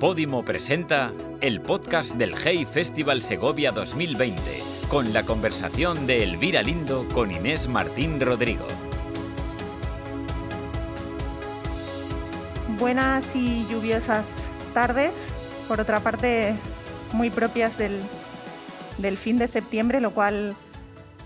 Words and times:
Podimo 0.00 0.44
presenta 0.44 1.10
el 1.40 1.60
podcast 1.60 2.14
del 2.14 2.32
Hey 2.36 2.66
Festival 2.66 3.20
Segovia 3.20 3.72
2020, 3.72 4.40
con 4.88 5.12
la 5.12 5.24
conversación 5.24 6.06
de 6.06 6.22
Elvira 6.22 6.62
Lindo 6.62 7.04
con 7.12 7.32
Inés 7.32 7.66
Martín 7.66 8.20
Rodrigo. 8.20 8.64
Buenas 12.78 13.24
y 13.34 13.66
lluviosas 13.68 14.24
tardes, 14.72 15.16
por 15.66 15.80
otra 15.80 15.98
parte 15.98 16.54
muy 17.12 17.30
propias 17.30 17.76
del, 17.76 18.00
fin 19.16 19.36
de 19.36 19.48
septiembre, 19.48 20.00
lo 20.00 20.12
cual 20.12 20.54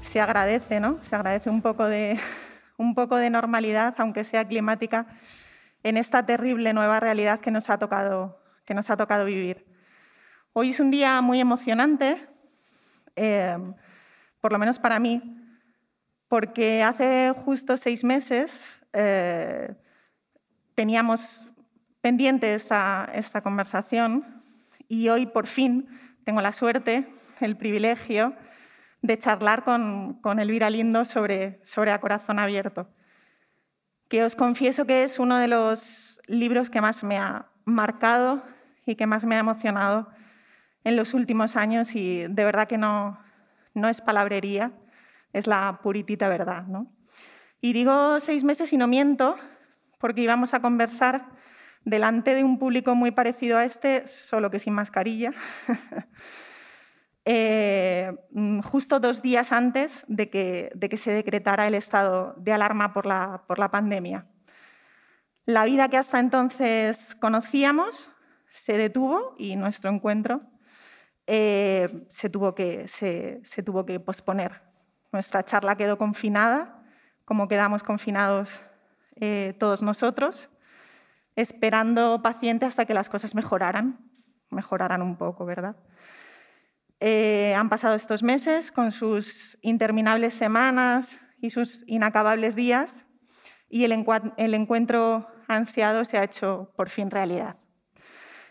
se 0.01 0.19
agradece, 0.19 0.81
¿no? 0.81 0.99
Se 1.03 1.15
agradece 1.15 1.51
un 1.51 1.61
poco 1.61 1.85
de 1.89 2.19
normalidad, 3.31 3.95
aunque 3.99 4.25
sea 4.25 4.49
climática, 4.49 5.09
en 5.83 5.97
esta 5.97 6.25
terrible 6.25 6.73
nueva 6.73 7.01
realidad 7.01 7.41
que 7.41 7.51
nos 7.51 7.71
ha 7.71 7.79
tocado 7.79 8.43
que 8.65 8.75
nos 8.75 8.91
ha 8.91 8.97
tocado 8.97 9.25
vivir. 9.25 9.67
Hoy 10.53 10.71
es 10.71 10.81
un 10.81 10.91
día 10.91 11.21
muy 11.21 11.41
emocionante, 11.41 12.29
eh, 13.17 13.57
por 14.41 14.53
lo 14.53 14.59
menos 14.59 14.79
para 14.79 14.99
mí, 14.99 15.23
porque 16.29 16.83
hace 16.83 17.33
justo 17.37 17.77
seis 17.77 18.05
meses 18.05 18.81
eh, 18.93 19.75
teníamos 20.75 21.49
pendiente 22.01 22.55
esta, 22.55 23.09
esta 23.15 23.43
conversación 23.43 24.43
y 24.89 25.09
hoy 25.09 25.27
por 25.27 25.47
fin 25.47 25.89
tengo 26.25 26.41
la 26.41 26.53
suerte, 26.53 27.07
el 27.41 27.57
privilegio 27.57 28.35
de 29.01 29.19
charlar 29.19 29.65
con, 29.65 30.15
con 30.21 30.39
Elvira 30.39 30.71
Lindo 30.71 31.05
sobre, 31.05 31.61
sobre 31.65 31.91
A 31.91 32.01
Corazón 32.01 32.39
Abierto, 32.39 32.89
que 34.13 34.23
os 34.23 34.37
confieso 34.37 34.85
que 34.85 35.05
es 35.05 35.19
uno 35.19 35.39
de 35.39 35.49
los 35.49 36.21
libros 36.27 36.69
que 36.69 36.83
más 36.83 37.03
me 37.03 37.17
ha 37.17 37.47
marcado 37.65 38.43
y 38.85 38.95
que 38.95 39.07
más 39.07 39.25
me 39.25 39.37
ha 39.37 39.39
emocionado 39.39 40.07
en 40.85 40.97
los 40.97 41.15
últimos 41.15 41.57
años 41.57 41.95
y 41.95 42.27
de 42.29 42.45
verdad 42.45 42.69
que 42.69 42.77
no, 42.77 43.19
no 43.73 43.89
es 43.89 44.03
palabrería, 44.03 44.71
es 45.33 45.47
la 45.47 45.81
puritita 45.83 46.29
verdad. 46.29 46.65
¿no? 46.65 46.93
Y 47.63 47.73
digo 47.73 48.21
seis 48.21 48.45
meses 48.45 48.71
y 48.75 48.77
no 48.77 48.87
miento, 48.87 49.37
porque 49.99 50.21
íbamos 50.21 50.53
a 50.53 50.61
conversar 50.61 51.31
delante 51.87 52.35
de 52.35 52.45
un 52.45 52.59
público 52.59 52.95
muy 52.95 53.13
parecido 53.13 53.57
a 53.57 53.65
este, 53.65 54.07
solo 54.09 54.51
que 54.51 54.59
sin 54.59 54.75
mascarilla, 54.75 55.33
eh, 57.25 58.13
justo 58.65 58.99
dos 58.99 59.23
días 59.23 59.53
antes 59.53 60.05
de 60.09 60.29
que, 60.29 60.97
se 60.97 61.13
decretara 61.13 61.67
el 61.67 61.75
estado 61.75 62.35
de 62.37 62.53
alarma 62.53 62.93
por 62.93 63.07
la, 63.07 63.69
pandemia. 63.71 64.27
La 65.47 65.65
vida 65.65 65.89
que 65.89 65.97
hasta 65.97 66.19
entonces 66.19 67.17
conocíamos 67.21 68.11
se 68.49 68.77
detuvo 68.77 69.35
y 69.39 69.57
nuestro 69.57 69.91
encuentro 69.91 70.43
eh, 71.27 72.07
se, 72.09 72.29
tuvo 72.29 72.55
que, 72.55 72.89
se, 72.89 73.41
tuvo 73.65 73.87
que 73.87 74.01
posponer. 74.01 74.63
Nuestra 75.13 75.45
charla 75.45 75.77
quedó 75.77 75.99
confinada, 75.99 76.83
como 77.25 77.49
quedamos 77.49 77.83
confinados 77.83 78.61
eh, 79.17 79.55
todos 79.59 79.83
nosotros, 79.83 80.49
esperando 81.37 82.21
paciente 82.23 82.67
hasta 82.67 82.85
que 82.85 82.95
las 82.95 83.09
cosas 83.09 83.35
mejoraran, 83.35 83.99
mejoraran 84.51 85.03
un 85.03 85.17
poco, 85.17 85.45
¿verdad? 85.45 85.77
Eh, 87.05 87.53
han 87.57 87.69
pasado 87.69 87.97
estos 87.97 88.23
meses 88.23 88.71
con 88.71 88.93
sus 88.93 89.59
interminables 89.61 90.35
semanas 90.35 91.19
y 91.41 91.51
sus 91.51 91.83
inacabables 91.89 92.55
días 92.55 93.05
y 93.69 93.83
el, 93.83 94.05
el 94.37 94.55
encuentro 94.55 95.27
ansiado 95.49 96.05
se 96.05 96.17
ha 96.17 96.23
hecho 96.23 96.73
por 96.77 96.91
fin 96.91 97.11
realidad 97.11 97.57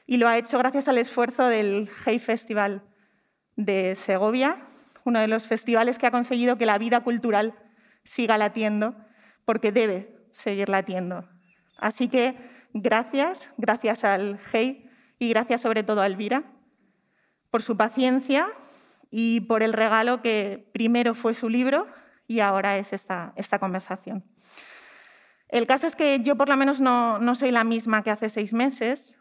y 0.05 0.17
lo 0.17 0.27
ha 0.27 0.37
hecho 0.37 0.57
gracias 0.57 0.89
al 0.89 0.97
esfuerzo 0.97 1.47
del 1.47 1.89
Hey 2.05 2.19
Festival 2.19 2.83
de 3.55 3.95
Segovia, 3.95 4.67
uno 5.05 5.21
de 5.21 5.29
los 5.29 5.47
festivales 5.47 5.97
que 5.97 6.07
ha 6.07 6.11
conseguido 6.11 6.57
que 6.57 6.65
la 6.65 6.77
vida 6.77 6.99
cultural 6.99 7.55
siga 8.03 8.37
latiendo, 8.37 8.93
porque 9.45 9.71
debe 9.71 10.27
seguir 10.31 10.67
latiendo. 10.67 11.29
Así 11.77 12.09
que 12.09 12.35
gracias, 12.73 13.47
gracias 13.55 14.03
al 14.03 14.37
Hey 14.51 14.89
y 15.19 15.29
gracias 15.29 15.61
sobre 15.61 15.83
todo 15.83 16.01
a 16.01 16.07
Elvira 16.07 16.43
por 17.51 17.61
su 17.61 17.77
paciencia 17.77 18.47
y 19.11 19.41
por 19.41 19.61
el 19.61 19.73
regalo 19.73 20.21
que 20.21 20.69
primero 20.71 21.13
fue 21.13 21.33
su 21.33 21.49
libro 21.49 21.87
y 22.27 22.39
ahora 22.39 22.77
es 22.77 22.93
esta, 22.93 23.33
conversación. 23.59 24.23
El 25.49 25.67
caso 25.67 25.85
es 25.85 25.97
que 25.97 26.21
yo 26.21 26.37
por 26.37 26.47
lo 26.47 26.55
menos 26.55 26.79
no, 26.79 27.19
no 27.19 27.35
soy 27.35 27.51
la 27.51 27.65
misma 27.65 28.03
que 28.03 28.09
hace 28.09 28.29
seis 28.29 28.53
meses, 28.53 29.15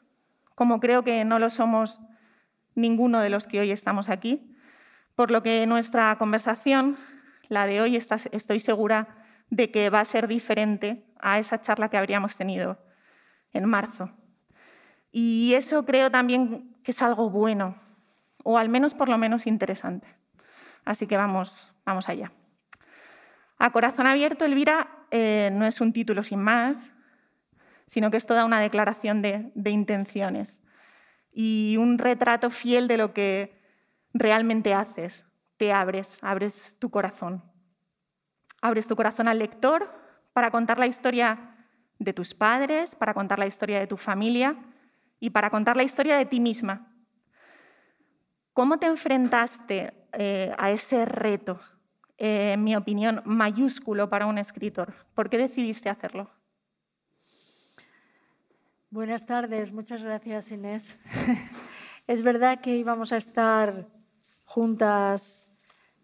como 0.55 0.79
creo 0.79 1.03
que 1.03 1.25
no 1.25 1.41
lo 1.41 1.51
somos 1.51 2.01
ninguno 2.77 3.21
de 3.21 3.31
los 3.31 3.49
que 3.49 3.59
hoy 3.59 3.73
estamos 3.73 4.09
aquí, 4.09 4.57
por 5.17 5.33
lo 5.33 5.43
que 5.43 5.67
nuestra 5.67 6.17
conversación, 6.19 6.97
la 7.49 7.67
de 7.67 7.81
hoy, 7.81 7.97
estoy 7.97 8.61
segura 8.61 9.09
de 9.51 9.73
que 9.73 9.91
va 9.91 10.01
a 10.01 10.05
ser 10.05 10.29
diferente 10.29 11.05
a 11.19 11.41
esa 11.41 11.61
charla 11.61 11.89
que 11.89 11.97
habríamos 11.97 12.37
tenido 12.37 12.79
en 13.53 13.69
marzo. 13.69 14.11
Y 15.11 15.55
eso 15.55 15.85
creo 15.85 16.11
también 16.13 16.77
que 16.85 16.93
es 16.93 17.03
algo 17.03 17.29
bueno, 17.29 17.77
o 18.45 18.59
al 18.59 18.69
menos 18.69 18.95
por 18.95 19.09
lo 19.09 19.19
menos 19.19 19.47
interesante. 19.47 20.09
Así 20.85 21.07
que 21.07 21.17
vamos, 21.17 21.73
vamos 21.85 22.09
allá. 22.09 22.33
A 23.59 23.71
corazón 23.71 24.07
abierto, 24.07 24.45
Elvira, 24.45 24.89
eh, 25.11 25.51
no 25.53 25.67
es 25.67 25.81
un 25.81 25.93
título 25.93 26.23
sin 26.23 26.41
más, 26.41 26.93
sino 27.87 28.11
que 28.11 28.17
es 28.17 28.25
toda 28.25 28.45
una 28.45 28.61
declaración 28.61 29.21
de, 29.21 29.53
intenciones 29.67 30.63
y 31.33 31.77
un 31.77 31.99
retrato 31.99 32.49
fiel 32.51 32.89
de 32.89 32.97
lo 32.97 33.13
que 33.13 33.61
realmente 34.15 34.73
haces. 34.73 35.27
Te 35.57 35.73
abres, 35.73 36.19
abres 36.23 36.77
tu 36.79 36.91
corazón. 36.91 37.43
Abres 38.63 38.87
tu 38.87 38.97
corazón 38.97 39.29
al 39.29 39.41
lector 39.41 39.93
para 40.33 40.51
contar 40.51 40.79
la 40.79 40.87
historia 40.87 41.57
de 41.99 42.13
tus 42.13 42.33
padres, 42.33 42.95
para 42.95 43.13
contar 43.13 43.39
la 43.39 43.47
historia 43.47 43.81
de 43.81 43.87
tu 43.87 43.97
familia 43.97 44.57
y 45.19 45.31
para 45.31 45.51
contar 45.51 45.77
la 45.77 45.83
historia 45.83 46.17
de 46.17 46.27
ti 46.27 46.41
misma. 46.41 46.90
¿Cómo 48.53 48.79
te 48.79 48.87
enfrentaste 48.87 49.95
eh, 50.13 50.53
a 50.59 50.71
ese 50.73 51.05
reto, 51.05 51.61
eh, 52.19 52.53
en 52.55 52.65
mi 52.65 52.75
opinión, 52.75 53.23
mayúsculo 53.25 54.11
para 54.11 54.27
un 54.27 54.39
escritor? 54.39 54.93
¿Por 55.15 55.31
qué 55.31 55.39
decidiste 55.39 55.89
hacerlo? 55.89 56.29
Buenas 58.91 59.25
tardes, 59.25 59.73
muchas 59.73 60.03
gracias 60.03 60.51
Inés. 60.51 60.99
es 62.09 62.23
verdad 62.23 62.61
que 62.61 62.77
íbamos 62.77 63.13
a 63.13 63.19
estar 63.19 63.87
juntas 64.45 65.49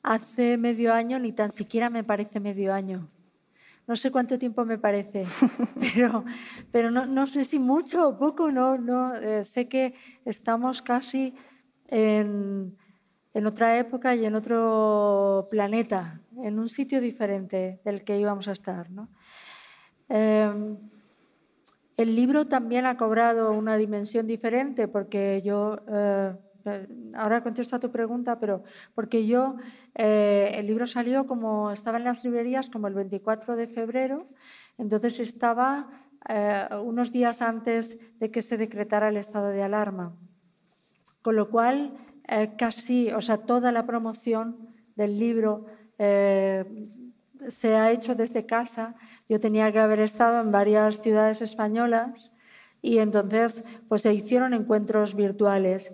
hace 0.05 0.57
medio 0.57 0.95
año, 0.95 1.19
ni 1.19 1.33
tan 1.33 1.51
siquiera 1.51 1.91
me 1.91 2.05
parece 2.05 2.39
medio 2.39 2.73
año. 2.73 3.11
No 3.89 3.97
sé 3.97 4.13
cuánto 4.13 4.39
tiempo 4.39 4.65
me 4.65 4.78
parece, 4.78 5.27
pero, 5.81 6.25
pero 6.71 6.93
no, 6.93 7.27
sé 7.27 7.43
si 7.43 7.59
mucho 7.59 8.09
o 8.09 8.17
poco, 8.17 8.53
no, 8.53 8.78
no. 8.78 9.17
Eh, 9.17 9.43
sé 9.43 9.69
que 9.69 9.95
estamos 10.25 10.81
casi 10.81 11.34
en, 11.88 12.76
en, 13.34 13.47
otra 13.47 13.78
época 13.78 14.14
y 14.14 14.26
en 14.26 14.34
otro 14.34 15.47
planeta, 15.50 16.20
en 16.42 16.58
un 16.58 16.69
sitio 16.69 17.00
diferente 17.00 17.80
del 17.84 18.04
que 18.04 18.19
íbamos 18.19 18.48
a 18.48 18.52
estar. 18.52 18.91
¿no? 18.91 19.08
Eh, 20.08 20.76
el 21.97 22.14
libro 22.14 22.47
también 22.47 22.84
ha 22.84 22.98
cobrado 22.98 23.52
una 23.52 23.76
dimensión 23.76 24.26
diferente 24.26 24.86
porque 24.86 25.41
yo, 25.42 25.80
eh, 25.88 26.34
eh, 26.66 26.88
ahora 27.14 27.42
contesto 27.42 27.76
a 27.76 27.80
tu 27.80 27.91
pregunta, 27.91 28.38
pero 28.38 28.64
porque 28.94 29.26
yo, 29.26 29.56
eh, 29.94 30.53
el 30.56 30.66
libro 30.66 30.86
salió 30.86 31.26
como, 31.26 31.70
estaba 31.70 31.97
en 31.97 32.04
las 32.04 32.22
librerías 32.22 32.68
como 32.68 32.86
el 32.86 32.94
24 32.94 33.56
de 33.56 33.66
febrero, 33.66 34.26
entonces 34.78 35.20
estaba 35.20 35.88
unos 36.82 37.12
días 37.12 37.41
antes 37.41 38.00
de 38.18 38.32
que 38.32 38.42
se 38.42 38.59
decretara 38.59 39.10
el 39.10 39.16
estado 39.16 39.50
de 39.50 39.62
alarma. 39.62 40.12
Con 41.27 41.34
lo 41.34 41.51
cual, 41.51 41.91
casi, 42.57 43.11
o 43.11 43.21
sea, 43.21 43.39
toda 43.39 43.73
la 43.73 43.84
promoción 43.84 44.71
del 44.95 45.19
libro 45.19 45.67
se 45.99 47.75
ha 47.75 47.91
hecho 47.91 48.15
desde 48.15 48.47
casa. 48.47 48.95
Yo 49.28 49.41
tenía 49.41 49.73
que 49.73 49.81
haber 49.81 49.99
estado 49.99 50.41
en 50.41 50.53
varias 50.53 51.03
ciudades 51.03 51.43
españolas 51.43 52.31
y 52.81 52.99
entonces 52.99 53.65
pues 53.89 54.03
se 54.03 54.15
hicieron 54.15 54.55
encuentros 54.55 55.17
virtuales. 55.17 55.93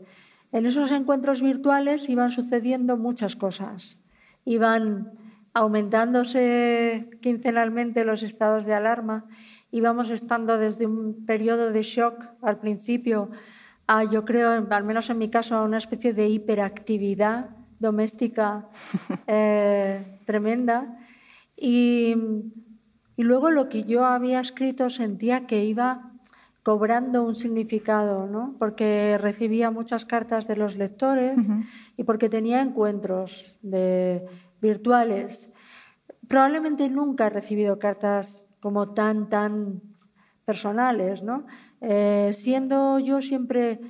En 0.53 0.67
esos 0.67 0.93
encuentros 0.93 1.41
virtuales 1.41 2.11
iban 2.11 2.31
sucediendo 2.31 2.99
muchas 2.99 3.35
cosas. 3.35 3.99
Iban 4.45 5.13
aumentándose 5.55 7.09
quincenalmente 7.23 8.05
los 8.05 8.23
estados 8.23 8.67
de 8.67 8.75
alarma, 8.75 9.25
íbamos 9.71 10.11
estando 10.11 10.59
desde 10.59 10.85
un 10.85 11.25
periodo 11.25 11.73
de 11.73 11.83
shock 11.83 12.23
al 12.43 12.59
principio 12.59 13.31
a, 13.87 14.05
yo 14.05 14.25
creo, 14.25 14.67
al 14.71 14.85
menos 14.85 15.11
en 15.11 15.19
mi 15.19 15.29
caso, 15.29 15.55
a 15.55 15.65
una 15.65 15.79
especie 15.79 16.13
de 16.13 16.29
hiperactividad 16.29 17.51
doméstica 17.79 18.69
eh, 19.27 20.21
tremenda 20.25 20.99
y, 21.57 22.15
luego 23.17 23.51
lo 23.51 23.69
que 23.69 23.85
yo 23.85 24.05
había 24.05 24.41
escrito 24.41 24.91
sentía 24.91 25.47
que 25.47 25.65
iba 25.65 26.11
cobrando 26.65 27.23
un 27.23 27.37
significado, 27.37 28.27
¿no? 28.27 28.57
porque 28.59 29.17
recibía 29.19 29.71
muchas 29.71 30.05
cartas 30.05 30.49
de 30.49 30.57
los 30.57 30.77
lectores 30.77 31.49
y 31.97 32.03
porque 32.03 32.29
tenía 32.29 32.63
encuentros 32.63 33.59
de, 33.63 34.25
virtuales. 34.61 35.53
Probablemente 36.27 36.89
nunca 36.89 37.27
he 37.27 37.31
recibido 37.31 37.79
cartas 37.79 38.47
como 38.61 38.93
tan, 38.93 39.29
tan 39.29 39.83
personales, 40.45 41.23
¿no? 41.23 41.47
Eh, 41.85 42.31
siendo 42.33 43.01
yo 43.01 43.21
siempre 43.21 43.81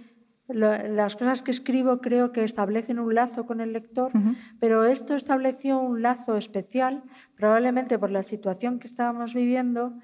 las 0.48 1.16
cosas 1.16 1.42
que 1.42 1.50
escribo 1.50 2.00
creo 2.00 2.32
que 2.32 2.42
establecen 2.42 2.98
un 2.98 3.14
lazo 3.14 3.46
con 3.46 3.60
el 3.60 3.72
lector, 3.72 4.12
pero 4.58 4.84
esto 4.84 5.14
estableció 5.14 5.78
un 5.78 6.02
lazo 6.02 6.36
especial, 6.36 7.04
probablemente 7.36 7.98
por 7.98 8.10
la 8.10 8.22
situación 8.22 8.78
que 8.78 8.86
estábamos 8.86 9.34
viviendo 9.34 9.94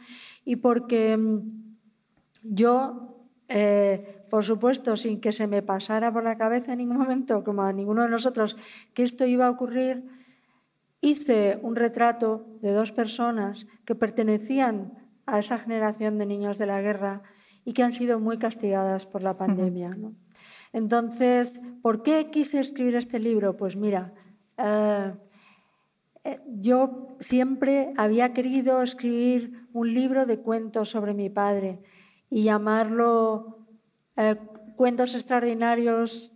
y 0.44 0.56
porque 0.56 1.16
mm, 1.16 1.76
yo, 2.42 3.26
eh, 3.48 4.24
por 4.30 4.44
supuesto, 4.44 4.96
sin 4.96 5.20
que 5.20 5.32
se 5.32 5.46
me 5.46 5.62
pasara 5.62 6.12
por 6.12 6.24
la 6.24 6.36
cabeza 6.36 6.72
en 6.72 6.78
ningún 6.78 6.98
momento, 6.98 7.42
como 7.42 7.62
a 7.62 7.72
ninguno 7.72 8.02
de 8.02 8.10
nosotros, 8.10 8.56
que 8.94 9.02
esto 9.02 9.26
iba 9.26 9.46
a 9.46 9.50
ocurrir, 9.50 10.04
hice 11.00 11.58
un 11.62 11.74
retrato 11.76 12.46
de 12.60 12.72
dos 12.72 12.92
personas 12.92 13.66
que 13.84 13.94
pertenecían 13.94 14.92
a 15.26 15.38
esa 15.38 15.58
generación 15.58 16.18
de 16.18 16.26
niños 16.26 16.58
de 16.58 16.66
la 16.66 16.80
guerra 16.80 17.22
y 17.68 17.74
que 17.74 17.82
han 17.82 17.92
sido 17.92 18.18
muy 18.18 18.38
castigadas 18.38 19.04
por 19.04 19.22
la 19.22 19.36
pandemia. 19.36 19.94
Entonces, 20.72 21.60
¿por 21.82 22.02
qué 22.02 22.30
quise 22.30 22.60
escribir 22.60 22.94
este 22.96 23.18
libro? 23.18 23.58
Pues 23.58 23.76
mira, 23.76 24.14
eh, 24.56 25.12
eh, 26.24 26.40
yo 26.46 27.08
siempre 27.20 27.92
había 27.98 28.32
querido 28.32 28.80
escribir 28.80 29.68
un 29.74 29.92
libro 29.92 30.24
de 30.24 30.38
cuentos 30.38 30.88
sobre 30.88 31.12
mi 31.12 31.28
padre 31.28 31.82
y 32.30 32.44
llamarlo 32.44 33.66
eh, 34.16 34.36
Cuentos 34.74 35.14
extraordinarios 35.14 36.32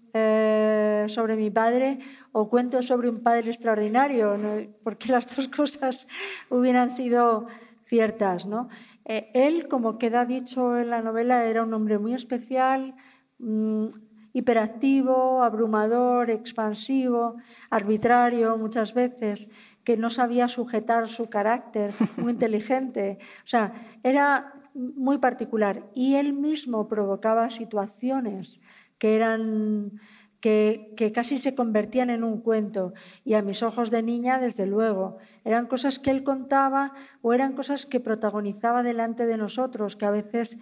sobre 1.07 1.37
mi 1.37 1.51
padre 1.51 1.99
o 2.33 2.51
Cuentos 2.51 2.85
sobre 2.85 3.09
un 3.09 3.23
padre 3.23 3.49
extraordinario, 3.49 4.37
porque 4.85 5.09
las 5.09 5.35
dos 5.35 5.49
cosas 5.49 6.07
hubieran 6.51 6.91
sido 6.91 7.47
ciertas. 7.93 8.47
¿no? 8.47 8.71
él, 9.05 9.69
como 9.69 9.99
queda 9.99 10.25
dicho 10.25 10.79
en 10.79 10.89
la 10.89 11.03
novela, 11.03 11.45
era 11.45 11.63
un 11.63 11.75
hombre 11.75 11.99
muy 11.99 12.15
especial. 12.15 12.95
Mm, 13.39 13.89
hiperactivo, 14.35 15.43
abrumador, 15.43 16.31
expansivo, 16.31 17.37
arbitrario 17.69 18.57
muchas 18.57 18.95
veces, 18.95 19.51
que 19.85 19.99
no 19.99 20.09
sabía 20.09 20.49
sujetar 20.49 21.07
su 21.07 21.29
carácter, 21.29 21.93
muy 22.17 22.33
inteligente. 22.39 23.19
O 23.45 23.49
sea, 23.49 23.75
era 24.03 24.55
muy 24.75 25.19
particular. 25.19 25.85
Y 25.95 26.15
él 26.15 26.33
mismo 26.33 26.89
provocaba 26.89 27.51
situaciones 27.51 28.63
que 28.97 29.17
eran 29.17 30.01
que, 30.43 30.93
que, 30.97 31.13
casi 31.13 31.39
se 31.39 31.55
convertían 31.55 32.11
en 32.11 32.25
un 32.25 32.41
cuento. 32.41 32.93
Y 33.25 33.35
a 33.35 33.43
mis 33.43 33.63
ojos 33.63 33.93
de 33.93 34.03
niña, 34.03 34.41
desde 34.41 34.67
luego, 34.67 35.19
eran 35.45 35.67
cosas 35.67 36.01
que 36.01 36.11
él 36.11 36.25
contaba 36.25 36.93
o 37.23 37.33
eran 37.33 37.53
cosas 37.55 37.87
que 37.87 38.01
protagonizaba 38.01 38.83
delante 38.83 39.25
de 39.25 39.37
nosotros, 39.39 39.95
que 39.95 40.05
a 40.05 40.11
veces 40.11 40.59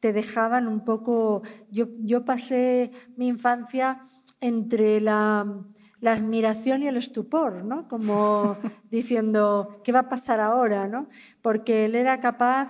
te 0.00 0.12
dejaban 0.12 0.66
un 0.66 0.84
poco... 0.84 1.42
Yo, 1.70 1.86
yo 2.00 2.24
pasé 2.24 2.90
mi 3.16 3.28
infancia 3.28 4.00
entre 4.40 5.00
la, 5.00 5.46
la, 6.00 6.12
admiración 6.12 6.82
y 6.82 6.88
el 6.88 6.96
estupor, 6.96 7.64
¿no? 7.64 7.86
Como 7.86 8.56
diciendo, 8.90 9.80
¿qué 9.84 9.92
va 9.92 10.00
a 10.00 10.08
pasar 10.08 10.40
ahora? 10.40 10.88
¿no? 10.88 11.08
Porque 11.40 11.84
él 11.84 11.94
era 11.94 12.18
capaz 12.18 12.68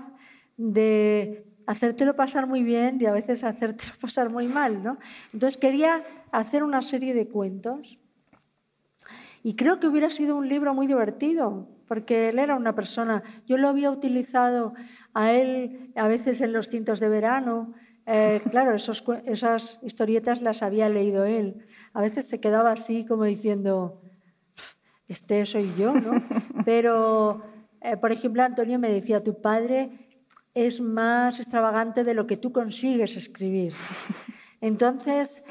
de 0.59 1.47
hacértelo 1.71 2.17
pasar 2.17 2.49
muy 2.49 2.65
bien 2.65 2.99
y 3.01 3.07
a 3.07 3.13
veces 3.13 3.45
hacértelo 3.45 3.93
pasar 4.01 4.29
muy 4.29 4.49
mal. 4.49 4.83
¿no? 4.83 4.99
Entonces 5.33 5.57
quería 5.57 6.05
hacer 6.33 6.63
una 6.63 6.83
serie 6.83 7.15
de 7.15 7.29
cuentos 7.29 7.99
y 9.43 9.55
creo 9.55 9.81
que 9.81 9.87
hubiera 9.87 10.11
sido 10.11 10.37
un 10.37 10.49
libro 10.49 10.75
muy 10.75 10.87
divertido, 10.87 11.67
porque 11.89 12.29
él 12.29 12.39
era 12.39 12.57
una 12.57 12.75
persona, 12.75 13.23
yo 13.47 13.57
lo 13.57 13.69
había 13.69 13.91
utilizado 13.91 14.75
a 15.15 15.33
él 15.33 15.93
a 15.97 16.09
veces 16.09 16.41
en 16.41 16.53
los 16.53 16.69
cintos 16.69 17.01
de 17.01 17.09
verano. 17.09 17.73
Eh, 18.07 18.43
claro, 18.51 18.75
esos, 18.75 19.03
esas 19.25 19.79
historietas 19.83 20.43
las 20.43 20.63
había 20.63 20.89
leído 20.89 21.25
él. 21.25 21.65
A 21.95 22.03
veces 22.03 22.29
se 22.29 22.41
quedaba 22.41 22.73
así 22.73 23.07
como 23.07 23.25
diciendo, 23.25 24.03
este 25.09 25.47
soy 25.47 25.73
yo, 25.79 25.95
¿no? 25.95 26.23
Pero, 26.67 27.43
eh, 27.81 27.97
por 27.97 28.13
ejemplo, 28.13 28.43
Antonio 28.43 28.79
me 28.79 28.91
decía, 28.91 29.25
tu 29.25 29.41
padre 29.41 30.07
es 30.53 30.81
más 30.81 31.39
extravagante 31.39 32.05
de 32.05 32.13
lo 32.13 32.27
que 32.27 32.37
tú 32.37 32.53
consigues 32.53 33.17
escribir. 33.17 33.73
Entonces, 34.61 35.45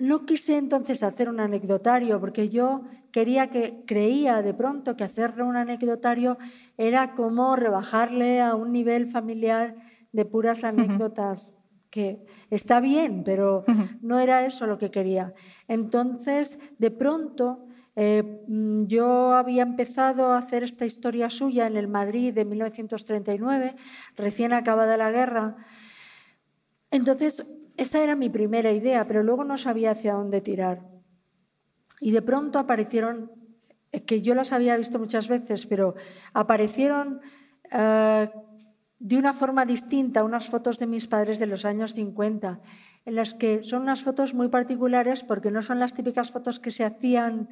no 0.00 0.24
quise 0.24 0.56
entonces 0.56 1.02
hacer 1.02 1.28
un 1.28 1.40
anecdotario, 1.40 2.18
porque 2.18 2.48
yo 2.48 2.82
quería 3.12 3.50
que, 3.50 3.84
creía 3.86 4.42
de 4.42 4.54
pronto 4.54 4.96
que 4.96 5.04
hacerle 5.04 5.42
un 5.42 5.56
anecdotario 5.56 6.38
era 6.78 7.14
como 7.14 7.54
rebajarle 7.54 8.40
a 8.40 8.54
un 8.54 8.72
nivel 8.72 9.06
familiar 9.06 9.76
de 10.12 10.24
puras 10.24 10.64
anécdotas, 10.64 11.54
que 11.90 12.24
está 12.50 12.80
bien, 12.80 13.24
pero 13.24 13.64
no 14.00 14.20
era 14.20 14.46
eso 14.46 14.66
lo 14.66 14.78
que 14.78 14.90
quería. 14.90 15.34
Entonces, 15.68 16.58
de 16.78 16.90
pronto, 16.90 17.66
eh, 17.96 18.42
mm, 18.46 18.86
yo 18.86 19.34
había 19.34 19.62
empezado 19.62 20.28
a 20.28 20.38
hacer 20.38 20.62
esta 20.62 20.86
historia 20.86 21.28
suya 21.28 21.66
en 21.66 21.76
el 21.76 21.88
Madrid 21.88 22.32
de 22.32 22.44
1939, 22.44 23.74
recién 24.16 24.52
acabada 24.52 24.96
la 24.96 25.10
guerra. 25.10 25.56
Entonces, 26.92 27.44
esa 27.80 28.04
era 28.04 28.14
mi 28.14 28.28
primera 28.28 28.72
idea, 28.72 29.06
pero 29.06 29.22
luego 29.22 29.42
no 29.42 29.56
sabía 29.56 29.92
hacia 29.92 30.12
dónde 30.12 30.42
tirar. 30.42 30.86
Y 31.98 32.10
de 32.10 32.20
pronto 32.20 32.58
aparecieron, 32.58 33.32
que 34.06 34.20
yo 34.20 34.34
las 34.34 34.52
había 34.52 34.76
visto 34.76 34.98
muchas 34.98 35.28
veces, 35.28 35.66
pero 35.66 35.94
aparecieron 36.34 37.22
eh, 37.72 38.30
de 38.98 39.18
una 39.18 39.32
forma 39.32 39.64
distinta 39.64 40.24
unas 40.24 40.50
fotos 40.50 40.78
de 40.78 40.86
mis 40.86 41.08
padres 41.08 41.38
de 41.38 41.46
los 41.46 41.64
años 41.64 41.94
50, 41.94 42.60
en 43.06 43.14
las 43.14 43.32
que 43.32 43.62
son 43.62 43.80
unas 43.80 44.02
fotos 44.02 44.34
muy 44.34 44.48
particulares 44.48 45.24
porque 45.24 45.50
no 45.50 45.62
son 45.62 45.78
las 45.78 45.94
típicas 45.94 46.30
fotos 46.30 46.60
que 46.60 46.72
se 46.72 46.84
hacían 46.84 47.48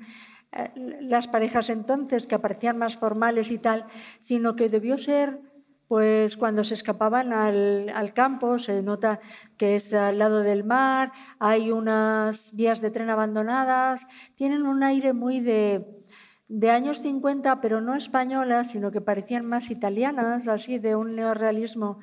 eh, 0.53 0.71
las 1.01 1.27
parejas 1.27 1.71
entonces, 1.71 2.27
que 2.27 2.35
aparecían 2.35 2.77
más 2.77 2.99
formales 2.99 3.51
y 3.51 3.57
tal, 3.57 3.87
sino 4.19 4.57
que 4.57 4.69
debió 4.69 4.99
ser 4.99 5.41
pues 5.89 6.37
cuando 6.37 6.65
se 6.65 6.75
escapaban 6.75 7.33
al, 7.33 8.13
campo, 8.15 8.59
se 8.59 8.83
nota 8.83 9.21
que 9.57 9.75
es 9.75 9.95
al 9.95 10.19
lado 10.19 10.43
del 10.43 10.63
mar, 10.63 11.13
hay 11.39 11.71
unas 11.71 12.55
vías 12.55 12.83
de 12.83 12.91
tren 12.91 13.09
abandonadas, 13.09 14.07
tienen 14.35 14.67
un 14.67 14.83
aire 14.83 15.15
muy 15.15 15.41
de, 15.41 16.05
de 16.47 16.71
años 16.71 16.99
50, 16.99 17.63
pero 17.63 17.81
no 17.81 17.95
españolas, 17.95 18.71
sino 18.71 18.91
que 18.91 19.01
parecían 19.01 19.47
más 19.47 19.71
italianas, 19.71 20.47
así 20.47 20.79
de 20.79 20.95
un 20.95 21.17
neorrealismo. 21.17 22.01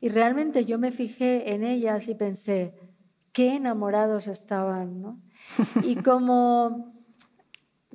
Y 0.00 0.08
realmente 0.08 0.64
yo 0.64 0.78
me 0.78 0.90
fijé 0.90 1.52
en 1.52 1.62
ellas 1.62 2.08
y 2.08 2.14
pensé, 2.14 2.74
qué 3.32 3.56
enamorados 3.56 4.28
estaban. 4.28 5.02
¿no? 5.02 5.20
Y 5.84 5.96
como 5.96 6.95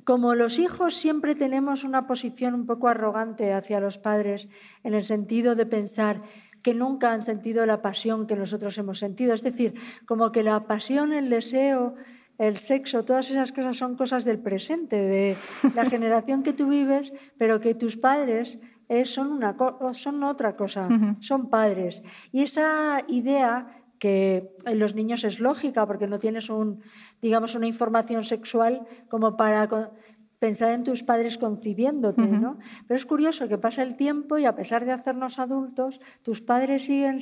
como 0.04 0.34
los 0.34 0.58
hijos 0.58 0.94
siempre 0.94 1.34
tenemos 1.34 1.84
una 1.84 2.06
posición 2.06 2.54
un 2.54 2.66
poco 2.66 2.88
arrogante 2.88 3.52
hacia 3.52 3.80
los 3.80 3.98
padres, 3.98 4.48
en 4.84 4.94
el 4.94 5.02
sentido 5.02 5.54
de 5.54 5.66
pensar 5.66 6.22
que 6.62 6.74
nunca 6.74 7.12
han 7.12 7.22
sentido 7.22 7.66
la 7.66 7.82
pasión 7.82 8.26
que 8.26 8.36
nosotros 8.36 8.76
hemos 8.78 8.98
sentido. 8.98 9.34
Es 9.34 9.42
decir, 9.42 9.74
como 10.06 10.32
que 10.32 10.42
la 10.42 10.66
pasión, 10.66 11.12
el 11.12 11.28
deseo, 11.28 11.94
el 12.38 12.56
sexo, 12.56 13.04
todas 13.04 13.30
esas 13.30 13.52
cosas 13.52 13.76
son 13.76 13.96
cosas 13.96 14.24
del 14.24 14.38
presente, 14.38 14.96
de 14.96 15.36
la 15.74 15.84
generación 15.90 16.42
que 16.42 16.52
tú 16.52 16.68
vives, 16.68 17.12
pero 17.36 17.60
que 17.60 17.74
tus 17.74 17.96
padres 17.96 18.58
eh, 18.88 19.04
son, 19.04 19.32
una, 19.32 19.56
son 19.92 20.22
otra 20.22 20.56
cosa, 20.56 20.88
son 21.20 21.50
padres. 21.50 22.02
Y 22.30 22.42
esa 22.42 23.00
idea 23.08 23.81
que 24.02 24.50
en 24.66 24.80
los 24.80 24.96
niños 24.96 25.22
es 25.22 25.38
lógica 25.38 25.86
porque 25.86 26.08
no 26.08 26.18
tienes 26.18 26.50
un, 26.50 26.82
digamos, 27.20 27.54
una 27.54 27.68
información 27.68 28.24
sexual 28.24 28.84
como 29.08 29.36
para 29.36 29.92
pensar 30.40 30.72
en 30.72 30.82
tus 30.82 31.04
padres 31.04 31.38
concibiéndote, 31.38 32.22
¿no? 32.22 32.58
Pero 32.88 32.98
es 32.98 33.06
curioso 33.06 33.46
que 33.46 33.58
pasa 33.58 33.84
el 33.84 33.94
tiempo 33.94 34.38
y 34.38 34.44
a 34.44 34.56
pesar 34.56 34.84
de 34.84 34.90
hacernos 34.90 35.38
adultos, 35.38 36.00
tus 36.22 36.40
padres 36.40 36.86
siguen 36.86 37.20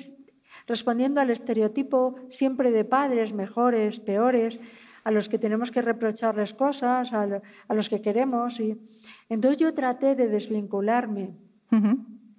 respondiendo 0.66 1.20
al 1.20 1.28
estereotipo 1.28 2.14
siempre 2.30 2.70
de 2.70 2.86
padres 2.86 3.34
mejores, 3.34 4.00
peores, 4.00 4.58
a 5.04 5.10
los 5.10 5.28
que 5.28 5.38
tenemos 5.38 5.70
que 5.70 5.82
reprocharles 5.82 6.54
cosas, 6.54 7.12
a, 7.12 7.42
los 7.68 7.90
que 7.90 8.00
queremos. 8.00 8.58
Y... 8.58 8.80
Entonces 9.28 9.60
yo 9.60 9.74
traté 9.74 10.14
de 10.14 10.28
desvincularme 10.28 11.34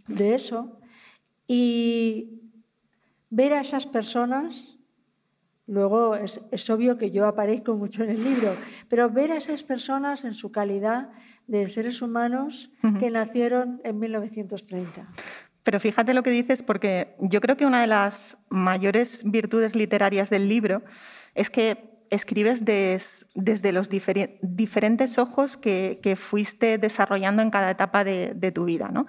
de 0.07 0.33
eso 0.33 0.79
y 1.45 2.40
ver 3.31 3.53
a 3.53 3.61
esas 3.61 3.87
personas, 3.87 4.77
luego 5.65 6.15
es, 6.15 6.69
obvio 6.69 6.99
que 6.99 7.09
yo 7.09 7.25
aparezco 7.25 7.75
mucho 7.75 8.03
en 8.03 8.11
el 8.11 8.23
libro, 8.23 8.53
pero 8.87 9.09
ver 9.09 9.31
a 9.31 9.37
esas 9.37 9.63
personas 9.63 10.23
en 10.23 10.35
su 10.35 10.51
calidad 10.51 11.09
de 11.47 11.67
seres 11.67 12.03
humanos 12.03 12.69
que 12.99 13.09
nacieron 13.09 13.81
en 13.83 13.97
1930. 13.97 15.07
Pero 15.63 15.79
fíjate 15.79 16.13
lo 16.13 16.23
que 16.23 16.31
dices, 16.31 16.61
porque 16.61 17.15
yo 17.19 17.39
creo 17.39 17.55
que 17.55 17.65
una 17.65 17.81
de 17.81 17.87
las 17.87 18.37
mayores 18.49 19.21
virtudes 19.23 19.75
literarias 19.75 20.29
del 20.29 20.47
libro 20.47 20.83
es 21.33 21.49
que 21.49 21.91
escribes 22.09 22.65
desde 22.65 23.71
los 23.71 23.87
diferentes 23.89 25.17
ojos 25.17 25.55
que, 25.55 26.17
fuiste 26.19 26.77
desarrollando 26.77 27.41
en 27.41 27.49
cada 27.49 27.71
etapa 27.71 28.03
de, 28.03 28.51
tu 28.53 28.65
vida. 28.65 28.89
¿no? 28.89 29.07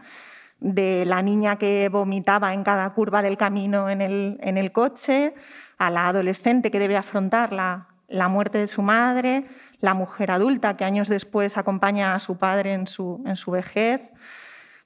De 0.65 1.05
la 1.05 1.23
niña 1.23 1.57
que 1.57 1.89
vomitaba 1.89 2.55
en 2.55 2.63
cada 2.63 2.89
curva 2.95 3.21
del 3.21 3.37
camino 3.37 3.91
en 3.91 4.01
el, 4.01 4.73
coche, 4.73 5.35
a 5.77 5.91
la 5.91 6.07
adolescente 6.07 6.71
que 6.71 6.79
debe 6.79 6.97
afrontar 6.97 7.53
la, 7.53 8.29
muerte 8.29 8.59
de 8.59 8.69
su 8.69 8.81
madre, 8.81 9.45
la 9.81 9.93
mujer 9.93 10.31
adulta 10.31 10.77
que 10.77 10.85
años 10.85 11.09
después 11.09 11.57
acompaña 11.57 12.15
a 12.15 12.21
su 12.21 12.39
padre 12.39 12.75
en 12.75 12.87
su, 12.87 13.25
en 13.27 13.35
su 13.35 13.51
vejez. 13.51 14.03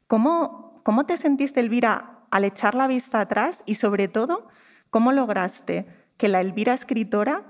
¿Cómo, 0.06 0.80
¿Cómo 0.82 1.04
te 1.04 1.18
sentiste, 1.18 1.60
Elvira, 1.60 2.20
al 2.30 2.44
echar 2.44 2.74
la 2.74 2.86
vista 2.86 3.20
atrás 3.20 3.62
y, 3.66 3.74
sobre 3.74 4.08
todo, 4.08 4.48
cómo 4.88 5.12
lograste 5.12 5.86
que 6.16 6.28
la 6.28 6.40
Elvira 6.40 6.72
escritora 6.72 7.42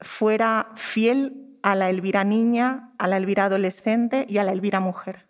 fuera 0.00 0.70
fiel 0.74 1.56
a 1.62 1.76
la 1.76 1.90
Elvira 1.90 2.24
niña, 2.24 2.90
a 2.98 3.06
la 3.06 3.18
Elvira 3.18 3.44
adolescente 3.44 4.26
y 4.28 4.38
a 4.38 4.42
la 4.42 4.50
Elvira 4.50 4.80
mujer? 4.80 5.27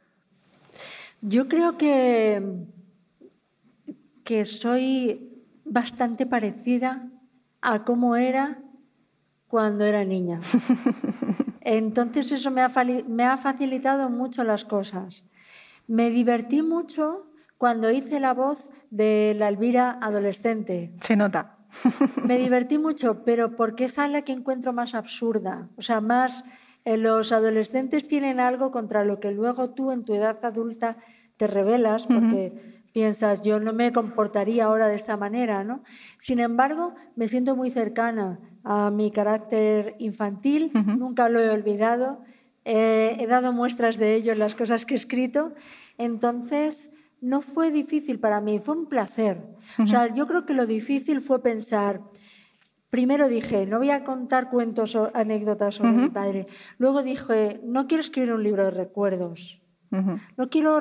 Yo 1.20 1.48
creo 1.48 1.76
que, 1.76 2.42
que 4.24 4.44
soy 4.44 5.44
bastante 5.64 6.26
parecida 6.26 7.10
a 7.60 7.84
cómo 7.84 8.16
era 8.16 8.58
cuando 9.48 9.84
era 9.84 10.04
niña. 10.04 10.40
Entonces 11.60 12.30
eso 12.32 12.50
me 12.50 12.62
ha, 12.62 12.70
me 13.08 13.24
ha 13.24 13.36
facilitado 13.36 14.08
mucho 14.10 14.44
las 14.44 14.64
cosas. 14.64 15.24
Me 15.86 16.10
divertí 16.10 16.62
mucho 16.62 17.26
cuando 17.56 17.90
hice 17.90 18.20
la 18.20 18.32
voz 18.32 18.70
de 18.90 19.34
la 19.38 19.48
Elvira 19.48 19.98
adolescente. 20.00 20.94
Se 21.00 21.16
nota. 21.16 21.56
Me 22.24 22.38
divertí 22.38 22.78
mucho, 22.78 23.24
pero 23.24 23.56
porque 23.56 23.84
es 23.84 23.98
la 23.98 24.22
que 24.22 24.32
encuentro 24.32 24.72
más 24.72 24.94
absurda. 24.94 25.68
O 25.76 25.82
sea, 25.82 26.00
más 26.00 26.44
los 26.96 27.32
adolescentes 27.32 28.06
tienen 28.06 28.40
algo 28.40 28.70
contra 28.70 29.04
lo 29.04 29.20
que 29.20 29.32
luego 29.32 29.70
tú 29.70 29.92
en 29.92 30.04
tu 30.04 30.14
edad 30.14 30.38
adulta 30.44 30.96
te 31.36 31.46
revelas 31.46 32.06
porque 32.06 32.78
piensas, 32.92 33.42
yo 33.42 33.60
no 33.60 33.72
me 33.72 33.92
comportaría 33.92 34.64
ahora 34.64 34.88
de 34.88 34.96
esta 34.96 35.16
manera, 35.16 35.64
¿no? 35.64 35.82
Sin 36.18 36.40
embargo, 36.40 36.94
me 37.16 37.28
siento 37.28 37.54
muy 37.54 37.70
cercana 37.70 38.40
a 38.64 38.90
mi 38.90 39.10
carácter 39.10 39.94
infantil, 39.98 40.72
nunca 40.74 41.28
lo 41.28 41.40
he 41.40 41.50
olvidado, 41.50 42.22
eh, 42.64 43.16
he 43.20 43.26
dado 43.26 43.52
muestras 43.52 43.98
de 43.98 44.14
ello 44.14 44.32
en 44.32 44.40
las 44.40 44.54
cosas 44.54 44.84
que 44.84 44.94
he 44.94 44.96
escrito, 44.96 45.54
entonces 45.96 46.92
no 47.20 47.40
fue 47.40 47.70
difícil 47.70 48.18
para 48.18 48.40
mí, 48.40 48.58
fue 48.58 48.76
un 48.76 48.86
placer. 48.86 49.42
O 49.82 49.86
sea, 49.86 50.12
yo 50.14 50.26
creo 50.26 50.46
que 50.46 50.54
lo 50.54 50.66
difícil 50.66 51.20
fue 51.20 51.42
pensar, 51.42 52.00
primero 52.90 53.28
dije, 53.28 53.66
no 53.66 53.78
voy 53.78 53.90
a 53.90 54.04
contar 54.04 54.50
cuentos 54.50 54.94
o 54.94 55.10
anécdotas 55.14 55.76
sobre 55.76 55.92
mi 55.92 56.08
padre. 56.10 56.46
Luego 56.78 57.02
dije, 57.02 57.60
no 57.64 57.86
quiero 57.86 58.00
escribir 58.00 58.32
un 58.32 58.42
libro 58.42 58.64
de 58.64 58.70
recuerdos. 58.70 59.60
No 59.90 60.50
quiero 60.50 60.78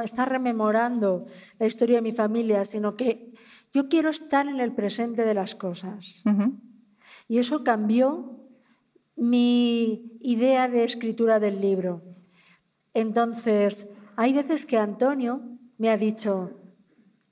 estar 0.00 0.28
rememorando 0.28 1.26
la 1.58 1.66
historia 1.66 1.96
de 1.96 2.02
mi 2.02 2.12
familia, 2.12 2.64
sino 2.64 2.96
que 2.96 3.32
yo 3.72 3.88
quiero 3.88 4.10
estar 4.10 4.48
en 4.48 4.60
el 4.60 4.72
presente 4.72 5.24
de 5.24 5.34
las 5.34 5.54
cosas. 5.54 6.22
Y 7.28 7.38
eso 7.38 7.64
cambió 7.64 8.40
mi 9.16 10.18
idea 10.20 10.68
de 10.68 10.84
escritura 10.84 11.38
del 11.38 11.60
libro. 11.60 12.02
Entonces, 12.94 13.88
hay 14.16 14.32
veces 14.32 14.66
que 14.66 14.78
Antonio 14.78 15.42
me 15.78 15.90
ha 15.90 15.96
dicho, 15.96 16.50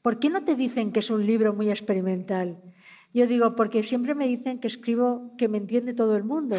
¿por 0.02 0.18
qué 0.18 0.30
no 0.30 0.44
te 0.44 0.54
dicen 0.54 0.92
que 0.92 1.00
es 1.00 1.10
un 1.10 1.26
libro 1.26 1.52
muy 1.52 1.70
experimental? 1.70 2.62
Yo 3.14 3.26
digo, 3.26 3.56
porque 3.56 3.82
siempre 3.82 4.14
me 4.14 4.26
dicen 4.26 4.58
que 4.58 4.68
escribo 4.68 5.32
que 5.38 5.48
me 5.48 5.58
entiende 5.58 5.94
todo 5.94 6.16
el 6.16 6.24
mundo. 6.24 6.56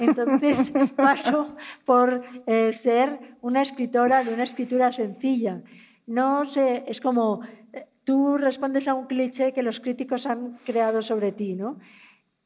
Entonces 0.00 0.72
paso 0.96 1.56
por 1.84 2.22
eh, 2.46 2.72
ser 2.72 3.36
una 3.40 3.62
escritora 3.62 4.24
de 4.24 4.34
una 4.34 4.42
escritura 4.42 4.90
sencilla. 4.90 5.62
No 6.06 6.44
sé, 6.44 6.84
es 6.88 7.00
como 7.00 7.40
eh, 7.72 7.86
tú 8.02 8.36
respondes 8.36 8.88
a 8.88 8.94
un 8.94 9.06
cliché 9.06 9.52
que 9.52 9.62
los 9.62 9.78
críticos 9.80 10.26
han 10.26 10.58
creado 10.64 11.02
sobre 11.02 11.30
ti, 11.30 11.54
¿no? 11.54 11.78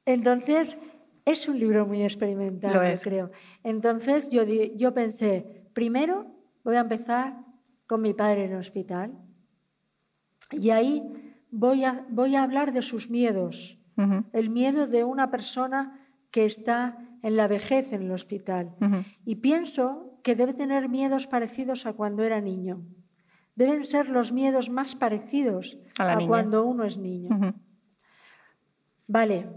Entonces 0.04 0.78
es 1.24 1.48
un 1.48 1.58
libro 1.58 1.86
muy 1.86 2.02
experimental, 2.02 3.00
creo. 3.00 3.30
Entonces 3.64 4.28
yo, 4.28 4.44
yo 4.44 4.92
pensé, 4.92 5.64
primero 5.72 6.26
voy 6.62 6.76
a 6.76 6.80
empezar 6.80 7.38
con 7.86 8.02
mi 8.02 8.12
padre 8.12 8.44
en 8.44 8.52
el 8.52 8.58
hospital. 8.58 9.12
Y 10.52 10.70
ahí 10.70 11.02
voy 11.50 11.84
a, 11.84 12.06
voy 12.10 12.36
a 12.36 12.42
hablar 12.42 12.72
de 12.72 12.82
sus 12.82 13.10
miedos, 13.10 13.78
el 14.32 14.50
miedo 14.50 14.86
de 14.86 15.04
una 15.04 15.30
persona 15.30 16.00
que 16.30 16.44
está 16.44 16.98
en 17.22 17.36
la 17.36 17.48
vejez 17.48 17.92
en 17.92 18.02
el 18.02 18.12
hospital. 18.12 18.74
Y 19.24 19.36
pienso 19.36 20.20
que 20.22 20.34
debe 20.34 20.54
tener 20.54 20.88
miedos 20.88 21.26
parecidos 21.26 21.86
a 21.86 21.94
cuando 21.94 22.22
era 22.22 22.40
niño. 22.40 22.84
Deben 23.54 23.84
ser 23.84 24.10
los 24.10 24.32
miedos 24.32 24.68
más 24.68 24.94
parecidos 24.94 25.78
a, 25.98 26.18
cuando 26.26 26.66
uno 26.66 26.84
es 26.84 26.98
niño. 26.98 27.54
Vale, 29.06 29.48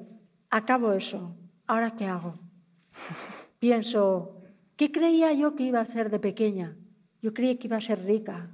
acabo 0.49 0.93
eso. 0.93 1.35
¿Ahora 1.67 1.95
qué 1.95 2.05
hago? 2.05 2.39
Pienso, 3.59 4.41
¿qué 4.75 4.91
creía 4.91 5.33
yo 5.33 5.55
que 5.55 5.63
iba 5.63 5.81
a 5.81 5.85
ser 5.85 6.09
de 6.09 6.19
pequeña? 6.19 6.77
Yo 7.21 7.33
creía 7.33 7.59
que 7.59 7.67
iba 7.67 7.77
a 7.77 7.81
ser 7.81 8.05
rica, 8.05 8.49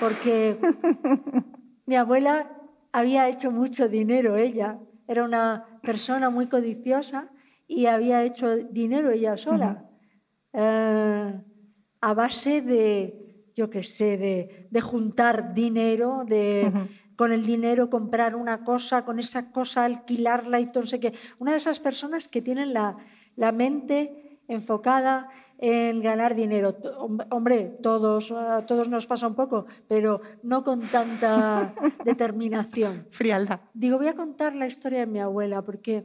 porque 0.00 0.58
mi 1.86 1.94
abuela 1.94 2.50
había 2.92 3.28
hecho 3.28 3.50
mucho 3.50 3.88
dinero 3.88 4.36
ella, 4.36 4.78
era 5.08 5.24
una 5.24 5.66
persona 5.82 6.30
muy 6.30 6.46
codiciosa 6.46 7.30
y 7.66 7.86
había 7.86 8.22
hecho 8.22 8.56
dinero 8.56 9.10
ella 9.10 9.36
sola, 9.36 9.88
eh, 10.52 11.40
a 12.00 12.14
base 12.14 12.60
de, 12.60 13.50
yo 13.54 13.70
qué 13.70 13.82
sé, 13.82 14.68
de, 14.70 14.80
juntar 14.80 15.54
dinero, 15.54 16.24
de... 16.26 16.70
con 17.16 17.32
el 17.32 17.44
dinero 17.46 17.88
comprar 17.88 18.34
una 18.34 18.64
cosa, 18.64 19.04
con 19.04 19.18
esa 19.18 19.52
cosa 19.52 19.84
alquilarla 19.84 20.60
y 20.60 20.66
todo 20.72 20.86
sé 20.86 20.98
qué. 20.98 21.14
Una 21.38 21.52
de 21.52 21.58
esas 21.58 21.78
personas 21.78 22.26
que 22.26 22.42
tienen 22.42 22.72
la, 22.72 22.96
la 23.36 23.52
mente 23.52 24.40
enfocada 24.48 25.28
en 25.62 26.02
ganar 26.02 26.34
dinero. 26.34 26.76
Hombre, 27.30 27.78
todos, 27.80 28.32
a 28.32 28.66
todos 28.66 28.88
nos 28.88 29.06
pasa 29.06 29.28
un 29.28 29.36
poco, 29.36 29.66
pero 29.86 30.20
no 30.42 30.64
con 30.64 30.80
tanta 30.80 31.72
determinación. 32.04 33.06
Frialdad. 33.12 33.60
Digo, 33.72 33.96
voy 33.96 34.08
a 34.08 34.16
contar 34.16 34.56
la 34.56 34.66
historia 34.66 34.98
de 34.98 35.06
mi 35.06 35.20
abuela, 35.20 35.62
porque 35.62 36.04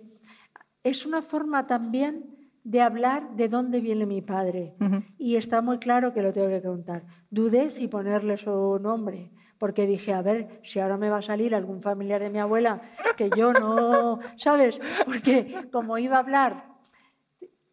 es 0.83 1.07
una 1.07 1.23
forma 1.23 1.65
también 1.65 2.37
de 2.63 2.81
hablar 2.81 3.35
de 3.35 3.47
dónde 3.47 3.81
viene 3.81 4.05
mi 4.05 4.21
padre. 4.21 4.75
Y 5.17 5.37
está 5.37 5.61
muy 5.61 5.79
claro 5.79 6.13
que 6.13 6.21
lo 6.21 6.31
tengo 6.33 6.49
que 6.49 6.61
contar. 6.61 7.05
Dudé 7.31 7.71
si 7.71 7.87
ponerle 7.87 8.37
su 8.37 8.77
nombre, 8.79 9.31
porque 9.57 9.87
dije, 9.87 10.13
a 10.13 10.21
ver, 10.21 10.59
si 10.61 10.79
ahora 10.79 10.97
me 10.97 11.09
va 11.09 11.17
a 11.17 11.21
salir 11.23 11.55
algún 11.55 11.81
familiar 11.81 12.21
de 12.21 12.29
mi 12.29 12.37
abuela 12.37 12.81
que 13.15 13.31
yo 13.35 13.53
no, 13.53 14.19
¿sabes? 14.35 14.79
Porque 15.03 15.67
como 15.71 15.97
iba 15.97 16.17
a 16.17 16.19
hablar 16.19 16.76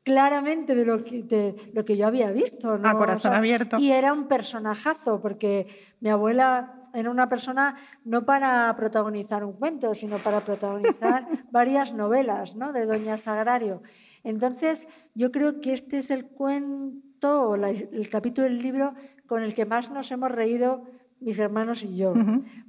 claramente 0.05 0.75
de 0.75 0.85
lo 0.85 1.03
que, 1.03 1.71
lo 1.73 1.85
que 1.85 1.97
yo 1.97 2.07
había 2.07 2.31
visto. 2.31 2.79
¿no? 2.79 2.89
A 2.89 2.97
corazón 2.97 3.35
abierto. 3.35 3.77
Y 3.79 3.91
era 3.91 4.13
un 4.13 4.29
personajazo, 4.29 5.21
porque 5.21 5.67
mi 6.01 6.11
abuela 6.11 6.83
era 6.93 7.11
una 7.11 7.29
persona 7.29 7.77
no 8.05 8.25
para 8.25 8.73
protagonizar 8.77 9.43
un 9.43 9.55
cuento, 9.55 9.95
sino 9.95 10.19
para 10.19 10.41
protagonizar 10.41 11.27
varias 11.51 11.95
novelas 11.95 12.55
¿no? 12.55 12.73
de 12.73 12.87
Doña 12.87 13.17
Sagrario. 13.19 13.83
Entonces, 14.23 14.87
yo 15.15 15.33
creo 15.33 15.61
que 15.61 15.73
este 15.73 15.99
es 15.99 16.11
el 16.11 16.27
cuento 16.27 17.43
o 17.43 17.55
el 17.57 18.09
capítulo 18.11 18.47
del 18.47 18.63
libro 18.63 18.95
con 19.27 19.43
el 19.43 19.55
que 19.55 19.65
más 19.65 19.91
nos 19.91 20.11
hemos 20.13 20.31
reído 20.31 20.85
mis 21.21 21.39
hermanos 21.39 21.83
y 21.83 21.97
yo, 21.97 22.13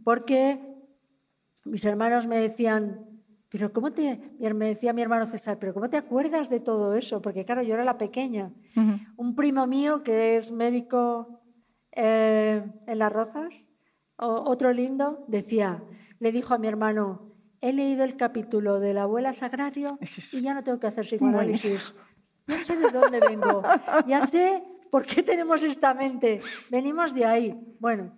porque 0.05 0.61
mis 1.65 1.83
hermanos 1.83 2.27
me 2.27 2.37
decían, 2.37 3.14
pero 3.55 3.71
¿cómo 3.71 3.91
te, 3.93 4.19
me 4.53 4.67
decía 4.67 4.91
mi 4.91 5.01
hermano 5.01 5.25
César, 5.25 5.57
pero 5.57 5.73
¿cómo 5.73 5.89
te 5.89 5.95
acuerdas 5.95 6.49
de 6.49 6.59
todo 6.59 6.93
eso? 6.93 7.21
Porque 7.21 7.45
claro, 7.45 7.63
yo 7.63 7.73
era 7.73 7.85
la 7.85 7.97
pequeña. 7.97 8.51
Un 9.15 9.33
primo 9.33 9.65
mío 9.65 10.03
que 10.03 10.35
es 10.35 10.51
médico 10.51 11.41
eh, 11.93 12.61
en 12.85 12.99
Las 12.99 13.13
Rozas, 13.13 13.69
otro 14.17 14.73
lindo, 14.73 15.23
decía, 15.29 15.83
le 16.19 16.33
dijo 16.33 16.53
a 16.53 16.57
mi 16.57 16.67
hermano, 16.67 17.33
he 17.61 17.71
leído 17.71 18.03
el 18.03 18.17
capítulo 18.17 18.81
de 18.81 18.93
la 18.93 19.03
abuela 19.03 19.33
Sagrario 19.33 19.99
y 20.33 20.41
ya 20.41 20.53
no 20.53 20.61
tengo 20.61 20.79
que 20.79 20.87
hacer 20.87 21.05
psicoanálisis. 21.05 21.95
No 22.47 22.57
sé 22.57 22.75
de 22.75 22.91
dónde 22.91 23.21
vengo, 23.21 23.63
ya 24.05 24.25
sé 24.25 24.63
por 24.91 25.05
qué 25.05 25.23
tenemos 25.23 25.63
esta 25.63 25.93
mente, 25.93 26.39
venimos 26.69 27.13
de 27.15 27.23
ahí. 27.23 27.75
Bueno, 27.79 28.11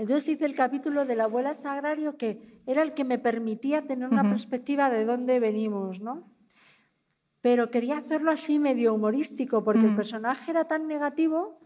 entonces 0.00 0.30
hice 0.30 0.46
el 0.46 0.54
capítulo 0.54 1.04
de 1.04 1.14
la 1.14 1.24
abuela 1.24 1.52
Sagrario 1.52 2.16
que 2.16 2.62
era 2.64 2.82
el 2.82 2.94
que 2.94 3.04
me 3.04 3.18
permitía 3.18 3.86
tener 3.86 4.08
una 4.08 4.22
perspectiva 4.22 4.88
de 4.88 5.04
dónde 5.04 5.38
venimos, 5.40 6.00
¿no? 6.00 6.26
Pero 7.42 7.70
quería 7.70 7.98
hacerlo 7.98 8.30
así 8.30 8.58
medio 8.58 8.94
humorístico 8.94 9.62
porque 9.62 9.84
el 9.84 9.94
personaje 9.94 10.52
era 10.52 10.64
tan 10.64 10.86
negativo 10.86 11.60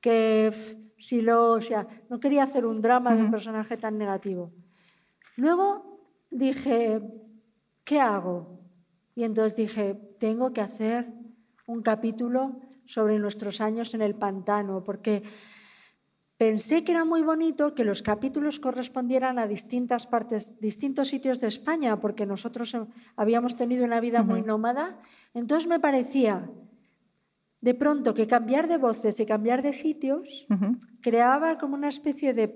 que 0.00 0.52
si 0.98 1.22
lo, 1.22 1.52
o 1.52 1.60
sea, 1.60 1.86
no 2.10 2.18
quería 2.18 2.42
hacer 2.42 2.66
un 2.66 2.82
drama 2.82 3.14
de 3.14 3.22
un 3.22 3.30
personaje 3.30 3.76
tan 3.76 3.96
negativo. 3.98 4.50
Luego 5.36 6.00
dije, 6.28 7.00
¿qué 7.84 8.00
hago? 8.00 8.58
Y 9.14 9.22
entonces 9.22 9.54
dije, 9.54 9.94
tengo 10.18 10.52
que 10.52 10.60
hacer 10.60 11.06
un 11.68 11.82
capítulo 11.82 12.60
sobre 12.84 13.20
nuestros 13.20 13.60
años 13.60 13.94
en 13.94 14.02
el 14.02 14.16
pantano, 14.16 14.82
porque 14.82 15.22
pensé 16.38 16.84
que 16.84 16.92
era 16.92 17.04
muy 17.04 17.22
bonito 17.22 17.74
que 17.74 17.84
los 17.84 18.02
capítulos 18.02 18.60
correspondieran 18.60 19.38
a 19.38 19.46
distintas 19.46 20.06
partes, 20.06 20.58
distintos 20.60 21.08
sitios 21.08 21.40
de 21.40 21.48
España, 21.48 21.98
porque 22.00 22.26
nosotros 22.26 22.76
habíamos 23.16 23.56
tenido 23.56 23.84
una 23.84 24.00
vida 24.00 24.22
muy 24.22 24.42
nómada. 24.42 25.00
Entonces 25.34 25.66
me 25.66 25.80
parecía 25.80 26.50
de 27.60 27.74
pronto 27.74 28.14
que 28.14 28.26
cambiar 28.26 28.68
de 28.68 28.76
voces 28.76 29.18
y 29.18 29.26
cambiar 29.26 29.62
de 29.62 29.72
sitios 29.72 30.46
creaba 31.00 31.58
como 31.58 31.74
una 31.74 31.88
especie 31.88 32.34
de, 32.34 32.48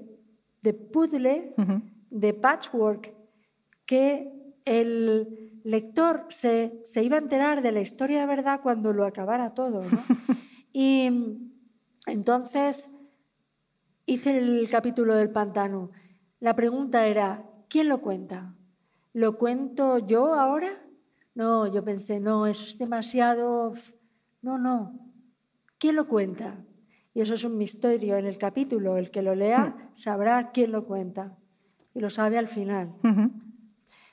puzzle, 0.75 1.54
de 2.10 2.34
patchwork, 2.34 3.14
que 3.87 4.30
el 4.64 5.60
lector 5.64 6.26
se, 6.28 6.82
iba 7.02 7.16
a 7.16 7.20
enterar 7.20 7.62
de 7.62 7.72
la 7.72 7.80
historia 7.80 8.20
de 8.20 8.26
verdad 8.26 8.60
cuando 8.62 8.92
lo 8.92 9.06
acabara 9.06 9.54
todo. 9.54 9.82
y 10.72 11.10
entonces 12.06 12.90
hice 14.07 14.38
el 14.38 14.69
capítulo 14.71 15.14
del 15.14 15.30
pantano. 15.30 15.90
La 16.38 16.54
pregunta 16.54 17.07
era, 17.07 17.45
¿quién 17.69 17.88
lo 17.88 18.00
cuenta? 18.00 18.54
¿Lo 19.12 19.38
cuento 19.38 19.99
yo 19.99 20.35
ahora? 20.35 20.83
No, 21.35 21.66
yo 21.66 21.85
pensé, 21.85 22.21
no, 22.21 22.47
eso 22.47 22.64
es 22.64 22.78
demasiado 22.78 23.75
no, 24.42 24.59
no. 24.59 24.99
¿Quién 25.78 25.97
lo 25.97 26.09
cuenta? 26.09 26.64
Y 27.12 27.21
eso 27.21 27.35
es 27.35 27.45
un 27.45 27.57
misterio 27.57 28.16
en 28.16 28.26
el 28.26 28.38
capítulo. 28.38 28.97
El 28.97 29.11
que 29.11 29.23
lo 29.23 29.35
lea 29.35 29.66
hmm. 29.66 29.95
sabrá 29.95 30.50
quién 30.52 30.73
lo 30.73 30.87
cuenta. 30.87 31.37
Y 31.95 32.00
lo 32.00 32.09
sabe 32.09 32.38
al 32.38 32.49
final. 32.49 32.95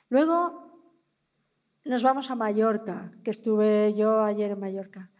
Luego 0.08 0.82
nos 1.84 2.02
vamos 2.02 2.30
a 2.30 2.34
Mallorca, 2.34 3.12
que 3.22 3.30
estuve 3.30 3.94
yo 3.94 4.22
ayer 4.22 4.50
en 4.50 4.60
Mallorca. 4.60 5.10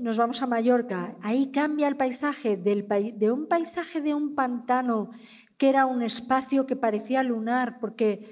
Nos 0.00 0.16
vamos 0.16 0.40
a 0.40 0.46
Mallorca. 0.46 1.14
Ahí 1.20 1.50
cambia 1.50 1.88
el 1.88 1.96
paisaje 1.96 2.56
del, 2.56 2.86
de 2.88 3.30
un 3.30 3.46
paisaje 3.46 4.00
de 4.00 4.14
un 4.14 4.34
pantano 4.34 5.10
que 5.58 5.68
era 5.68 5.84
un 5.84 6.02
espacio 6.02 6.64
que 6.64 6.74
parecía 6.74 7.22
lunar, 7.22 7.78
porque 7.80 8.26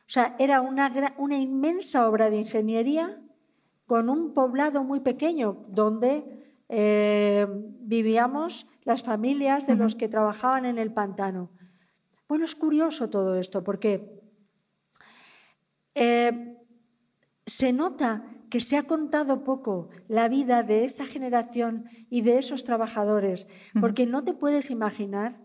o 0.00 0.10
sea, 0.10 0.36
era 0.38 0.60
una, 0.60 1.14
una 1.16 1.38
inmensa 1.38 2.08
obra 2.08 2.28
de 2.28 2.38
ingeniería 2.38 3.22
con 3.86 4.10
un 4.10 4.34
poblado 4.34 4.84
muy 4.84 5.00
pequeño 5.00 5.64
donde 5.68 6.24
eh, 6.68 7.46
vivíamos 7.80 8.66
las 8.84 9.02
familias 9.02 9.66
de 9.66 9.76
los 9.76 9.96
que 9.96 10.08
trabajaban 10.08 10.66
en 10.66 10.78
el 10.78 10.92
pantano. 10.92 11.50
Bueno, 12.28 12.44
es 12.44 12.54
curioso 12.54 13.08
todo 13.08 13.34
esto 13.34 13.64
porque 13.64 14.20
eh, 15.94 16.56
se 17.48 17.72
nota 17.72 18.24
que 18.50 18.60
se 18.60 18.76
ha 18.76 18.84
contado 18.84 19.44
poco 19.44 19.88
la 20.06 20.28
vida 20.28 20.62
de 20.62 20.84
esa 20.84 21.06
generación 21.06 21.84
y 22.10 22.22
de 22.22 22.38
esos 22.38 22.64
trabajadores, 22.64 23.46
porque 23.80 24.06
no 24.06 24.24
te 24.24 24.34
puedes 24.34 24.70
imaginar 24.70 25.40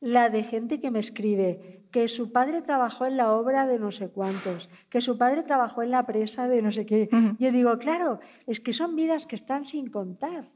la 0.00 0.30
de 0.30 0.42
gente 0.42 0.80
que 0.80 0.90
me 0.90 0.98
escribe 0.98 1.86
que 1.90 2.08
su 2.08 2.32
padre 2.32 2.62
trabajó 2.62 3.06
en 3.06 3.16
la 3.16 3.32
obra 3.32 3.66
de 3.66 3.78
no 3.78 3.90
sé 3.90 4.08
cuántos, 4.08 4.70
que 4.88 5.00
su 5.00 5.18
padre 5.18 5.42
trabajó 5.42 5.82
en 5.82 5.90
la 5.90 6.06
presa 6.06 6.48
de 6.48 6.62
no 6.62 6.72
sé 6.72 6.86
qué. 6.86 7.10
Yo 7.38 7.50
digo, 7.50 7.78
claro, 7.78 8.20
es 8.46 8.60
que 8.60 8.72
son 8.72 8.94
vidas 8.94 9.26
que 9.26 9.36
están 9.36 9.64
sin 9.64 9.90
contar. 9.90 10.50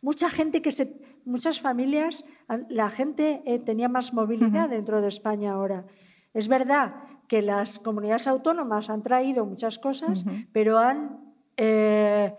Mucha 0.00 0.30
gente 0.30 0.62
que 0.62 0.72
se, 0.72 0.96
muchas 1.24 1.60
familias, 1.60 2.24
la 2.68 2.90
gente 2.90 3.42
eh, 3.44 3.58
tenía 3.58 3.88
más 3.88 4.12
movilidad 4.12 4.70
dentro 4.70 5.00
de 5.00 5.08
España 5.08 5.52
ahora. 5.52 5.86
Es 6.32 6.48
verdad 6.48 6.94
que 7.30 7.42
las 7.42 7.78
comunidades 7.78 8.26
autónomas 8.26 8.90
han 8.90 9.04
traído 9.04 9.46
muchas 9.46 9.78
cosas, 9.78 10.24
pero 10.52 10.78
han, 10.78 11.32
eh, 11.56 12.34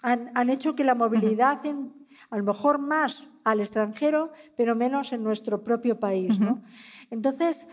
han, 0.00 0.30
han, 0.32 0.48
hecho 0.48 0.74
que 0.74 0.84
la 0.84 0.94
movilidad 0.94 1.66
en, 1.66 1.92
a 2.30 2.38
lo 2.38 2.44
mejor 2.44 2.78
más 2.78 3.28
al 3.44 3.60
extranjero, 3.60 4.32
pero 4.56 4.74
menos 4.74 5.12
en 5.12 5.22
nuestro 5.22 5.62
propio 5.64 6.00
país. 6.00 6.38
Entonces, 7.10 7.68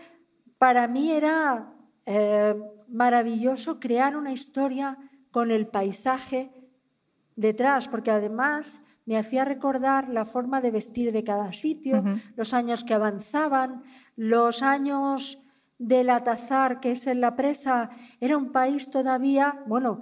para 0.58 0.86
mí 0.86 1.12
era 1.12 1.72
eh, 2.04 2.54
maravilloso 2.88 3.80
crear 3.80 4.18
una 4.18 4.32
historia 4.32 4.98
con 5.30 5.50
el 5.50 5.66
paisaje 5.66 6.50
detrás, 7.36 7.88
porque 7.88 8.10
además 8.10 8.82
me 9.06 9.16
hacía 9.16 9.46
recordar 9.46 10.10
la 10.10 10.26
forma 10.26 10.60
de 10.60 10.72
vestir 10.72 11.10
de 11.12 11.24
cada 11.24 11.54
sitio, 11.54 12.04
los 12.36 12.52
años 12.52 12.84
que 12.84 12.92
avanzaban, 12.92 13.82
los 14.14 14.60
años 14.60 15.38
del 15.78 16.10
Atazar, 16.10 16.80
que 16.80 16.92
es 16.92 17.06
en 17.06 17.20
la 17.20 17.36
presa, 17.36 17.90
era 18.20 18.36
un 18.36 18.52
país 18.52 18.90
todavía, 18.90 19.62
bueno, 19.66 20.00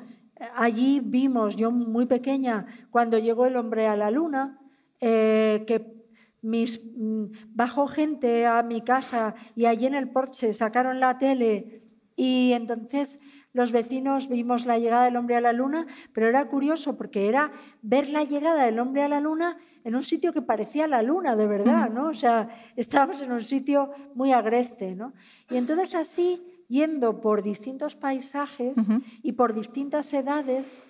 allí 0.55 1.01
vimos, 1.01 1.57
yo 1.57 1.71
muy 1.71 2.07
pequeña, 2.07 2.67
cuando 2.91 3.19
llegó 3.19 3.47
el 3.47 3.57
hombre 3.57 3.87
a 3.87 3.97
la 3.97 4.11
luna, 4.11 4.59
eh, 5.01 5.65
que 5.67 5.95
mis, 6.43 6.81
mm, 6.97 7.25
bajó 7.55 7.87
gente 7.87 8.47
a 8.47 8.63
mi 8.63 8.83
casa 8.83 9.35
y 9.57 9.67
allí 9.67 9.87
en 9.87 9.95
el 9.95 10.11
porche 10.11 10.53
sacaron 10.53 11.01
la 11.01 11.19
tele 11.19 11.83
y 12.17 12.53
entonces 12.53 13.21
los 13.53 13.73
vecinos 13.73 14.29
vimos 14.29 14.67
la 14.67 14.79
llegada 14.79 15.05
del 15.05 15.17
hombre 15.17 15.37
a 15.37 15.41
la 15.41 15.53
luna, 15.53 15.87
pero 16.13 16.29
era 16.29 16.49
curioso 16.49 16.97
porque 16.97 17.29
era 17.29 17.53
ver 17.83 18.09
la 18.09 18.25
llegada 18.25 18.65
del 18.65 18.79
hombre 18.79 19.03
a 19.03 19.09
la 19.09 19.21
luna 19.21 19.57
en 19.85 19.94
un 19.94 20.03
sitio 20.03 20.33
que 20.33 20.42
parecía 20.42 20.88
la 20.88 21.03
luna 21.03 21.37
de 21.37 21.47
verdad, 21.47 21.90
¿no? 21.90 22.09
O 22.09 22.14
sea, 22.14 22.49
estábamos 22.75 23.20
en 23.20 23.31
un 23.31 23.44
sitio 23.44 23.90
muy 24.14 24.33
agreste, 24.33 24.97
¿no? 24.97 25.12
Y 25.51 25.59
entonces 25.59 25.94
así 25.94 26.42
yendo 26.68 27.20
por 27.20 27.42
distintos 27.42 27.94
paisajes 27.94 28.77
y 29.23 29.33
por 29.33 29.55
distintas 29.55 30.12
edades, 30.14 30.85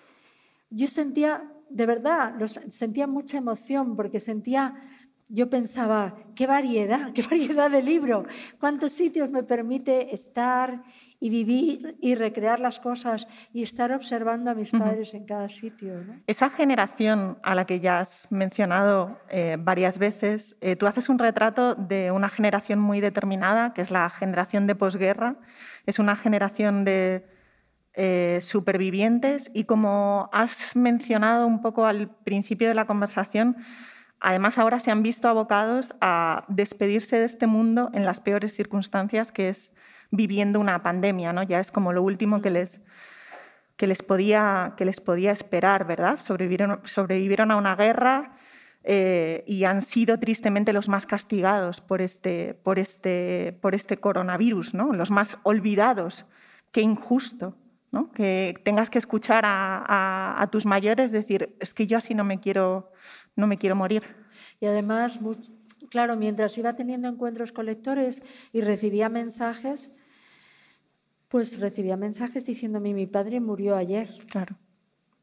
yo 0.70 0.86
sentía, 0.86 1.52
de 1.68 1.86
verdad, 1.86 2.34
sentía 2.68 3.06
mucha 3.06 3.38
emoción 3.38 3.96
porque 3.96 4.20
sentía, 4.20 4.74
yo 5.28 5.50
pensaba, 5.50 6.16
qué 6.34 6.46
variedad, 6.46 7.12
qué 7.14 7.22
variedad 7.22 7.70
de 7.70 7.82
libro, 7.82 8.24
cuántos 8.60 8.92
sitios 8.92 9.28
me 9.30 9.42
permite 9.42 10.14
estar 10.14 10.84
y 11.24 11.30
vivir 11.30 11.96
y 12.02 12.16
recrear 12.16 12.60
las 12.60 12.80
cosas 12.80 13.28
y 13.54 13.62
estar 13.62 13.90
observando 13.92 14.50
a 14.50 14.54
mis 14.54 14.72
padres 14.72 15.14
en 15.14 15.24
cada 15.24 15.48
sitio. 15.48 15.94
Esa 16.26 16.50
generación 16.50 17.38
a 17.42 17.54
la 17.54 17.64
que 17.64 17.80
ya 17.80 18.00
has 18.00 18.30
mencionado 18.30 19.18
eh, 19.30 19.56
varias 19.58 19.96
veces, 19.96 20.54
eh, 20.60 20.76
tú 20.76 20.86
haces 20.86 21.08
un 21.08 21.18
retrato 21.18 21.76
de 21.76 22.10
una 22.10 22.28
generación 22.28 22.78
muy 22.78 23.00
determinada, 23.00 23.72
que 23.72 23.80
es 23.80 23.90
la 23.90 24.10
generación 24.10 24.66
de 24.66 24.74
posguerra, 24.74 25.36
es 25.86 25.98
una 25.98 26.14
generación 26.14 26.84
de 26.84 27.24
eh, 27.94 28.40
supervivientes 28.42 29.50
y 29.54 29.64
como 29.64 30.28
has 30.30 30.76
mencionado 30.76 31.46
un 31.46 31.62
poco 31.62 31.86
al 31.86 32.10
principio 32.10 32.68
de 32.68 32.74
la 32.74 32.84
conversación, 32.84 33.56
además 34.20 34.58
ahora 34.58 34.78
se 34.78 34.90
han 34.90 35.02
visto 35.02 35.26
abocados 35.26 35.94
a 36.02 36.44
despedirse 36.48 37.16
de 37.16 37.24
este 37.24 37.46
mundo 37.46 37.88
en 37.94 38.04
las 38.04 38.20
peores 38.20 38.52
circunstancias, 38.52 39.32
que 39.32 39.48
es 39.48 39.70
viviendo 40.16 40.60
una 40.60 40.82
pandemia, 40.82 41.32
¿no? 41.32 41.42
Ya 41.42 41.60
es 41.60 41.70
como 41.70 41.92
lo 41.92 42.02
último 42.02 42.40
que 42.40 42.50
les, 42.50 42.80
que 43.76 43.86
les, 43.86 44.02
podía, 44.02 44.74
que 44.76 44.84
les 44.84 45.00
podía 45.00 45.32
esperar, 45.32 45.86
¿verdad? 45.86 46.18
Sobrevivieron, 46.20 46.80
sobrevivieron 46.84 47.50
a 47.50 47.56
una 47.56 47.74
guerra 47.76 48.36
eh, 48.84 49.44
y 49.46 49.64
han 49.64 49.80
sido 49.80 50.18
tristemente 50.18 50.72
los 50.72 50.88
más 50.88 51.06
castigados 51.06 51.80
por 51.80 52.02
este, 52.02 52.54
por 52.62 52.78
este, 52.78 53.56
por 53.60 53.74
este 53.74 53.96
coronavirus, 53.96 54.74
¿no? 54.74 54.92
Los 54.92 55.10
más 55.10 55.38
olvidados. 55.42 56.26
Qué 56.70 56.82
injusto, 56.82 57.56
¿no? 57.90 58.12
Que 58.12 58.60
tengas 58.62 58.90
que 58.90 58.98
escuchar 58.98 59.44
a, 59.46 60.40
a, 60.40 60.50
tus 60.50 60.66
mayores 60.66 61.12
decir, 61.12 61.56
es 61.60 61.72
que 61.72 61.86
yo 61.86 61.96
así 61.96 62.14
no 62.14 62.24
me 62.24 62.40
quiero, 62.40 62.92
no 63.36 63.46
me 63.46 63.56
quiero 63.56 63.74
morir. 63.74 64.02
Y 64.60 64.66
además, 64.66 65.18
claro, 65.88 66.16
mientras 66.16 66.58
iba 66.58 66.74
teniendo 66.74 67.08
encuentros 67.08 67.52
con 67.52 67.66
lectores 67.66 68.22
y 68.52 68.60
recibía 68.60 69.08
mensajes, 69.08 69.92
pues 71.34 71.58
recibía 71.58 71.96
mensajes 71.96 72.46
diciéndome, 72.46 72.94
mi 72.94 73.08
padre 73.08 73.40
murió 73.40 73.74
ayer. 73.74 74.08
Claro. 74.30 74.54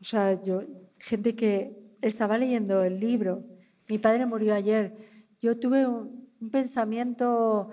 O 0.01 0.03
sea, 0.03 0.43
yo, 0.43 0.61
gente 0.97 1.37
que 1.37 1.95
estaba 2.01 2.37
leyendo 2.37 2.83
el 2.83 2.99
libro, 2.99 3.45
mi 3.87 3.97
padre 3.97 4.25
murió 4.25 4.53
ayer. 4.53 4.93
Yo 5.39 5.57
tuve 5.57 5.87
un, 5.87 6.27
pensamiento, 6.51 7.69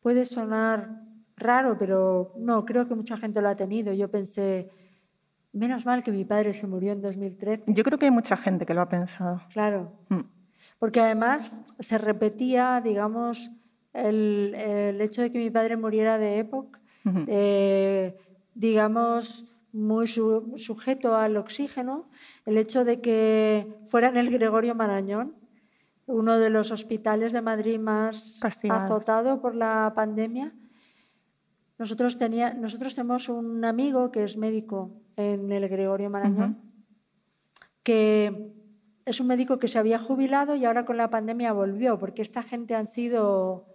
puede 0.00 0.24
sonar 0.24 1.02
raro, 1.36 1.76
pero 1.78 2.32
no, 2.38 2.64
creo 2.64 2.88
que 2.88 2.94
mucha 2.94 3.18
gente 3.18 3.42
lo 3.42 3.50
ha 3.50 3.56
tenido. 3.56 3.92
Yo 3.92 4.10
pensé, 4.10 4.70
menos 5.52 5.84
mal 5.84 6.02
que 6.02 6.12
mi 6.12 6.24
padre 6.24 6.54
se 6.54 6.66
murió 6.66 6.92
en 6.92 7.02
2013. 7.02 7.64
Yo 7.66 7.84
creo 7.84 7.98
que 7.98 8.06
hay 8.06 8.10
mucha 8.10 8.38
gente 8.38 8.64
que 8.64 8.72
lo 8.72 8.80
ha 8.80 8.88
pensado. 8.88 9.42
Claro. 9.52 9.92
Mm. 10.08 10.20
Porque 10.78 11.00
además 11.00 11.58
se 11.78 11.98
repetía, 11.98 12.80
digamos, 12.82 13.50
el, 13.92 14.54
el, 14.56 14.98
hecho 15.02 15.20
de 15.20 15.30
que 15.30 15.38
mi 15.38 15.50
padre 15.50 15.76
muriera 15.76 16.16
de 16.16 16.38
época 16.38 16.81
eh, 17.26 18.16
digamos, 18.54 19.46
muy 19.72 20.06
sujeto 20.06 21.16
al 21.16 21.36
oxígeno, 21.36 22.08
el 22.44 22.58
hecho 22.58 22.84
de 22.84 23.00
que 23.00 23.74
fuera 23.84 24.08
en 24.08 24.16
el 24.16 24.30
Gregorio 24.30 24.74
Marañón, 24.74 25.34
uno 26.06 26.38
de 26.38 26.50
los 26.50 26.70
hospitales 26.70 27.32
de 27.32 27.42
Madrid 27.42 27.78
más 27.78 28.40
azotado 28.68 29.40
por 29.40 29.54
la 29.54 29.92
pandemia. 29.94 30.52
Nosotros, 31.78 32.18
tenía, 32.18 32.54
nosotros 32.54 32.94
tenemos 32.94 33.28
un 33.28 33.64
amigo 33.64 34.12
que 34.12 34.24
es 34.24 34.36
médico 34.36 34.90
en 35.16 35.50
el 35.50 35.68
Gregorio 35.68 36.10
Marañón, 36.10 36.58
que 37.82 38.52
es 39.04 39.20
un 39.20 39.26
médico 39.26 39.58
que 39.58 39.68
se 39.68 39.78
había 39.78 39.98
jubilado 39.98 40.54
y 40.54 40.64
ahora 40.64 40.84
con 40.84 40.96
la 40.96 41.10
pandemia 41.10 41.52
volvió, 41.52 41.98
porque 41.98 42.22
esta 42.22 42.42
gente 42.42 42.74
han 42.74 42.86
sido 42.86 43.66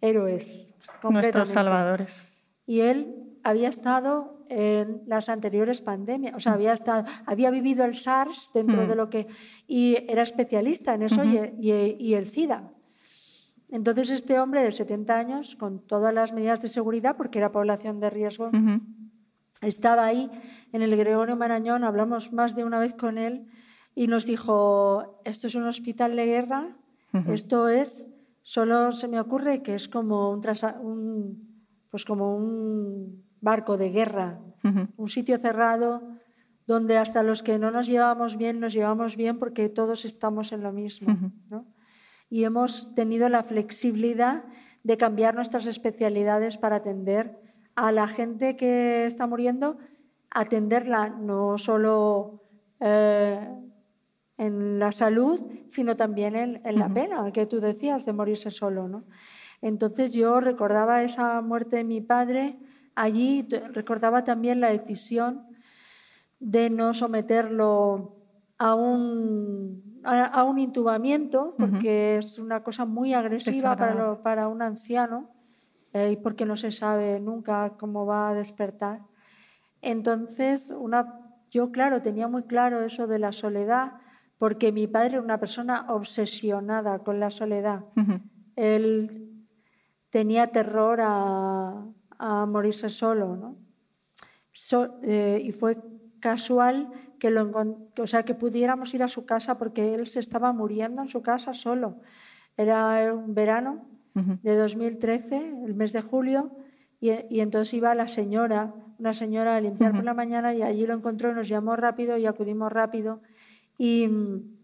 héroes. 0.00 0.74
Nuestros 1.02 1.48
salvadores. 1.48 2.20
Y 2.66 2.80
él 2.80 3.14
había 3.42 3.68
estado 3.68 4.44
en 4.48 5.02
las 5.06 5.28
anteriores 5.28 5.80
pandemias, 5.80 6.34
o 6.34 6.40
sea, 6.40 6.52
había, 6.52 6.72
estado, 6.72 7.04
había 7.26 7.50
vivido 7.50 7.84
el 7.84 7.94
SARS 7.94 8.50
dentro 8.54 8.86
de 8.86 8.94
lo 8.94 9.10
que... 9.10 9.26
y 9.66 9.96
era 10.08 10.22
especialista 10.22 10.94
en 10.94 11.02
eso 11.02 11.22
y, 11.24 12.12
el 12.12 12.26
SIDA. 12.26 12.70
Entonces 13.70 14.10
este 14.10 14.38
hombre 14.38 14.62
de 14.62 14.70
70 14.70 15.18
años, 15.18 15.56
con 15.56 15.80
todas 15.80 16.14
las 16.14 16.32
medidas 16.32 16.62
de 16.62 16.68
seguridad, 16.68 17.16
porque 17.16 17.38
era 17.38 17.50
población 17.50 17.98
de 17.98 18.10
riesgo, 18.10 18.50
estaba 19.62 20.04
ahí 20.04 20.30
en 20.72 20.82
el 20.82 20.96
Gregorio 20.96 21.36
Marañón, 21.36 21.82
hablamos 21.82 22.32
más 22.32 22.54
de 22.54 22.64
una 22.64 22.78
vez 22.78 22.94
con 22.94 23.18
él 23.18 23.46
y 23.94 24.06
nos 24.06 24.26
dijo, 24.26 25.20
esto 25.24 25.46
es 25.46 25.54
un 25.54 25.64
hospital 25.64 26.14
de 26.14 26.26
guerra, 26.26 26.76
esto 27.28 27.68
es, 27.68 28.08
solo 28.42 28.92
se 28.92 29.08
me 29.08 29.18
ocurre 29.18 29.62
que 29.62 29.74
es 29.74 29.88
como 29.88 30.30
un, 30.30 31.45
pues 31.90 32.04
como 32.04 32.36
un 32.36 33.24
barco 33.40 33.76
de 33.76 33.90
guerra, 33.90 34.40
un 34.96 35.08
sitio 35.08 35.38
cerrado 35.38 36.02
donde 36.66 36.98
hasta 36.98 37.22
los 37.22 37.42
que 37.42 37.58
no 37.58 37.70
nos 37.70 37.86
llevamos 37.86 38.36
bien 38.36 38.58
nos 38.58 38.72
llevamos 38.72 39.16
bien 39.16 39.38
porque 39.38 39.68
todos 39.68 40.04
estamos 40.04 40.52
en 40.52 40.62
lo 40.62 40.72
mismo. 40.72 41.16
Y 42.28 42.42
hemos 42.42 42.94
tenido 42.94 43.28
la 43.28 43.44
flexibilidad 43.44 44.44
de 44.82 44.96
cambiar 44.96 45.34
nuestras 45.34 45.66
especialidades 45.66 46.58
para 46.58 46.76
atender 46.76 47.38
a 47.76 47.92
la 47.92 48.08
gente 48.08 48.56
que 48.56 49.06
está 49.06 49.26
muriendo, 49.26 49.78
atenderla 50.30 51.08
no 51.10 51.56
solo 51.58 52.42
eh, 52.80 53.48
en 54.38 54.78
la 54.78 54.92
salud, 54.92 55.40
sino 55.66 55.96
también 55.96 56.34
en, 56.36 56.78
la 56.78 56.92
pena, 56.92 57.30
que 57.32 57.46
tú 57.46 57.60
decías, 57.60 58.04
de 58.06 58.12
morirse 58.12 58.50
solo. 58.50 58.88
¿no? 58.88 59.04
Entonces 59.66 60.12
yo 60.12 60.38
recordaba 60.38 61.02
esa 61.02 61.40
muerte 61.40 61.74
de 61.74 61.82
mi 61.82 62.00
padre 62.00 62.56
allí, 62.94 63.48
recordaba 63.72 64.22
también 64.22 64.60
la 64.60 64.68
decisión 64.68 65.44
de 66.38 66.70
no 66.70 66.94
someterlo 66.94 68.14
a 68.58 68.76
un, 68.76 70.00
a, 70.04 70.44
un 70.44 70.60
intubamiento, 70.60 71.56
porque 71.58 72.16
es 72.16 72.38
una 72.38 72.62
cosa 72.62 72.84
muy 72.84 73.12
agresiva 73.12 73.76
para, 73.76 74.22
para, 74.22 74.46
un 74.46 74.62
anciano 74.62 75.30
eh, 75.92 76.12
y 76.12 76.16
porque 76.16 76.46
no 76.46 76.56
se 76.56 76.70
sabe 76.70 77.18
nunca 77.18 77.72
cómo 77.76 78.06
va 78.06 78.28
a 78.28 78.34
despertar. 78.34 79.00
Entonces, 79.82 80.70
una, 80.70 81.22
yo, 81.50 81.72
claro, 81.72 82.02
tenía 82.02 82.28
muy 82.28 82.44
claro 82.44 82.84
eso 82.84 83.08
de 83.08 83.18
la 83.18 83.32
soledad 83.32 83.94
porque 84.38 84.70
mi 84.70 84.86
padre 84.86 85.14
era 85.14 85.22
una 85.22 85.40
persona 85.40 85.86
obsesionada 85.88 87.00
con 87.00 87.18
la 87.18 87.30
soledad. 87.30 87.84
Él 88.54 89.25
tenía 90.16 90.46
terror 90.46 90.98
a, 91.02 92.46
morirse 92.48 92.88
solo, 92.88 93.36
¿no? 93.36 93.58
Eh, 95.02 95.42
y 95.44 95.52
fue 95.52 95.76
casual 96.20 96.88
que, 97.18 97.28
lo, 97.28 97.52
o 97.98 98.06
sea, 98.06 98.22
que 98.22 98.34
pudiéramos 98.34 98.94
ir 98.94 99.02
a 99.02 99.08
su 99.08 99.26
casa 99.26 99.58
porque 99.58 99.92
él 99.92 100.06
se 100.06 100.20
estaba 100.20 100.54
muriendo 100.54 101.02
en 101.02 101.08
su 101.08 101.20
casa 101.20 101.52
solo. 101.52 102.00
Era 102.56 103.12
un 103.12 103.34
verano 103.34 103.84
de 104.14 104.56
2013, 104.56 105.52
el 105.66 105.74
mes 105.74 105.92
de 105.92 106.00
julio, 106.00 106.50
y, 106.98 107.40
entonces 107.40 107.74
iba 107.74 107.94
la 107.94 108.08
señora, 108.08 108.72
una 108.98 109.12
señora 109.12 109.56
a 109.56 109.60
limpiar 109.60 109.92
por 109.92 110.04
la 110.04 110.14
mañana 110.14 110.54
y 110.54 110.62
allí 110.62 110.86
lo 110.86 110.94
encontró 110.94 111.34
nos 111.34 111.46
llamó 111.46 111.76
rápido 111.76 112.16
y 112.16 112.24
acudimos 112.24 112.72
rápido 112.72 113.20
y 113.76 114.08
mm, 114.08 114.56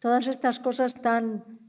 todas 0.00 0.26
estas 0.26 0.60
cosas 0.60 1.00
tan 1.00 1.63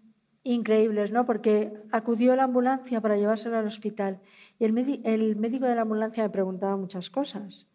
increíbles, 0.46 1.12
¿no? 1.12 1.26
Porque 1.26 1.74
acudió 1.92 2.36
la 2.36 2.44
ambulancia 2.44 3.02
para 3.02 3.18
llevárselo 3.18 3.58
al 3.58 3.66
hospital 3.66 4.22
y 4.60 4.66
el, 4.66 5.02
el 5.04 5.36
médico 5.36 5.66
de 5.66 5.76
la 5.76 5.82
ambulancia 5.82 6.24
me 6.24 6.30
preguntaba 6.30 6.78
muchas 6.78 7.10
cosas. 7.10 7.68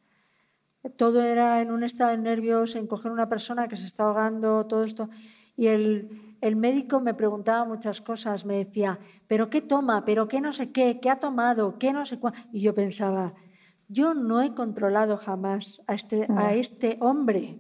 Todo 0.96 1.20
era 1.20 1.60
en 1.60 1.72
un 1.72 1.82
estado 1.82 2.12
de 2.12 2.18
nervios, 2.18 2.74
en 2.74 2.86
coger 2.86 3.12
una 3.12 3.28
persona 3.28 3.68
que 3.68 3.76
se 3.76 3.84
está 3.84 4.04
ahogando, 4.04 4.64
todo 4.66 4.84
esto. 4.84 5.10
Y 5.56 5.66
el, 5.66 6.36
el 6.40 6.56
médico 6.56 7.00
me 7.00 7.12
preguntaba 7.12 7.66
muchas 7.66 8.00
cosas, 8.00 8.46
me 8.46 8.56
decía, 8.56 8.98
¿pero 9.26 9.50
qué 9.50 9.60
toma? 9.60 10.04
¿Pero 10.06 10.26
qué 10.26 10.40
no 10.40 10.54
sé 10.54 10.70
qué? 10.70 11.00
¿Qué 11.00 11.10
ha 11.10 11.18
tomado? 11.18 11.76
¿Qué 11.76 11.92
no 11.92 12.06
sé 12.06 12.18
cuánto? 12.18 12.40
Y 12.52 12.60
yo 12.60 12.72
pensaba, 12.72 13.34
yo 13.88 14.14
no 14.14 14.40
he 14.40 14.54
controlado 14.54 15.18
jamás 15.18 15.82
a 15.86 15.94
este, 15.94 16.26
a 16.36 16.54
este 16.54 16.96
hombre 17.00 17.58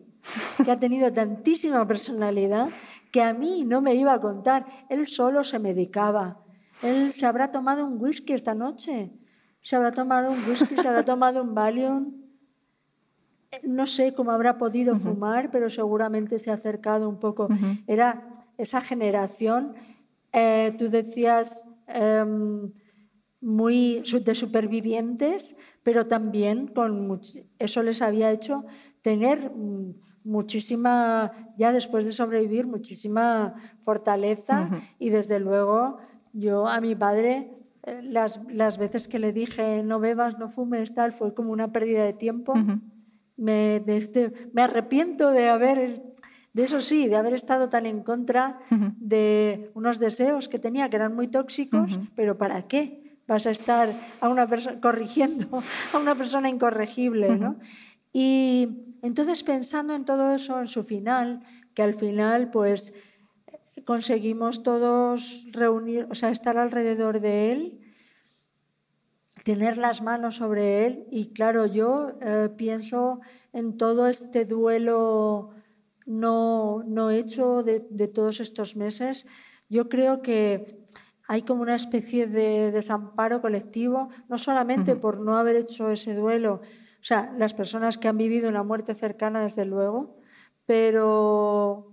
que 0.64 0.70
ha 0.70 0.78
tenido 0.78 1.12
tantísima 1.12 1.86
personalidad 1.86 2.68
que 3.10 3.22
a 3.22 3.32
mí 3.32 3.64
no 3.64 3.80
me 3.80 3.94
iba 3.94 4.12
a 4.12 4.20
contar. 4.20 4.66
Él 4.88 5.06
solo 5.06 5.44
se 5.44 5.58
medicaba. 5.58 6.40
Él 6.82 7.12
se 7.12 7.26
habrá 7.26 7.50
tomado 7.50 7.86
un 7.86 8.00
whisky 8.00 8.32
esta 8.32 8.54
noche. 8.54 9.12
Se 9.60 9.76
habrá 9.76 9.90
tomado 9.90 10.30
un 10.30 10.38
whisky, 10.48 10.76
se 10.76 10.88
habrá 10.88 11.04
tomado 11.04 11.42
un 11.42 11.54
Valium. 11.54 12.14
No 13.64 13.86
sé 13.86 14.14
cómo 14.14 14.30
habrá 14.30 14.58
podido 14.58 14.96
fumar, 14.96 15.50
pero 15.50 15.68
seguramente 15.68 16.38
se 16.38 16.50
ha 16.50 16.54
acercado 16.54 17.08
un 17.08 17.18
poco. 17.18 17.48
Era 17.86 18.30
esa 18.56 18.80
generación, 18.80 19.74
eh, 20.32 20.72
tú 20.78 20.88
decías, 20.88 21.64
em, 21.88 22.72
muy 23.40 24.02
de 24.22 24.34
supervivientes, 24.34 25.56
pero 25.82 26.06
también 26.06 26.68
con 26.68 27.20
eso 27.58 27.82
les 27.82 28.02
había 28.02 28.30
hecho 28.30 28.64
tener 29.02 29.50
mm, 29.50 29.94
muchísima, 30.24 31.32
ya 31.56 31.72
después 31.72 32.06
de 32.06 32.12
sobrevivir, 32.12 32.66
muchísima 32.66 33.54
fortaleza 33.80 34.70
y 34.98 35.10
desde 35.10 35.40
luego 35.40 35.98
yo 36.32 36.66
a 36.68 36.80
mi 36.80 36.94
padre 36.94 37.50
eh, 37.82 38.00
las, 38.02 38.40
las, 38.52 38.78
veces 38.78 39.08
que 39.08 39.18
le 39.18 39.32
dije 39.32 39.82
no 39.82 40.00
bebas, 40.00 40.38
no 40.38 40.48
fumes, 40.48 40.94
tal, 40.94 41.12
fue 41.12 41.34
como 41.34 41.52
una 41.52 41.72
pérdida 41.72 42.04
de 42.04 42.12
tiempo. 42.12 42.54
me, 43.36 43.80
de 43.80 43.96
este, 43.96 44.50
me 44.52 44.62
arrepiento 44.62 45.30
de 45.30 45.48
haber, 45.48 46.02
de 46.52 46.62
eso 46.62 46.82
sí, 46.82 47.08
de 47.08 47.16
haber 47.16 47.32
estado 47.32 47.70
tan 47.70 47.86
en 47.86 48.02
contra 48.02 48.58
de 48.98 49.70
unos 49.74 49.98
deseos 49.98 50.48
que 50.48 50.58
tenía 50.58 50.90
que 50.90 50.96
eran 50.96 51.14
muy 51.14 51.28
tóxicos, 51.28 51.98
pero 52.14 52.36
¿para 52.36 52.62
qué? 52.68 53.18
Vas 53.26 53.46
a 53.46 53.50
estar 53.50 53.94
a 54.20 54.28
una 54.28 54.46
corrigiendo 54.80 55.62
a 55.94 55.98
una 55.98 56.14
persona 56.14 56.50
incorregible, 56.50 57.36
¿no? 57.36 57.56
Y 58.12 58.96
entonces, 59.02 59.42
pensando 59.42 59.94
en 59.94 60.04
todo 60.04 60.32
eso, 60.32 60.60
en 60.60 60.68
su 60.68 60.82
final, 60.82 61.44
que 61.74 61.82
al 61.82 61.94
final, 61.94 62.50
pues, 62.50 62.92
conseguimos 63.84 64.62
todos 64.62 65.46
reunir, 65.52 66.06
o 66.10 66.14
sea, 66.14 66.30
estar 66.30 66.58
alrededor 66.58 67.20
de 67.20 67.52
él, 67.52 67.80
tener 69.44 69.78
las 69.78 70.02
manos 70.02 70.36
sobre 70.36 70.86
él. 70.86 71.06
Y 71.10 71.32
claro, 71.32 71.66
yo 71.66 72.12
eh, 72.20 72.50
pienso 72.56 73.20
en 73.52 73.76
todo 73.76 74.06
este 74.06 74.44
duelo 74.44 75.50
no, 76.06 76.82
no 76.86 77.10
hecho 77.10 77.62
de, 77.62 77.80
todos 78.08 78.40
estos 78.40 78.76
meses. 78.76 79.26
Yo 79.68 79.88
creo 79.88 80.22
que 80.22 80.84
hay 81.26 81.42
como 81.42 81.62
una 81.62 81.76
especie 81.76 82.26
de 82.26 82.72
desamparo 82.72 83.40
colectivo, 83.40 84.08
no 84.28 84.36
solamente 84.36 84.96
por 84.96 85.20
no 85.20 85.36
haber 85.36 85.56
hecho 85.56 85.90
ese 85.90 86.14
duelo, 86.14 86.60
o 87.00 87.02
sea, 87.02 87.32
las 87.38 87.54
personas 87.54 87.96
que 87.96 88.08
han 88.08 88.18
vivido 88.18 88.48
una 88.48 88.62
muerte 88.62 88.94
cercana, 88.94 89.42
desde 89.42 89.64
luego, 89.64 90.18
pero 90.66 91.92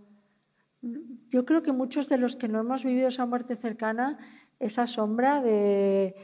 yo 1.30 1.46
creo 1.46 1.64
que 1.64 1.72
muchos 1.72 2.10
de 2.10 2.18
los 2.18 2.36
que 2.36 2.50
no 2.50 2.60
hemos 2.60 2.84
vivido 2.84 3.08
esa 3.08 3.26
muerte 3.26 3.56
cercana, 3.56 4.18
esa 4.60 4.86
sombra 4.86 5.42
de, 5.42 6.16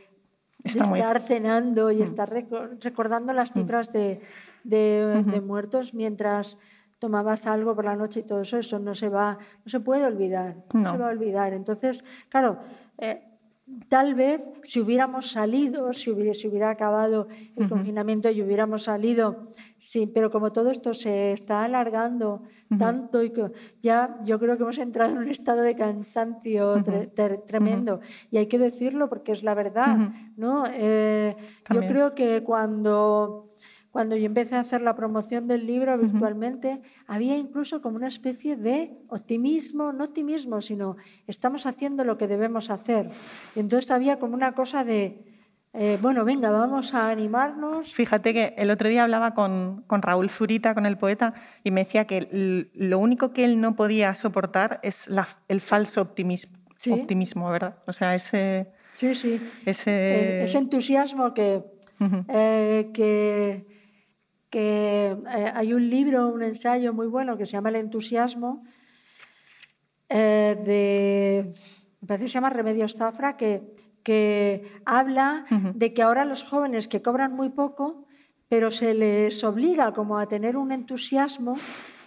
estar 0.64 1.22
cenando 1.22 1.92
y 1.92 1.98
mm. 1.98 2.04
estar 2.04 2.30
recordando 2.30 3.34
las 3.34 3.56
mm. 3.56 3.60
cifras 3.60 3.94
de, 3.94 5.42
muertos 5.46 5.94
mientras 5.94 6.58
tomabas 7.00 7.48
algo 7.48 7.76
por 7.76 7.86
la 7.86 7.96
noche 7.96 8.22
y 8.22 8.24
todo 8.24 8.42
eso, 8.42 8.58
eso 8.58 8.80
no 8.80 8.96
se 8.96 9.10
va, 9.10 9.38
no 9.66 9.70
se 9.70 9.80
puede 9.80 10.06
olvidar, 10.06 10.56
no, 10.74 10.94
se 10.94 10.98
va 10.98 11.08
a 11.08 11.12
olvidar. 11.12 11.54
Entonces, 11.54 12.04
claro, 12.30 12.60
eh, 12.98 13.33
Tal 13.88 14.14
vez 14.14 14.52
si 14.64 14.82
hubiéramos 14.82 15.32
salido, 15.32 15.94
si 15.94 16.12
hubiera, 16.12 16.34
hubiera 16.50 16.70
acabado 16.70 17.28
el 17.56 17.70
confinamiento 17.70 18.30
y 18.30 18.42
hubiéramos 18.42 18.84
salido, 18.84 19.48
sí, 19.78 20.06
pero 20.06 20.30
como 20.30 20.52
todo 20.52 20.70
esto 20.70 20.94
se 20.94 21.32
está 21.32 21.64
alargando 21.64 22.44
tanto 22.78 23.24
y 23.24 23.30
que 23.30 23.52
ya 23.82 24.20
yo 24.26 24.38
creo 24.38 24.58
que 24.58 24.64
hemos 24.64 24.78
entrado 24.80 25.14
en 25.14 25.20
un 25.20 25.30
estado 25.30 25.62
de 25.62 25.76
cansancio 25.76 26.84
tremendo. 27.46 28.02
Y 28.32 28.38
hay 28.38 28.48
que 28.48 28.60
decirlo 28.60 29.08
porque 29.08 29.32
es 29.32 29.44
la 29.44 29.54
verdad, 29.54 29.98
¿no? 30.36 30.66
Eh, 30.70 31.36
yo 31.74 31.80
creo 31.82 32.16
que 32.16 32.44
cuando 32.44 33.54
cuando 33.94 34.18
yo 34.18 34.26
empecé 34.26 34.56
a 34.56 34.62
hacer 34.62 34.82
la 34.82 34.96
promoción 34.96 35.48
del 35.48 35.68
libro 35.68 35.96
virtualmente, 36.00 36.82
había 37.06 37.38
incluso 37.38 37.80
como 37.84 37.96
una 37.96 38.08
especie 38.08 38.56
de 38.56 38.98
optimismo, 39.08 39.94
no 39.94 40.06
optimismo, 40.06 40.62
sino 40.62 40.98
estamos 41.28 41.68
haciendo 41.68 42.04
lo 42.04 42.18
que 42.18 42.28
debemos 42.28 42.72
hacer. 42.72 43.12
Y 43.56 43.60
entonces 43.60 43.92
había 43.92 44.18
como 44.18 44.34
una 44.34 44.54
cosa 44.54 44.84
de, 44.84 45.24
eh, 45.74 46.00
bueno, 46.02 46.26
venga, 46.26 46.50
vamos 46.50 46.96
a 46.96 47.12
animarnos. 47.12 47.94
Fíjate 47.94 48.34
que 48.34 48.56
el 48.58 48.72
otro 48.72 48.90
día 48.90 49.04
hablaba 49.04 49.36
con, 49.36 49.84
con, 49.86 50.02
Raúl 50.02 50.32
Zurita, 50.32 50.74
con 50.74 50.88
el 50.88 50.98
poeta, 50.98 51.36
y 51.64 51.70
me 51.70 51.84
decía 51.84 52.08
que 52.08 52.68
lo 52.74 52.98
único 52.98 53.32
que 53.32 53.46
él 53.46 53.62
no 53.62 53.76
podía 53.76 54.16
soportar 54.16 54.80
es 54.82 55.08
el 55.48 55.62
falso 55.62 56.02
optimismo, 56.02 56.58
optimismo, 56.90 57.48
¿verdad? 57.52 57.76
O 57.86 57.94
sea, 57.94 58.16
ese... 58.16 58.72
Sí, 58.94 59.14
sí. 59.14 59.40
Ese, 59.68 60.42
ese 60.42 60.58
entusiasmo 60.58 61.36
que, 61.36 61.64
eh, 62.30 62.90
que 62.92 63.72
que 64.54 65.18
eh, 65.36 65.52
hay 65.56 65.74
un 65.74 65.90
libro, 65.90 66.28
un 66.28 66.44
ensayo 66.44 66.94
muy 66.94 67.08
bueno 67.08 67.38
que 67.40 67.48
se 67.48 67.54
llama 67.54 67.70
El 67.70 67.78
entusiasmo, 67.78 68.64
eh, 70.10 70.56
de, 70.64 71.54
me 72.00 72.08
parece 72.08 72.26
que 72.26 72.30
se 72.30 72.36
llama 72.36 72.52
Remedios 72.52 72.96
Zafra, 72.96 73.36
que, 73.36 73.74
que 74.04 74.80
habla 74.86 75.48
de 75.74 75.92
que 75.96 76.04
ahora 76.04 76.24
los 76.24 76.44
jóvenes 76.44 76.88
que 76.88 77.02
cobran 77.02 77.34
muy 77.34 77.50
poco, 77.50 78.06
pero 78.48 78.70
se 78.70 78.94
les 78.94 79.44
obliga 79.44 79.92
como 79.92 80.20
a 80.20 80.28
tener 80.28 80.56
un 80.56 80.72
entusiasmo 80.72 81.58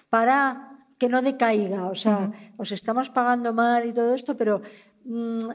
para 0.09 0.87
que 0.98 1.09
no 1.09 1.22
decaiga. 1.22 1.87
O 1.87 1.96
sea, 1.96 2.30
os 2.56 2.70
estamos 2.70 3.11
pagando 3.11 3.54
mal 3.54 3.88
y 3.88 3.92
todo 3.92 4.14
esto, 4.14 4.37
pero 4.37 4.62
mm, 5.04 5.48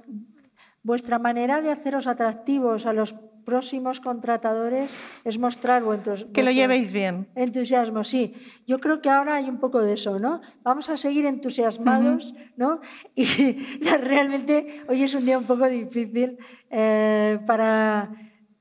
vuestra 0.84 1.20
manera 1.20 1.62
de 1.62 1.72
haceros 1.72 2.06
atractivos 2.06 2.86
a 2.86 2.92
los 2.92 3.16
próximos 3.46 4.00
contratadores 4.00 4.92
es 5.24 5.38
mostrar 5.38 5.84
vuestro, 5.84 6.32
que 6.32 6.44
lo 6.44 6.52
llevéis 6.52 6.92
bien. 6.92 7.28
Entusiasmo, 7.36 8.04
sí. 8.04 8.34
Yo 8.68 8.80
creo 8.80 9.02
que 9.02 9.10
ahora 9.10 9.36
hay 9.36 9.50
un 9.50 9.60
poco 9.60 9.82
de 9.82 9.94
eso, 9.94 10.20
¿no? 10.20 10.42
Vamos 10.64 10.90
a 10.90 10.98
seguir 10.98 11.26
entusiasmados, 11.26 12.34
¿no? 12.56 12.80
Y 13.16 13.26
realmente 14.02 14.84
hoy 14.88 15.04
es 15.04 15.14
un 15.14 15.26
día 15.26 15.38
un 15.38 15.46
poco 15.46 15.68
difícil 15.68 16.38
eh, 16.70 17.40
para 17.46 18.12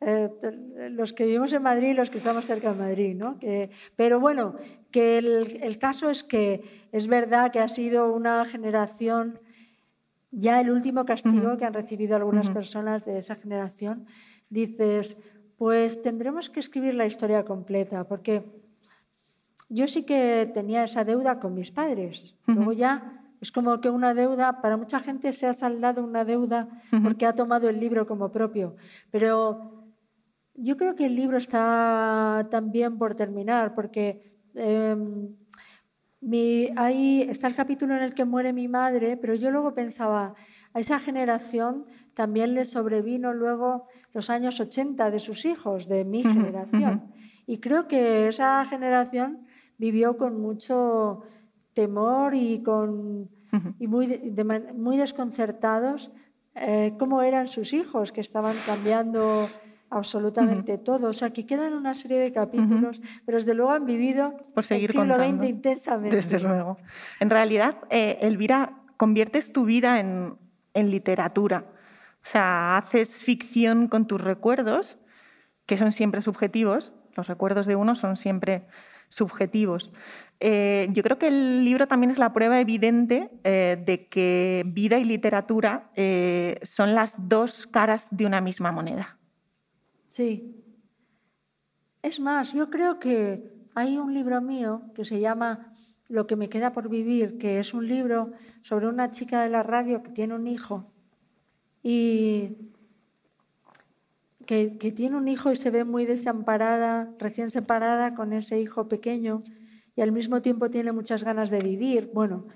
eh, 0.01 0.29
los 0.91 1.13
que 1.13 1.27
vivimos 1.27 1.53
en 1.53 1.63
Madrid 1.63 1.91
y 1.91 1.95
los 1.95 2.11
que 2.11 2.19
estamos 2.19 2.47
cerca 2.47 2.73
de 2.73 2.79
Madrid, 2.79 3.15
¿no? 3.15 3.39
Que, 3.39 3.71
pero 3.97 4.19
bueno, 4.19 4.57
que 4.91 5.19
el, 5.19 5.61
el 5.63 5.79
caso 5.79 6.11
es 6.11 6.25
que 6.25 6.89
es 6.93 7.07
verdad 7.07 7.53
que 7.53 7.61
ha 7.61 7.69
sido 7.69 8.13
una 8.13 8.45
generación 8.45 9.39
ya 10.33 10.61
el 10.61 10.71
último 10.71 11.05
castigo 11.05 11.57
que 11.57 11.65
han 11.65 11.75
recibido 11.75 12.17
algunas 12.17 12.51
personas 12.51 13.05
de 13.05 13.19
esa 13.19 13.35
generación 13.35 14.07
dices, 14.51 15.17
pues 15.57 16.03
tendremos 16.03 16.51
que 16.51 16.61
escribir 16.61 16.95
la 16.95 17.07
historia 17.07 17.45
completa, 17.45 18.07
porque 18.07 18.45
yo 19.69 19.87
sí 19.87 20.03
que 20.03 20.51
tenía 20.53 20.85
esa 20.85 21.05
deuda 21.05 21.39
con 21.39 21.55
mis 21.55 21.71
padres. 21.71 22.37
Luego 22.47 22.73
ya 22.73 23.21
es 23.41 23.53
como 23.53 23.81
que 23.81 23.89
una 23.89 24.13
deuda, 24.13 24.61
para 24.61 24.77
mucha 24.77 25.01
gente 25.01 25.33
se 25.33 25.47
ha 25.47 25.53
saldado 25.53 26.05
una 26.05 26.25
deuda 26.25 26.69
porque 27.03 27.25
ha 27.25 27.35
tomado 27.35 27.69
el 27.71 27.81
libro 27.81 28.07
como 28.07 28.31
propio. 28.31 28.77
Pero 29.11 29.87
yo 30.55 30.77
creo 30.77 30.95
que 30.95 31.07
el 31.07 31.15
libro 31.15 31.39
está 31.39 32.49
también 32.51 32.99
por 32.99 33.15
terminar, 33.15 33.75
porque 33.75 34.35
em, 34.55 35.37
ahí 36.77 37.23
está 37.23 37.47
el 37.47 37.55
capítulo 37.55 37.97
en 37.97 38.03
el 38.03 38.13
que 38.13 38.25
muere 38.25 38.53
mi 38.53 38.69
madre, 38.69 39.17
pero 39.17 39.35
yo 39.35 39.51
luego 39.51 39.73
pensaba, 39.73 40.35
a 40.73 40.81
esa 40.81 40.99
generación 40.99 41.87
también 42.21 42.55
le 42.55 42.67
sobrevino 42.67 43.33
luego 43.33 43.87
los 44.13 44.29
años 44.29 44.61
80 44.61 45.11
de 45.11 45.21
sus 45.21 45.47
hijos, 45.47 45.89
de 45.89 46.05
mi 46.05 46.23
generación. 46.23 47.05
Y 47.47 47.61
creo 47.61 47.89
que 47.89 48.29
esa 48.29 48.63
generación 48.67 49.47
vivió 49.79 50.19
con 50.19 50.39
mucho 50.39 51.23
temor 51.73 52.35
y, 52.35 52.63
con, 52.63 53.31
y 53.79 53.87
muy, 53.87 54.21
muy 54.77 54.99
desconcertados 54.99 56.13
eh, 56.57 56.93
cómo 56.99 57.23
eran 57.23 57.49
sus 57.49 57.73
hijos, 57.73 58.13
que 58.13 58.21
estaban 58.21 58.55
cambiando 58.67 59.49
absolutamente 59.89 60.77
todo. 60.77 61.09
O 61.09 61.15
sea, 61.15 61.33
que 61.33 61.47
quedan 61.47 61.73
una 61.73 61.95
serie 61.95 62.19
de 62.19 62.35
capítulos, 62.35 63.01
pero 63.25 63.39
desde 63.39 63.55
luego 63.55 63.71
han 63.71 63.87
vivido 63.87 64.37
Por 64.53 64.67
seguir 64.67 64.91
el 64.91 64.95
siglo 64.95 65.15
XX 65.15 65.49
intensamente. 65.49 66.17
Desde 66.17 66.39
luego. 66.39 66.77
En 67.19 67.31
realidad, 67.31 67.79
eh, 67.89 68.19
Elvira, 68.21 68.75
conviertes 68.99 69.55
tu 69.55 69.65
vida 69.65 70.01
en, 70.01 70.35
en 70.75 70.91
literatura. 70.91 71.65
O 72.23 72.29
sea, 72.29 72.79
haces 72.79 73.23
ficción 73.23 73.89
con 73.89 74.07
tus 74.07 74.21
recuerdos, 74.21 74.99
que 75.67 75.77
son 75.77 75.93
siempre 75.93 76.23
subjetivos. 76.23 76.93
Los 77.17 77.27
recuerdos 77.27 77.67
de 77.67 77.77
uno 77.77 77.97
son 77.97 78.17
siempre 78.17 78.67
subjetivos. 79.09 79.93
Eh, 80.39 80.89
yo 80.93 81.03
creo 81.03 81.19
que 81.19 81.29
el 81.29 81.65
libro 81.65 81.87
también 81.87 82.11
es 82.11 82.19
la 82.19 82.33
prueba 82.33 82.61
evidente 82.61 83.31
eh, 83.45 83.83
de 83.85 84.09
que 84.09 84.63
vida 84.67 84.99
y 84.99 85.05
literatura 85.05 85.91
eh, 85.97 86.59
son 86.63 86.95
las 86.95 87.17
dos 87.29 87.67
caras 87.67 88.09
de 88.11 88.25
una 88.25 88.41
misma 88.41 88.73
moneda. 88.73 89.19
Sí. 90.07 90.57
Es 92.03 92.21
más, 92.21 92.55
yo 92.55 92.71
creo 92.71 92.99
que 92.99 93.53
hay 93.75 93.99
un 93.99 94.15
libro 94.15 94.41
mío 94.41 94.83
que 94.95 95.05
se 95.05 95.21
llama 95.21 95.73
Lo 96.09 96.27
que 96.27 96.37
me 96.37 96.49
queda 96.49 96.73
por 96.73 96.89
vivir, 96.89 97.37
que 97.37 97.59
es 97.59 97.75
un 97.75 97.87
libro 97.87 98.33
sobre 98.63 98.87
una 98.87 99.11
chica 99.11 99.43
de 99.43 99.51
la 99.51 99.63
radio 99.63 100.03
que 100.03 100.11
tiene 100.11 100.35
un 100.35 100.47
hijo 100.47 100.91
y 101.83 102.57
que, 104.47 104.93
tiene 104.93 105.17
un 105.17 105.29
hijo 105.29 105.53
y 105.53 105.57
se 105.57 105.71
ve 105.71 105.85
muy 105.85 106.07
desamparada, 106.07 107.15
recién 107.19 107.51
separada 107.51 108.15
con 108.15 108.33
ese 108.33 108.61
hijo 108.61 108.89
pequeño 108.89 109.45
y 109.95 110.01
al 110.01 110.11
mismo 110.11 110.43
tiempo 110.43 110.71
tiene 110.71 110.93
muchas 110.93 111.23
ganas 111.23 111.51
de 111.51 111.61
vivir. 111.61 112.11
Bueno, 112.13 112.47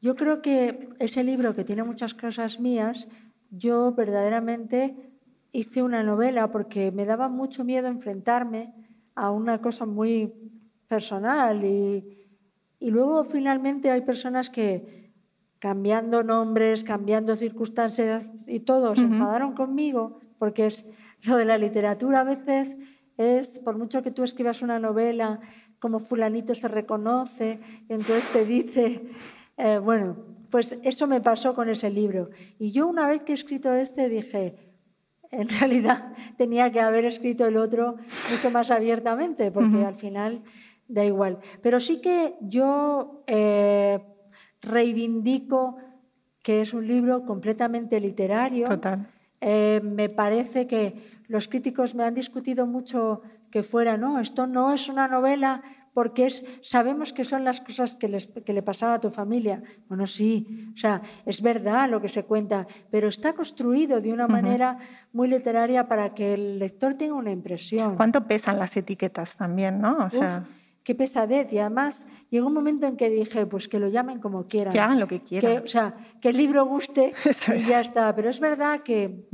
yo 0.00 0.16
creo 0.16 0.40
que 0.40 0.88
ese 0.98 1.22
libro 1.22 1.54
que 1.54 1.64
tiene 1.64 1.82
muchas 1.82 2.14
cosas 2.14 2.60
mías, 2.60 3.08
yo 3.50 3.92
verdaderamente 3.92 4.96
hice 5.52 5.82
una 5.82 6.02
novela 6.02 6.50
porque 6.50 6.90
me 6.92 7.04
daba 7.04 7.28
mucho 7.28 7.62
miedo 7.62 7.88
enfrentarme 7.88 8.72
a 9.14 9.30
una 9.30 9.60
cosa 9.60 9.86
muy 9.86 10.32
personal 10.88 11.62
y, 11.62 12.26
y 12.80 12.90
luego 12.90 13.22
finalmente 13.22 13.90
hay 13.90 14.00
personas 14.00 14.50
que, 14.50 15.03
cambiando 15.64 16.22
nombres, 16.22 16.84
cambiando 16.84 17.36
circunstancias 17.36 18.30
y 18.46 18.60
todo, 18.60 18.94
se 18.94 19.00
enfadaron 19.00 19.54
conmigo, 19.54 20.20
porque 20.38 20.66
es 20.66 20.84
lo 21.22 21.38
de 21.38 21.46
la 21.46 21.56
literatura 21.56 22.20
a 22.20 22.24
veces 22.24 22.76
es, 23.16 23.60
por 23.60 23.78
mucho 23.78 24.02
que 24.02 24.10
tú 24.10 24.24
escribas 24.24 24.60
una 24.60 24.78
novela, 24.78 25.40
como 25.78 26.00
fulanito 26.00 26.54
se 26.54 26.68
reconoce, 26.68 27.60
entonces 27.88 28.28
te 28.30 28.44
dice, 28.44 29.08
eh, 29.56 29.78
bueno, 29.78 30.18
pues 30.50 30.78
eso 30.82 31.06
me 31.06 31.22
pasó 31.22 31.54
con 31.54 31.70
ese 31.70 31.88
libro. 31.88 32.28
Y 32.58 32.70
yo 32.70 32.86
una 32.86 33.08
vez 33.08 33.22
que 33.22 33.32
he 33.32 33.34
escrito 33.34 33.72
este 33.72 34.10
dije, 34.10 34.74
en 35.30 35.48
realidad 35.60 36.12
tenía 36.36 36.70
que 36.72 36.80
haber 36.82 37.06
escrito 37.06 37.46
el 37.46 37.56
otro 37.56 37.96
mucho 38.30 38.50
más 38.50 38.70
abiertamente, 38.70 39.50
porque 39.50 39.82
al 39.82 39.96
final 39.96 40.42
da 40.88 41.06
igual. 41.06 41.38
Pero 41.62 41.80
sí 41.80 42.02
que 42.02 42.34
yo... 42.42 43.24
Eh, 43.28 44.10
reivindico 44.64 45.76
que 46.44 46.60
es 46.60 46.74
un 46.74 46.86
libro 46.86 47.24
completamente 47.24 47.98
literario. 47.98 48.68
Eh, 49.40 49.80
me 49.82 50.10
parece 50.10 50.66
que 50.66 51.22
los 51.26 51.48
críticos 51.48 51.94
me 51.94 52.04
han 52.04 52.14
discutido 52.14 52.66
mucho 52.66 53.22
que 53.50 53.62
fuera, 53.62 53.96
no, 53.96 54.18
esto 54.18 54.46
no 54.46 54.72
es 54.72 54.88
una 54.90 55.08
novela 55.08 55.62
porque 55.94 56.26
es, 56.26 56.44
sabemos 56.60 57.12
que 57.12 57.24
son 57.24 57.44
las 57.44 57.60
cosas 57.60 57.96
que, 57.96 58.08
le 58.08 58.62
pasaba 58.62 58.94
a 58.94 59.00
tu 59.00 59.10
familia. 59.10 59.62
Bueno, 59.88 60.06
sí, 60.06 60.70
o 60.74 60.76
sea, 60.76 61.00
es 61.24 61.40
verdad 61.40 61.88
lo 61.88 62.02
que 62.02 62.08
se 62.08 62.24
cuenta, 62.24 62.66
pero 62.90 63.08
está 63.08 63.32
construido 63.32 64.00
de 64.00 64.12
una 64.12 64.26
manera 64.26 64.76
muy 65.12 65.28
literaria 65.28 65.88
para 65.88 66.12
que 66.12 66.34
el 66.34 66.58
lector 66.58 66.94
tenga 66.94 67.14
una 67.14 67.30
impresión. 67.30 67.96
¿Cuánto 67.96 68.26
pesan 68.26 68.58
las 68.58 68.76
etiquetas 68.76 69.36
también, 69.36 69.80
no? 69.80 70.04
O 70.04 70.10
sea 70.10 70.44
qué 70.84 70.94
pesadez. 70.94 71.52
Y 71.52 71.58
además 71.58 72.06
llegó 72.30 72.46
un 72.46 72.54
momento 72.54 72.86
en 72.86 72.96
que 72.96 73.10
dije, 73.10 73.46
pues 73.46 73.66
que 73.66 73.80
lo 73.80 73.88
llamen 73.88 74.20
como 74.20 74.46
quieran. 74.46 74.72
Que 74.72 74.80
hagan 74.80 75.00
lo 75.00 75.08
que 75.08 75.22
quieran. 75.22 75.64
o 75.64 75.66
sea, 75.66 75.96
que 76.20 76.28
el 76.28 76.36
libro 76.36 76.64
guste 76.66 77.14
y 77.56 77.62
ya 77.62 77.80
está. 77.80 78.14
Pero 78.14 78.28
es 78.28 78.38
verdad 78.38 78.82
que, 78.82 79.26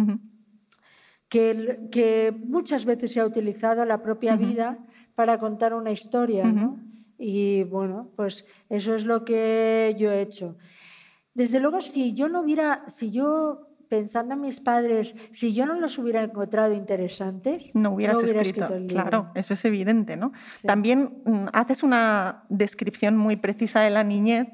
que, 1.28 2.34
muchas 2.46 2.84
veces 2.84 3.12
se 3.12 3.20
ha 3.20 3.26
utilizado 3.26 3.84
la 3.84 4.00
propia 4.00 4.36
vida 4.36 4.78
para 5.14 5.38
contar 5.38 5.74
una 5.74 5.90
historia. 5.90 6.50
Y 7.18 7.64
bueno, 7.64 8.10
pues 8.16 8.46
eso 8.70 8.94
es 8.94 9.04
lo 9.04 9.24
que 9.26 9.94
yo 9.98 10.10
he 10.10 10.22
hecho. 10.22 10.56
Desde 11.34 11.60
luego, 11.60 11.80
si 11.80 12.14
yo 12.14 12.28
no 12.28 12.40
hubiera, 12.40 12.84
si 12.88 13.10
yo 13.10 13.69
pensando 13.90 14.34
en 14.34 14.40
mis 14.40 14.60
padres, 14.60 15.16
si 15.32 15.52
yo 15.52 15.66
no 15.66 15.74
los 15.74 15.98
hubiera 15.98 16.22
encontrado 16.22 16.72
interesantes, 16.72 17.74
no 17.74 17.90
hubieras 17.90 18.18
hubiera 18.22 18.40
escrito. 18.40 18.72
el 18.72 18.86
libro. 18.86 19.02
Claro, 19.02 19.30
eso 19.34 19.52
es 19.52 19.64
evidente, 19.64 20.16
¿no? 20.16 20.32
También 20.62 21.20
mm, 21.24 21.48
haces 21.52 21.82
una 21.82 22.44
descripción 22.48 23.16
muy 23.16 23.34
precisa 23.36 23.80
de 23.80 23.90
la 23.90 24.04
niñez, 24.04 24.46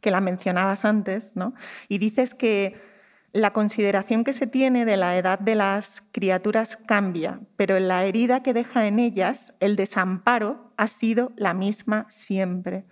que 0.00 0.10
la 0.10 0.20
mencionabas 0.20 0.84
antes, 0.84 1.36
¿no? 1.36 1.54
Y 1.88 1.98
dices 1.98 2.34
que 2.34 2.90
La 3.32 3.52
consideración 3.52 4.24
que 4.24 4.32
se 4.32 4.48
tiene 4.48 4.84
de 4.84 4.96
la 4.96 5.16
edad 5.16 5.38
de 5.38 5.54
las 5.54 6.02
criaturas 6.10 6.76
cambia, 6.76 7.38
pero 7.54 7.76
en 7.76 7.86
la 7.86 8.04
herida 8.04 8.42
que 8.42 8.52
deja 8.52 8.88
en 8.88 8.98
ellas, 8.98 9.54
el 9.60 9.76
desamparo 9.76 10.72
ha 10.76 10.88
sido 10.88 11.30
la 11.36 11.54
misma 11.54 12.06
siempre. 12.08 12.86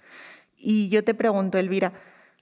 Y 0.56 0.90
yo 0.90 1.02
te 1.02 1.12
pregunto, 1.12 1.58
Elvira, 1.58 1.92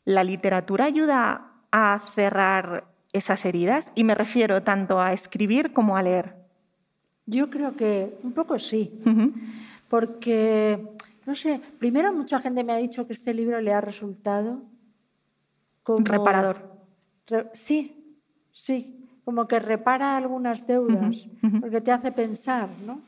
¿la 0.05 0.25
literatura 0.25 0.85
ayuda 0.85 1.53
a 1.73 1.99
cerrar 2.15 2.96
esas 3.19 3.45
heridas? 3.45 3.91
Y 3.95 4.05
me 4.05 4.15
refiero 4.15 4.63
tanto 4.63 5.01
a 5.01 5.13
escribir 5.13 5.73
como 5.73 5.97
a 5.97 6.03
leer. 6.03 6.35
Yo 7.27 7.51
creo 7.51 7.77
que 7.77 8.19
un 8.23 8.33
poco 8.33 8.59
sí, 8.59 9.01
porque, 9.89 10.95
no 11.27 11.35
sé, 11.35 11.61
primero 11.79 12.13
mucha 12.13 12.39
gente 12.39 12.63
me 12.63 12.73
ha 12.73 12.77
dicho 12.77 13.07
que 13.07 13.13
este 13.15 13.35
libro 13.35 13.61
le 13.61 13.73
ha 13.73 13.81
resultado 13.81 14.63
como... 15.83 16.05
Reparador. 16.05 16.71
sí, 17.53 18.17
sí, 18.53 19.09
como 19.25 19.49
que 19.49 19.59
repara 19.59 20.17
algunas 20.17 20.69
deudas, 20.69 21.29
porque 21.61 21.81
te 21.81 21.91
hace 21.91 22.13
pensar, 22.13 22.71
¿no? 22.87 23.03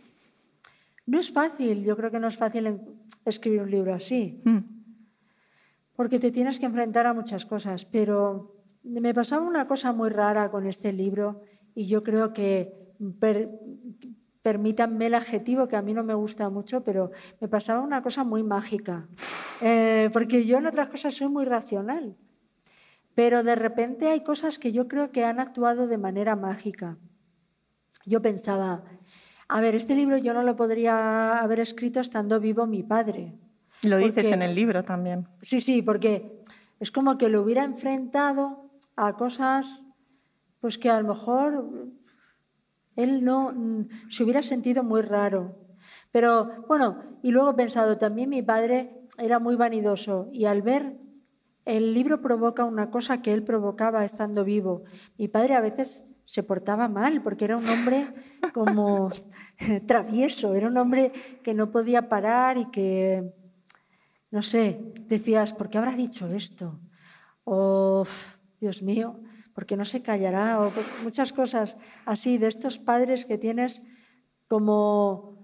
No 1.06 1.20
es 1.20 1.32
fácil, 1.32 1.84
yo 1.84 1.96
creo 1.96 2.10
que 2.10 2.18
no 2.18 2.26
es 2.26 2.36
fácil 2.36 2.80
escribir 3.24 3.62
un 3.62 3.70
libro 3.70 3.94
así, 3.94 4.42
mm. 4.44 4.58
porque 5.94 6.18
te 6.18 6.32
tienes 6.32 6.58
que 6.58 6.66
enfrentar 6.66 7.06
a 7.06 7.14
muchas 7.14 7.46
cosas, 7.46 7.84
pero 7.84 8.57
me 8.88 9.14
pasaba 9.14 9.46
una 9.46 9.66
cosa 9.66 9.92
muy 9.92 10.08
rara 10.08 10.50
con 10.50 10.66
este 10.66 10.92
libro 10.92 11.42
y 11.74 11.86
yo 11.86 12.02
creo 12.02 12.32
que, 12.32 12.72
permítanme 14.42 15.06
el 15.06 15.14
adjetivo 15.14 15.68
que 15.68 15.76
a 15.76 15.82
mí 15.82 15.94
no 15.94 16.02
me 16.02 16.14
gusta 16.14 16.48
mucho, 16.48 16.82
pero 16.82 17.10
me 17.40 17.48
pasaba 17.48 17.80
una 17.80 18.02
cosa 18.02 18.24
muy 18.24 18.42
mágica, 18.42 19.06
eh, 19.60 20.10
porque 20.12 20.44
yo 20.46 20.58
en 20.58 20.66
otras 20.66 20.88
cosas 20.88 21.14
soy 21.14 21.28
muy 21.28 21.44
racional, 21.44 22.16
pero 23.14 23.42
de 23.42 23.54
repente 23.54 24.08
hay 24.08 24.22
cosas 24.22 24.58
que 24.58 24.72
yo 24.72 24.88
creo 24.88 25.10
que 25.10 25.24
han 25.24 25.40
actuado 25.40 25.86
de 25.86 25.98
manera 25.98 26.34
mágica. 26.36 26.96
Yo 28.06 28.22
pensaba, 28.22 28.84
a 29.48 29.60
ver, 29.60 29.74
este 29.74 29.94
libro 29.94 30.16
yo 30.16 30.32
no 30.32 30.42
lo 30.42 30.56
podría 30.56 31.38
haber 31.38 31.60
escrito 31.60 32.00
estando 32.00 32.40
vivo 32.40 32.66
mi 32.66 32.82
padre. 32.82 33.34
Lo 33.82 33.98
dices 33.98 34.26
en 34.26 34.42
el 34.42 34.54
libro 34.54 34.84
también. 34.84 35.28
Sí, 35.42 35.60
sí, 35.60 35.82
porque 35.82 36.42
es 36.80 36.90
como 36.90 37.18
que 37.18 37.28
lo 37.28 37.42
hubiera 37.42 37.64
enfrentado 37.64 38.67
a 38.98 39.16
cosas 39.16 39.86
pues 40.60 40.76
que 40.76 40.90
a 40.90 41.00
lo 41.00 41.08
mejor 41.08 41.70
él 42.96 43.24
no 43.24 43.52
mm, 43.52 44.10
se 44.10 44.24
hubiera 44.24 44.42
sentido 44.42 44.82
muy 44.82 45.02
raro. 45.02 45.56
Pero 46.10 46.64
bueno, 46.66 46.98
y 47.22 47.30
luego 47.30 47.50
he 47.50 47.54
pensado, 47.54 47.96
también 47.96 48.28
mi 48.28 48.42
padre 48.42 49.06
era 49.18 49.38
muy 49.38 49.54
vanidoso 49.54 50.28
y 50.32 50.46
al 50.46 50.62
ver 50.62 50.96
el 51.64 51.94
libro 51.94 52.20
provoca 52.20 52.64
una 52.64 52.90
cosa 52.90 53.22
que 53.22 53.32
él 53.32 53.44
provocaba 53.44 54.04
estando 54.04 54.44
vivo. 54.44 54.84
Mi 55.16 55.28
padre 55.28 55.54
a 55.54 55.60
veces 55.60 56.04
se 56.24 56.42
portaba 56.42 56.88
mal 56.88 57.22
porque 57.22 57.44
era 57.44 57.56
un 57.56 57.68
hombre 57.68 58.12
como 58.52 59.10
travieso, 59.86 60.54
era 60.54 60.66
un 60.66 60.76
hombre 60.76 61.12
que 61.42 61.54
no 61.54 61.70
podía 61.70 62.08
parar 62.08 62.58
y 62.58 62.66
que, 62.70 63.32
no 64.30 64.42
sé, 64.42 64.92
decías, 65.06 65.52
¿por 65.52 65.70
qué 65.70 65.78
habrá 65.78 65.92
dicho 65.92 66.26
esto? 66.28 66.80
O 67.44 68.04
Dios 68.60 68.82
mío, 68.82 69.20
porque 69.54 69.76
no 69.76 69.84
se 69.84 70.02
callará, 70.02 70.60
o 70.60 70.72
muchas 71.02 71.32
cosas 71.32 71.76
así 72.04 72.38
de 72.38 72.46
estos 72.46 72.78
padres 72.78 73.24
que 73.24 73.38
tienes 73.38 73.82
como 74.48 75.38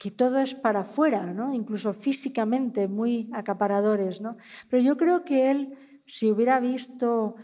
que 0.00 0.10
todo 0.10 0.38
es 0.38 0.54
para 0.54 0.80
afuera, 0.80 1.26
¿no? 1.26 1.52
incluso 1.52 1.92
físicamente 1.92 2.88
muy 2.88 3.28
acaparadores. 3.34 4.22
¿no? 4.22 4.38
Pero 4.68 4.82
yo 4.82 4.96
creo 4.96 5.24
que 5.24 5.50
él, 5.50 5.74
si 6.06 6.30
hubiera 6.32 6.58
visto 6.58 7.36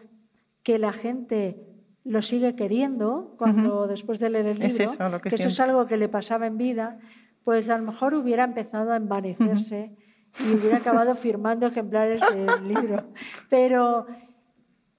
que 0.62 0.78
la 0.78 0.92
gente 0.92 1.62
lo 2.02 2.22
sigue 2.22 2.56
queriendo 2.56 3.34
cuando 3.36 3.86
después 3.86 4.20
de 4.20 4.30
leer 4.30 4.46
el 4.46 4.58
libro, 4.60 5.20
que, 5.20 5.34
eso 5.34 5.48
es 5.48 5.60
algo 5.60 5.86
que 5.86 5.96
le 5.96 6.08
pasaba 6.08 6.46
en 6.46 6.56
vida, 6.56 6.98
pues 7.44 7.68
a 7.68 7.76
lo 7.76 7.84
mejor 7.84 8.14
hubiera 8.14 8.44
empezado 8.44 8.92
a 8.92 8.96
envanecerse 8.96 9.94
y 10.40 10.54
hubiera 10.54 10.78
acabado 10.78 11.14
firmando 11.16 11.66
ejemplares 11.66 12.22
del 12.22 12.68
libro. 12.68 13.12
Pero 13.50 14.06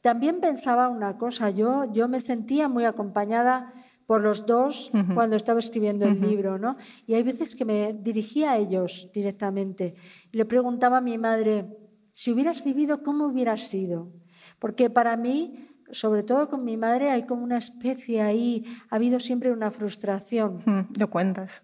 también 0.07 0.39
pensaba 0.39 0.87
una 0.87 1.17
cosa, 1.17 1.49
yo, 1.49 1.83
yo 1.91 2.07
me 2.07 2.21
sentía 2.21 2.69
muy 2.69 2.85
acompañada 2.85 3.73
por 4.05 4.21
los 4.21 4.45
dos 4.45 4.89
cuando 5.13 5.35
estaba 5.35 5.59
escribiendo 5.59 6.05
el 6.05 6.21
libro, 6.21 6.57
¿no? 6.57 6.77
Y 7.05 7.15
hay 7.15 7.23
veces 7.23 7.57
que 7.57 7.65
me 7.65 7.91
dirigía 7.91 8.51
a 8.51 8.57
ellos 8.57 9.09
directamente 9.13 9.95
le 10.31 10.45
preguntaba 10.45 10.99
a 10.99 11.01
mi 11.01 11.17
madre, 11.17 11.65
si 12.13 12.31
hubieras 12.31 12.63
vivido, 12.63 13.03
¿cómo 13.03 13.25
hubieras 13.25 13.67
sido? 13.67 14.13
Porque 14.59 14.89
para 14.89 15.17
mí, 15.17 15.67
sobre 15.91 16.23
todo 16.23 16.47
con 16.47 16.63
mi 16.63 16.77
madre, 16.77 17.09
hay 17.09 17.23
como 17.23 17.43
una 17.43 17.57
especie 17.57 18.21
ahí, 18.21 18.63
ha 18.89 18.95
habido 18.95 19.19
siempre 19.19 19.51
una 19.51 19.71
frustración. 19.71 20.87
Lo 20.95 21.09
cuentas. 21.09 21.63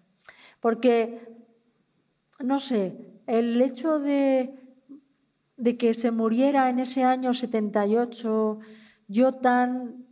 Porque, 0.60 1.34
no 2.44 2.58
sé, 2.58 3.22
el 3.26 3.58
hecho 3.62 3.98
de 3.98 4.63
de 5.64 5.78
que 5.78 5.94
se 5.94 6.10
muriera 6.10 6.68
en 6.68 6.78
ese 6.78 7.04
año 7.04 7.32
78, 7.32 8.58
yo 9.08 9.32
tan, 9.32 10.04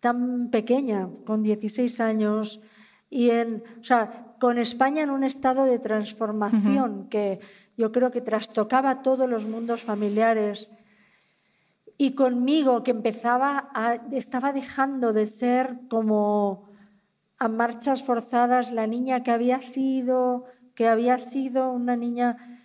tan 0.00 0.50
pequeña, 0.50 1.08
con 1.24 1.44
16 1.44 2.00
años, 2.00 2.60
y 3.08 3.30
en, 3.30 3.62
o 3.80 3.84
sea, 3.84 4.34
con 4.40 4.58
España 4.58 5.04
en 5.04 5.10
un 5.10 5.22
estado 5.22 5.64
de 5.64 5.78
transformación 5.78 7.08
que 7.08 7.38
yo 7.76 7.92
creo 7.92 8.10
que 8.10 8.20
trastocaba 8.20 9.02
todos 9.02 9.30
los 9.30 9.46
mundos 9.46 9.82
familiares, 9.82 10.70
y 11.96 12.16
conmigo 12.16 12.82
que 12.82 12.90
empezaba 12.90 13.70
a, 13.72 13.94
estaba 14.10 14.52
dejando 14.52 15.12
de 15.12 15.26
ser 15.26 15.78
como 15.88 16.68
a 17.38 17.46
marchas 17.46 18.02
forzadas 18.02 18.72
la 18.72 18.88
niña 18.88 19.22
que 19.22 19.30
había 19.30 19.60
sido, 19.60 20.46
que 20.74 20.88
había 20.88 21.18
sido 21.18 21.70
una 21.70 21.94
niña 21.94 22.57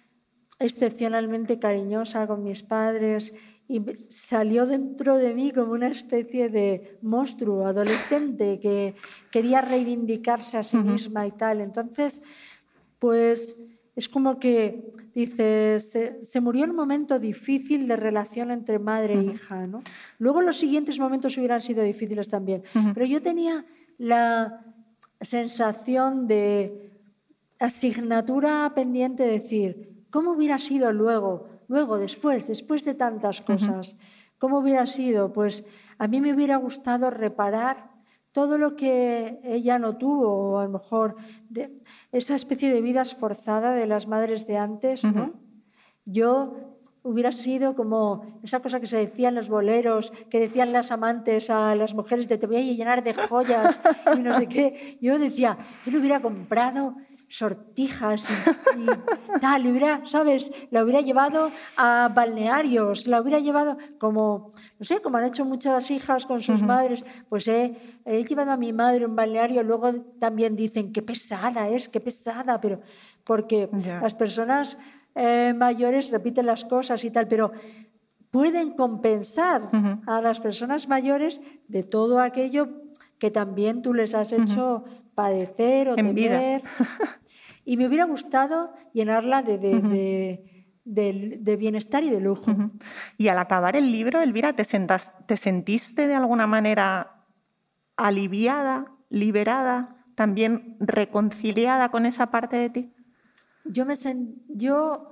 excepcionalmente 0.64 1.60
cariñosa 1.60 2.26
con 2.26 2.44
mis 2.44 2.64
padres 2.64 3.34
y 3.68 3.82
salió 4.10 4.66
dentro 4.66 5.18
de 5.18 5.34
mí 5.34 5.52
como 5.52 5.74
una 5.74 5.88
especie 5.88 6.50
de 6.50 6.98
monstruo 7.02 7.66
adolescente 7.66 8.60
que 8.60 8.96
quería 9.30 9.62
reivindicarse 9.62 10.58
a 10.58 10.64
sí 10.64 10.78
misma 10.78 11.28
y 11.28 11.32
tal. 11.32 11.62
Entonces, 11.62 12.22
pues 13.00 13.58
es 13.96 14.10
como 14.10 14.40
que 14.40 14.92
dices, 15.14 15.98
se, 16.22 16.42
murió 16.42 16.64
en 16.64 16.72
un 16.72 16.76
momento 16.78 17.20
difícil 17.20 17.88
de 17.88 17.96
relación 17.96 18.50
entre 18.50 18.80
madre 18.80 19.16
e 19.16 19.24
hija. 19.24 19.68
¿no? 19.68 19.84
Luego 20.18 20.42
los 20.42 20.58
siguientes 20.58 21.00
momentos 21.00 21.38
hubieran 21.38 21.62
sido 21.62 21.84
difíciles 21.84 22.30
también. 22.30 22.64
Pero 22.94 23.06
yo 23.06 23.22
tenía 23.22 23.66
la 23.98 24.66
sensación 25.22 26.28
de 26.28 26.92
asignatura 27.60 28.72
pendiente 28.76 29.24
de 29.24 29.32
decir, 29.32 29.93
¿Cómo 30.14 30.34
hubiera 30.34 30.60
sido 30.60 30.94
luego, 30.94 31.48
luego, 31.68 31.98
después, 31.98 32.46
después 32.46 32.86
de 32.86 32.94
tantas 32.94 33.42
cosas? 33.42 33.98
¿Cómo 34.38 34.60
hubiera 34.60 34.86
sido? 34.86 35.34
Pues 35.34 35.66
a 35.98 36.08
mí 36.08 36.22
me 36.22 36.32
hubiera 36.32 36.58
gustado 36.58 37.10
reparar 37.10 37.90
todo 38.32 38.60
lo 38.60 38.76
que 38.76 39.40
ella 39.44 39.80
no 39.80 39.98
tuvo, 39.98 40.28
o 40.28 40.60
a 40.60 40.66
lo 40.66 40.70
mejor 40.70 41.16
de 41.50 41.82
esa 42.12 42.36
especie 42.36 42.72
de 42.72 42.82
vida 42.82 43.02
esforzada 43.02 43.72
de 43.72 43.88
las 43.88 44.08
madres 44.08 44.46
de 44.46 44.58
antes, 44.58 45.04
¿no? 45.04 45.34
Yo 46.06 46.78
hubiera 47.02 47.32
sido 47.32 47.76
como 47.76 48.40
esa 48.44 48.60
cosa 48.60 48.80
que 48.80 48.86
se 48.86 48.98
decía 48.98 49.30
en 49.30 49.36
los 49.36 49.50
boleros, 49.50 50.12
que 50.30 50.40
decían 50.40 50.74
las 50.74 50.92
amantes 50.92 51.50
a 51.50 51.76
las 51.76 51.96
mujeres 51.96 52.30
de 52.30 52.38
te 52.38 52.46
voy 52.46 52.58
a 52.58 52.62
llenar 52.62 53.04
de 53.04 53.16
joyas 53.16 53.82
y 54.16 54.20
no 54.20 54.36
sé 54.36 54.48
qué. 54.48 55.00
Yo 55.02 55.18
decía, 55.18 55.58
yo 55.88 55.92
le 55.92 55.98
hubiera 55.98 56.22
comprado 56.22 56.98
sortijas 57.34 58.30
y, 58.78 59.40
tal, 59.42 59.66
hubiera, 59.66 60.06
¿sabes? 60.06 60.52
La 60.70 60.84
hubiera 60.84 61.02
llevado 61.02 61.50
a 61.78 62.12
balnearios, 62.14 63.08
la 63.08 63.22
hubiera 63.22 63.40
llevado 63.40 63.76
como, 63.98 64.52
no 64.78 64.86
sé, 64.86 65.02
como 65.02 65.18
han 65.18 65.26
hecho 65.26 65.44
muchas 65.44 65.90
hijas 65.90 66.28
con 66.28 66.44
sus 66.44 66.62
madres, 66.62 67.04
pues 67.30 67.48
he, 67.48 67.76
llevado 68.06 68.52
a 68.52 68.58
mi 68.58 68.72
madre 68.72 69.06
a 69.06 69.08
un 69.08 69.16
balneario, 69.16 69.64
luego 69.64 69.94
también 70.20 70.56
dicen, 70.56 70.94
qué 70.94 71.02
pesada 71.02 71.68
es, 71.70 71.90
qué 71.90 72.00
pesada, 72.00 72.62
pero 72.62 72.82
porque 73.24 73.68
las 74.00 74.14
personas 74.14 74.78
eh, 75.16 75.56
mayores 75.58 76.12
repiten 76.12 76.46
las 76.46 76.66
cosas 76.66 77.04
y 77.04 77.10
tal, 77.10 77.28
pero 77.28 77.52
pueden 78.30 78.74
compensar 78.74 79.72
a 80.06 80.22
las 80.22 80.40
personas 80.40 80.88
mayores 80.88 81.42
de 81.68 81.82
todo 81.82 82.20
aquello 82.20 82.70
que 83.18 83.32
también 83.32 83.82
tú 83.82 83.96
les 83.96 84.14
has 84.14 84.34
hecho 84.34 84.84
padecer 85.16 85.90
o 85.90 85.96
temer. 85.96 86.64
Y 87.66 87.78
me 87.78 87.88
hubiera 87.88 88.04
gustado 88.04 88.74
llenarla 88.94 89.42
de, 89.42 89.58
de, 90.84 91.56
bienestar 91.56 92.04
y 92.04 92.10
de 92.10 92.20
lujo. 92.20 92.54
Y 93.18 93.30
al 93.30 93.40
acabar 93.40 93.78
el 93.78 93.90
libro, 93.90 94.22
Elvira, 94.22 94.54
¿te, 94.54 94.66
¿te 94.66 95.38
sentiste 95.38 96.08
de 96.08 96.16
alguna 96.16 96.46
manera 96.46 97.24
aliviada, 97.96 98.92
liberada, 99.10 99.96
también 100.16 100.76
reconciliada 100.82 101.90
con 101.90 102.06
esa 102.06 102.32
parte 102.32 102.58
de 102.58 102.70
ti? 102.70 102.94
Yo 103.66 103.86
me 103.86 103.94
yo 104.50 105.10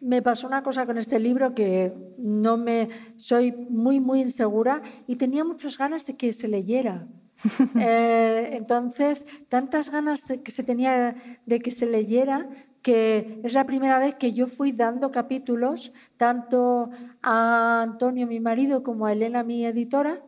me 0.00 0.22
pasó 0.22 0.46
una 0.46 0.62
cosa 0.62 0.86
con 0.86 0.98
este 0.98 1.18
libro 1.18 1.54
que 1.54 1.92
no 2.18 2.56
me 2.56 2.88
soy 3.16 3.52
muy 3.52 4.00
muy 4.00 4.20
insegura 4.20 4.82
y 5.06 5.16
tenía 5.16 5.44
muchas 5.44 5.78
ganas 5.78 6.06
de 6.06 6.16
que 6.16 6.32
se 6.32 6.48
leyera. 6.48 7.06
Eh, 7.80 8.50
entonces, 8.52 9.26
tantas 9.48 9.90
ganas 9.90 10.24
que 10.24 10.50
se 10.50 10.64
tenía 10.64 11.14
de 11.46 11.60
que 11.60 11.70
se 11.70 11.86
leyera 11.86 12.48
que 12.82 13.40
es 13.42 13.52
la 13.52 13.64
primera 13.64 13.98
vez 13.98 14.14
que 14.14 14.32
yo 14.32 14.46
fui 14.46 14.72
dando 14.72 15.10
capítulos 15.10 15.92
tanto 16.16 16.90
a 17.22 17.82
Antonio, 17.82 18.26
mi 18.26 18.40
marido, 18.40 18.82
como 18.82 19.06
a 19.06 19.12
Elena, 19.12 19.42
mi 19.42 19.66
editora, 19.66 20.22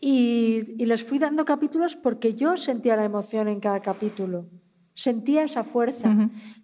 y, 0.00 0.84
les 0.84 1.04
fui 1.04 1.18
dando 1.18 1.44
capítulos 1.44 1.96
porque 1.96 2.34
yo 2.34 2.56
sentía 2.56 2.96
la 2.96 3.04
emoción 3.04 3.48
en 3.48 3.60
cada 3.60 3.80
capítulo. 3.80 4.46
Sentía 4.94 5.44
esa 5.44 5.64
fuerza 5.64 6.14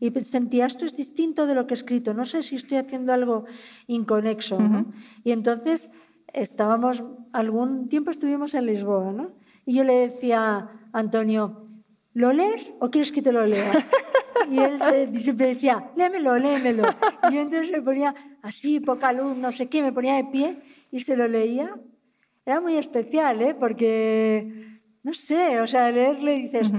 y 0.01 0.11
sentía 0.21 0.67
esto 0.67 0.85
es 0.85 0.97
distinto 0.97 1.47
de 1.47 1.55
lo 1.55 1.67
que 1.67 1.75
he 1.75 1.77
escrito. 1.77 2.13
No 2.13 2.27
sé 2.27 2.43
si 2.43 2.57
estoy 2.57 2.79
haciendo 2.79 3.13
algo 3.13 3.45
inconexo. 3.87 4.59
Y 5.25 5.33
entonces 5.33 5.91
estábamos, 6.33 7.05
algún 7.33 7.89
tiempo 7.89 8.11
estuvimos 8.11 8.55
en 8.55 8.67
Lisboa, 8.67 9.13
¿no? 9.13 9.33
Y 9.67 9.75
yo 9.75 9.85
le 9.85 9.95
decía 9.95 10.57
a 10.57 10.71
Antonio, 10.93 11.69
¿lo 12.15 12.33
lees 12.33 12.75
o 12.81 12.91
quieres 12.91 13.13
que 13.13 13.23
te 13.23 13.33
lo 13.33 13.47
lea? 13.47 13.73
Y 14.51 14.61
él 14.61 14.79
siempre 15.19 15.49
decía, 15.49 15.91
léemelo, 15.95 16.39
léemelo. 16.39 16.85
Y 17.29 17.35
yo 17.35 17.41
entonces 17.43 17.71
me 17.71 17.83
ponía 17.83 18.15
así, 18.41 18.81
poca 18.81 19.13
luz, 19.13 19.37
no 19.37 19.53
sé 19.53 19.67
qué, 19.67 19.83
me 19.83 19.93
ponía 19.93 20.15
de 20.15 20.25
pie 20.25 20.63
y 20.91 21.01
se 21.01 21.19
lo 21.19 21.29
leía 21.29 21.75
era 22.49 22.63
muy 22.63 22.77
especial, 22.77 23.43
¿eh? 23.43 23.55
porque, 23.55 24.81
no 25.03 25.13
sé, 25.13 25.61
o 25.61 25.67
sea, 25.67 25.93
leerle 25.93 26.39
dices, 26.39 26.73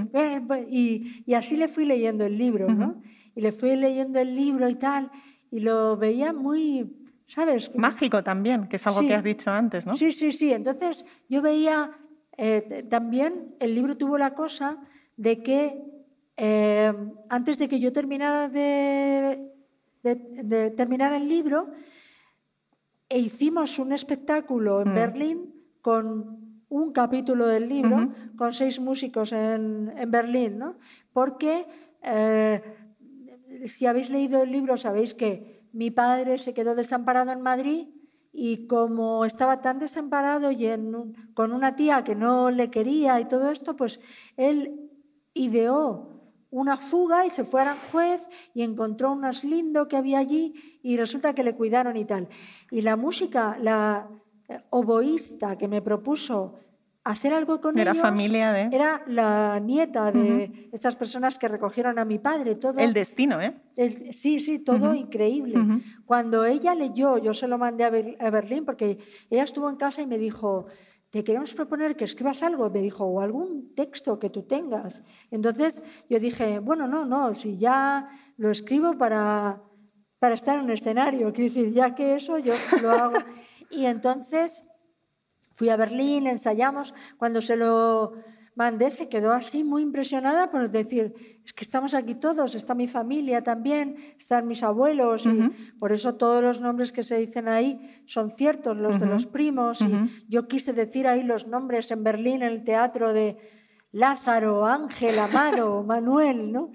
pues", 0.48 0.66
y, 0.68 1.24
y, 1.28 1.36
así 1.36 1.58
le 1.58 1.68
fui 1.68 1.86
leyendo 1.86 2.26
el 2.26 2.40
libro, 2.40 2.74
¿no? 2.74 3.04
Y 3.36 3.42
le 3.42 3.52
fui 3.52 3.76
leyendo 3.76 4.18
el 4.20 4.36
libro 4.36 4.68
y 4.68 4.74
tal, 4.74 5.12
y 5.52 5.60
lo 5.60 5.96
veía 5.96 6.34
muy, 6.34 6.92
¿sabes? 7.30 7.74
Mágico 7.76 8.24
también, 8.24 8.68
que 8.68 8.76
es 8.78 8.88
algo 8.88 9.02
que 9.02 9.14
has 9.14 9.24
dicho 9.24 9.52
antes, 9.52 9.86
¿no? 9.86 9.96
Sí, 9.96 10.12
sí, 10.12 10.32
sí. 10.32 10.52
Entonces 10.52 11.06
yo 11.30 11.42
veía, 11.42 11.92
eh, 12.36 12.86
también 12.90 13.56
el 13.60 13.76
libro 13.76 13.96
tuvo 13.96 14.18
la 14.18 14.34
cosa 14.34 14.78
de 15.16 15.44
que 15.44 15.80
eh, 16.38 16.92
antes 17.30 17.60
de 17.60 17.70
que 17.70 17.80
yo 17.80 17.94
terminara 17.94 18.50
de, 18.50 19.52
de, 20.02 20.72
terminar 20.72 21.14
el 21.14 21.30
libro, 21.30 21.70
e 23.08 23.20
hicimos 23.20 23.78
un 23.78 23.92
espectáculo 23.92 24.82
en 24.82 24.92
mm. 24.92 24.96
Berlín 24.96 25.54
con 25.82 26.64
un 26.70 26.92
capítulo 26.94 27.48
del 27.48 27.68
libro, 27.68 28.14
con 28.38 28.54
seis 28.54 28.80
músicos 28.80 29.32
en, 29.34 29.92
Berlín, 30.08 30.60
¿no? 30.60 30.78
porque 31.14 31.66
eh, 32.04 32.62
si 33.66 33.86
habéis 33.86 34.10
leído 34.10 34.44
el 34.44 34.52
libro 34.52 34.78
sabéis 34.78 35.14
que 35.14 35.59
mi 35.74 35.92
padre 35.92 36.38
se 36.38 36.54
quedó 36.54 36.76
desamparado 36.76 37.32
en 37.32 37.42
Madrid 37.42 37.88
y 38.32 38.68
como 38.68 39.26
estaba 39.26 39.62
tan 39.62 39.80
desamparado 39.80 40.52
y 40.52 40.70
con 41.34 41.52
una 41.52 41.76
tía 41.76 42.04
que 42.04 42.16
no 42.16 42.52
le 42.52 42.70
quería 42.70 43.20
y 43.20 43.26
todo 43.26 43.50
esto, 43.50 43.76
pues 43.76 44.00
él 44.38 44.90
ideó 45.34 46.20
una 46.52 46.78
fuga 46.78 47.26
y 47.26 47.30
se 47.30 47.44
fue 47.44 47.62
a 47.62 47.64
Aranjuez 47.64 48.28
y 48.54 48.64
encontró 48.64 49.12
un 49.12 49.24
lindo 49.44 49.88
que 49.88 49.98
había 49.98 50.20
allí 50.20 50.80
y 50.82 50.98
resulta 50.98 51.34
que 51.34 51.44
le 51.44 51.56
cuidaron 51.56 51.96
y 51.98 52.06
tal. 52.06 52.28
Y 52.72 52.82
la 52.82 52.96
música, 52.96 53.58
la, 53.62 54.10
oboísta 54.70 55.58
que 55.58 55.68
me 55.68 55.82
propuso 55.82 56.56
hacer 57.10 57.34
algo 57.34 57.60
con 57.60 57.78
era 57.78 57.92
ellos. 57.92 58.04
familia 58.04 58.52
de... 58.52 58.70
Era 58.72 59.02
la 59.08 59.60
nieta 59.60 60.12
de 60.12 60.70
estas 60.72 60.96
personas 60.96 61.40
que 61.40 61.48
recogieron 61.48 61.98
a 61.98 62.06
mi 62.06 62.20
padre. 62.20 62.56
Todo, 62.56 62.80
el 62.80 62.94
destino, 62.94 63.42
¿eh? 63.42 63.56
sí, 64.12 64.40
sí, 64.40 64.60
todo 64.60 64.94
increíble. 64.94 65.56
Cuando 66.06 66.46
ella 66.46 66.76
leyó, 66.76 67.18
yo 67.18 67.34
se 67.34 67.48
lo 67.48 67.58
mandé 67.58 67.84
a, 67.84 68.30
Berlín 68.30 68.64
porque 68.64 69.00
ella 69.30 69.44
estuvo 69.44 69.70
en 69.70 69.76
casa 69.76 70.04
y 70.04 70.08
me 70.08 70.20
dijo, 70.20 70.68
te 71.10 71.24
queremos 71.24 71.56
proponer 71.56 71.96
que 71.96 72.06
escribas 72.06 72.44
algo, 72.44 72.70
me 72.70 72.82
dijo, 72.82 73.06
o 73.06 73.22
algún 73.22 73.74
texto 73.74 74.20
que 74.20 74.30
tú 74.30 74.44
tengas. 74.44 75.04
Entonces 75.32 75.82
yo 76.10 76.20
dije, 76.20 76.60
bueno, 76.60 76.88
no, 76.88 77.06
no, 77.06 77.34
si 77.34 77.58
ya 77.58 78.08
lo 78.38 78.52
escribo 78.52 79.00
para, 79.00 79.64
para 80.20 80.36
estar 80.36 80.60
en 80.60 80.66
un 80.66 80.72
escenario, 80.72 81.34
quiero 81.34 81.52
decir, 81.52 81.74
ya 81.74 81.96
que 81.96 82.16
eso 82.16 82.38
yo 82.38 82.54
lo 82.82 82.92
hago. 82.92 83.18
Y 83.72 83.86
entonces 83.86 84.69
fui 85.60 85.68
a 85.68 85.76
Berlín, 85.76 86.26
ensayamos, 86.26 86.94
cuando 87.18 87.42
se 87.42 87.58
lo 87.58 88.14
mandé 88.56 88.90
se 88.92 89.10
quedó 89.10 89.34
así 89.34 89.66
muy 89.66 89.82
impresionada 89.82 90.50
por 90.52 90.72
decir, 90.72 91.14
es 91.44 91.52
que 91.52 91.66
estamos 91.66 91.94
aquí 91.94 92.16
todos, 92.16 92.56
está 92.56 92.76
mi 92.76 92.88
familia 92.88 93.44
también, 93.44 93.98
están 94.18 94.48
mis 94.48 94.64
abuelos, 94.64 95.26
y 95.26 95.50
por 95.78 95.92
eso 95.92 96.16
todos 96.16 96.42
los 96.42 96.62
nombres 96.62 96.94
que 96.94 97.04
se 97.04 97.18
dicen 97.18 97.50
ahí 97.50 98.02
son 98.06 98.32
ciertos, 98.32 98.78
los 98.78 99.02
de 99.02 99.06
los 99.06 99.28
primos, 99.28 99.82
y 99.82 99.90
yo 100.30 100.48
quise 100.48 100.72
decir 100.72 101.10
ahí 101.10 101.24
los 101.24 101.46
nombres 101.46 101.92
en 101.92 102.06
Berlín, 102.06 102.42
en 102.42 102.54
el 102.54 102.64
teatro 102.64 103.12
de 103.12 103.36
Lázaro, 103.92 104.66
Ángel, 104.66 105.20
Amado, 105.20 105.84
Manuel, 105.94 106.54
¿no? 106.54 106.72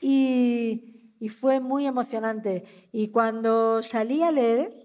Y, 0.00 1.14
y 1.20 1.28
fue 1.28 1.60
muy 1.60 1.86
emocionante. 1.86 2.64
Y 2.90 3.08
cuando 3.08 3.80
salí 3.80 4.22
a 4.22 4.32
leer, 4.32 4.84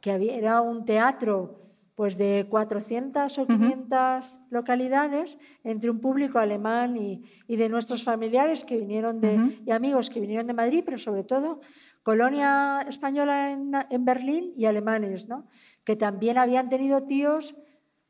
que 0.00 0.10
había, 0.10 0.34
era 0.34 0.60
un 0.60 0.84
teatro 0.84 1.59
pues 2.00 2.16
de 2.16 2.46
400 2.48 3.36
o 3.36 3.46
500 3.46 4.40
localidades 4.48 5.36
entre 5.64 5.90
un 5.90 6.00
público 6.00 6.38
alemán 6.38 6.96
y, 6.96 7.20
de 7.46 7.68
nuestros 7.68 8.04
familiares 8.04 8.64
que 8.64 8.78
vinieron 8.78 9.20
de, 9.20 9.60
y 9.66 9.70
amigos 9.70 10.08
que 10.08 10.18
vinieron 10.18 10.46
de 10.46 10.54
Madrid, 10.54 10.82
pero 10.82 10.96
sobre 10.96 11.24
todo 11.24 11.60
colonia 12.02 12.86
española 12.88 13.52
en, 13.52 14.04
Berlín 14.06 14.54
y 14.56 14.64
alemanes, 14.64 15.28
¿no? 15.28 15.46
que 15.84 15.94
también 15.94 16.38
habían 16.38 16.70
tenido 16.70 17.02
tíos, 17.02 17.54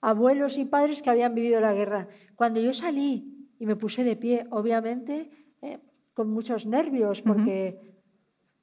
abuelos 0.00 0.56
y 0.56 0.66
padres 0.66 1.02
que 1.02 1.10
habían 1.10 1.34
vivido 1.34 1.60
la 1.60 1.74
guerra. 1.74 2.06
Cuando 2.36 2.60
yo 2.60 2.72
salí 2.72 3.50
y 3.58 3.66
me 3.66 3.74
puse 3.74 4.04
de 4.04 4.14
pie, 4.14 4.46
obviamente 4.50 5.32
eh, 5.62 5.80
con 6.14 6.30
muchos 6.30 6.64
nervios, 6.64 7.22
porque, 7.22 7.98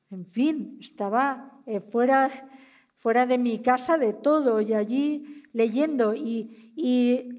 en 0.09 0.25
fin, 0.25 0.77
estaba 0.79 1.59
eh, 1.65 1.81
fuera 1.81 2.31
fuera 2.97 3.25
de 3.25 3.37
mi 3.37 3.59
casa 3.59 3.97
de 3.97 4.11
todo 4.11 4.59
y 4.59 4.73
allí 4.73 5.43
leyendo 5.53 6.13
y, 6.13 6.73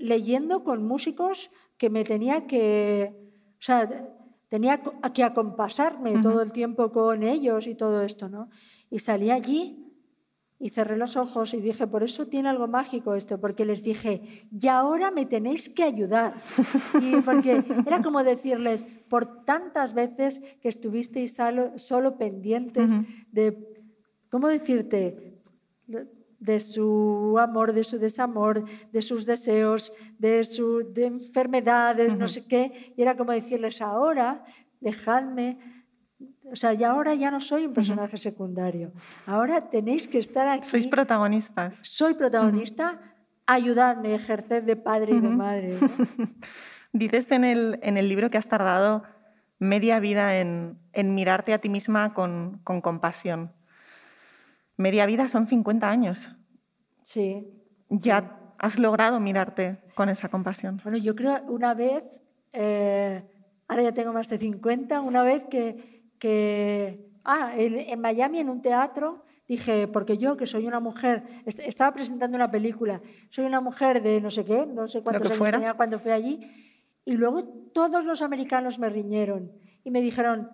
leyendo 0.00 0.64
con 0.64 0.84
músicos 0.84 1.50
que 1.76 1.90
me 1.90 2.04
tenía 2.04 2.46
que, 2.46 3.14
o 3.52 3.62
sea, 3.62 4.08
tenía 4.48 4.80
que 5.14 5.22
acompasarme 5.22 6.20
todo 6.22 6.42
el 6.42 6.52
tiempo 6.52 6.90
con 6.90 7.22
ellos 7.22 7.66
y 7.66 7.74
todo 7.74 8.02
esto, 8.02 8.28
¿no? 8.28 8.50
Y 8.90 8.98
salí 8.98 9.30
allí 9.30 9.88
y 10.60 10.70
cerré 10.70 10.96
los 10.96 11.16
ojos 11.16 11.54
y 11.54 11.60
dije, 11.60 11.86
por 11.86 12.02
eso 12.02 12.26
tiene 12.26 12.48
algo 12.48 12.66
mágico 12.66 13.14
esto, 13.14 13.40
porque 13.40 13.64
les 13.64 13.84
dije, 13.84 14.48
y 14.50 14.66
ahora 14.66 15.12
me 15.12 15.24
tenéis 15.26 15.68
que 15.68 15.84
ayudar. 15.84 16.34
Y 17.00 17.20
porque 17.22 17.64
era 17.86 18.02
como 18.02 18.24
decirles, 18.24 18.84
por 19.08 19.44
tantas 19.44 19.94
veces 19.94 20.40
que 20.60 20.68
estuvisteis 20.68 21.36
solo, 21.76 22.18
pendientes 22.18 22.90
de, 23.30 23.86
¿cómo 24.30 24.48
decirte? 24.48 25.37
De 26.38 26.60
su 26.60 27.36
amor, 27.38 27.72
de 27.72 27.84
su 27.84 27.98
desamor, 27.98 28.64
de 28.92 29.02
sus 29.02 29.26
deseos, 29.26 29.92
de, 30.18 30.44
su, 30.44 30.92
de 30.92 31.06
enfermedades, 31.06 32.16
no 32.16 32.28
sé 32.28 32.46
qué. 32.46 32.94
Y 32.96 33.02
era 33.02 33.16
como 33.16 33.32
decirles, 33.32 33.82
ahora 33.82 34.44
dejadme, 34.80 35.58
o 36.44 36.56
sea, 36.56 36.74
y 36.74 36.84
ahora 36.84 37.14
ya 37.14 37.30
no 37.30 37.40
soy 37.40 37.66
un 37.66 37.74
personaje 37.74 38.16
secundario, 38.18 38.92
ahora 39.26 39.68
tenéis 39.68 40.06
que 40.06 40.18
estar 40.18 40.48
aquí. 40.48 40.68
Sois 40.68 40.86
protagonistas. 40.86 41.78
Soy 41.82 42.14
protagonista, 42.14 43.00
ayudadme, 43.46 44.14
ejerced 44.14 44.62
de 44.62 44.76
padre 44.76 45.14
y 45.14 45.20
de 45.20 45.28
madre. 45.28 45.76
Dices 46.92 47.30
en 47.32 47.44
el, 47.44 47.78
en 47.82 47.96
el 47.96 48.08
libro 48.08 48.30
que 48.30 48.38
has 48.38 48.48
tardado 48.48 49.02
media 49.58 49.98
vida 49.98 50.38
en, 50.38 50.78
en 50.92 51.14
mirarte 51.14 51.52
a 51.52 51.58
ti 51.58 51.68
misma 51.68 52.14
con, 52.14 52.60
con 52.64 52.80
compasión. 52.80 53.52
Media 54.78 55.06
vida 55.06 55.28
son 55.28 55.46
50 55.46 55.90
años. 55.90 56.30
Sí. 57.02 57.46
Ya 57.90 58.54
has 58.58 58.78
logrado 58.78 59.20
mirarte 59.20 59.78
con 59.94 60.08
esa 60.08 60.28
compasión. 60.28 60.80
Bueno, 60.82 60.98
yo 60.98 61.14
creo 61.14 61.42
una 61.48 61.74
vez, 61.74 62.24
eh, 62.52 63.22
ahora 63.66 63.82
ya 63.82 63.92
tengo 63.92 64.12
más 64.12 64.28
de 64.28 64.38
50, 64.38 65.00
una 65.00 65.22
vez 65.22 65.42
que, 65.50 66.12
que 66.18 67.10
ah, 67.24 67.52
en, 67.56 68.00
Miami, 68.00 68.38
en 68.38 68.48
un 68.48 68.62
teatro, 68.62 69.24
dije, 69.48 69.88
porque 69.88 70.16
yo, 70.16 70.36
que 70.36 70.46
soy 70.46 70.66
una 70.66 70.78
mujer, 70.78 71.24
estaba 71.44 71.92
presentando 71.92 72.36
una 72.36 72.50
película, 72.50 73.00
soy 73.30 73.46
una 73.46 73.60
mujer 73.60 74.00
de 74.00 74.20
no 74.20 74.30
sé 74.30 74.44
qué, 74.44 74.64
no 74.64 74.86
sé 74.86 75.02
cuántos 75.02 75.30
años 75.32 75.50
tenía 75.50 75.74
cuando 75.74 75.98
fui 75.98 76.12
allí, 76.12 76.40
y 77.04 77.16
luego 77.16 77.44
todos 77.72 78.04
los 78.04 78.22
americanos 78.22 78.78
me 78.78 78.88
riñeron 78.88 79.50
y 79.82 79.90
me 79.90 80.00
dijeron, 80.00 80.50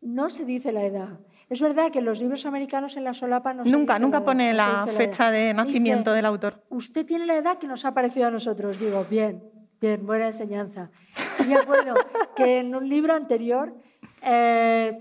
no 0.00 0.30
se 0.30 0.44
dice 0.44 0.72
la 0.72 0.84
edad. 0.84 1.20
Es 1.48 1.60
verdad 1.60 1.92
que 1.92 2.02
los 2.02 2.18
libros 2.18 2.44
americanos 2.44 2.96
en 2.96 3.04
la 3.04 3.14
solapa 3.14 3.54
no 3.54 3.64
Nunca, 3.64 3.98
nunca 3.98 4.24
pone 4.24 4.52
la, 4.52 4.86
fecha 4.86 5.30
de 5.30 5.54
nacimiento 5.54 6.12
del 6.12 6.26
autor. 6.26 6.64
Usted 6.70 7.06
tiene 7.06 7.24
la 7.26 7.36
edad 7.36 7.58
que 7.58 7.68
nos 7.68 7.84
ha 7.84 7.94
parecido 7.94 8.26
a 8.26 8.30
nosotros. 8.30 8.80
Digo, 8.80 9.06
bien, 9.08 9.44
bien, 9.80 10.04
buena 10.04 10.26
enseñanza. 10.26 10.90
Y 11.38 11.44
me 11.44 11.54
acuerdo 11.54 11.94
que 12.34 12.58
en 12.58 12.74
un 12.74 12.88
libro 12.88 13.14
anterior, 13.14 13.76
eh, 14.22 14.98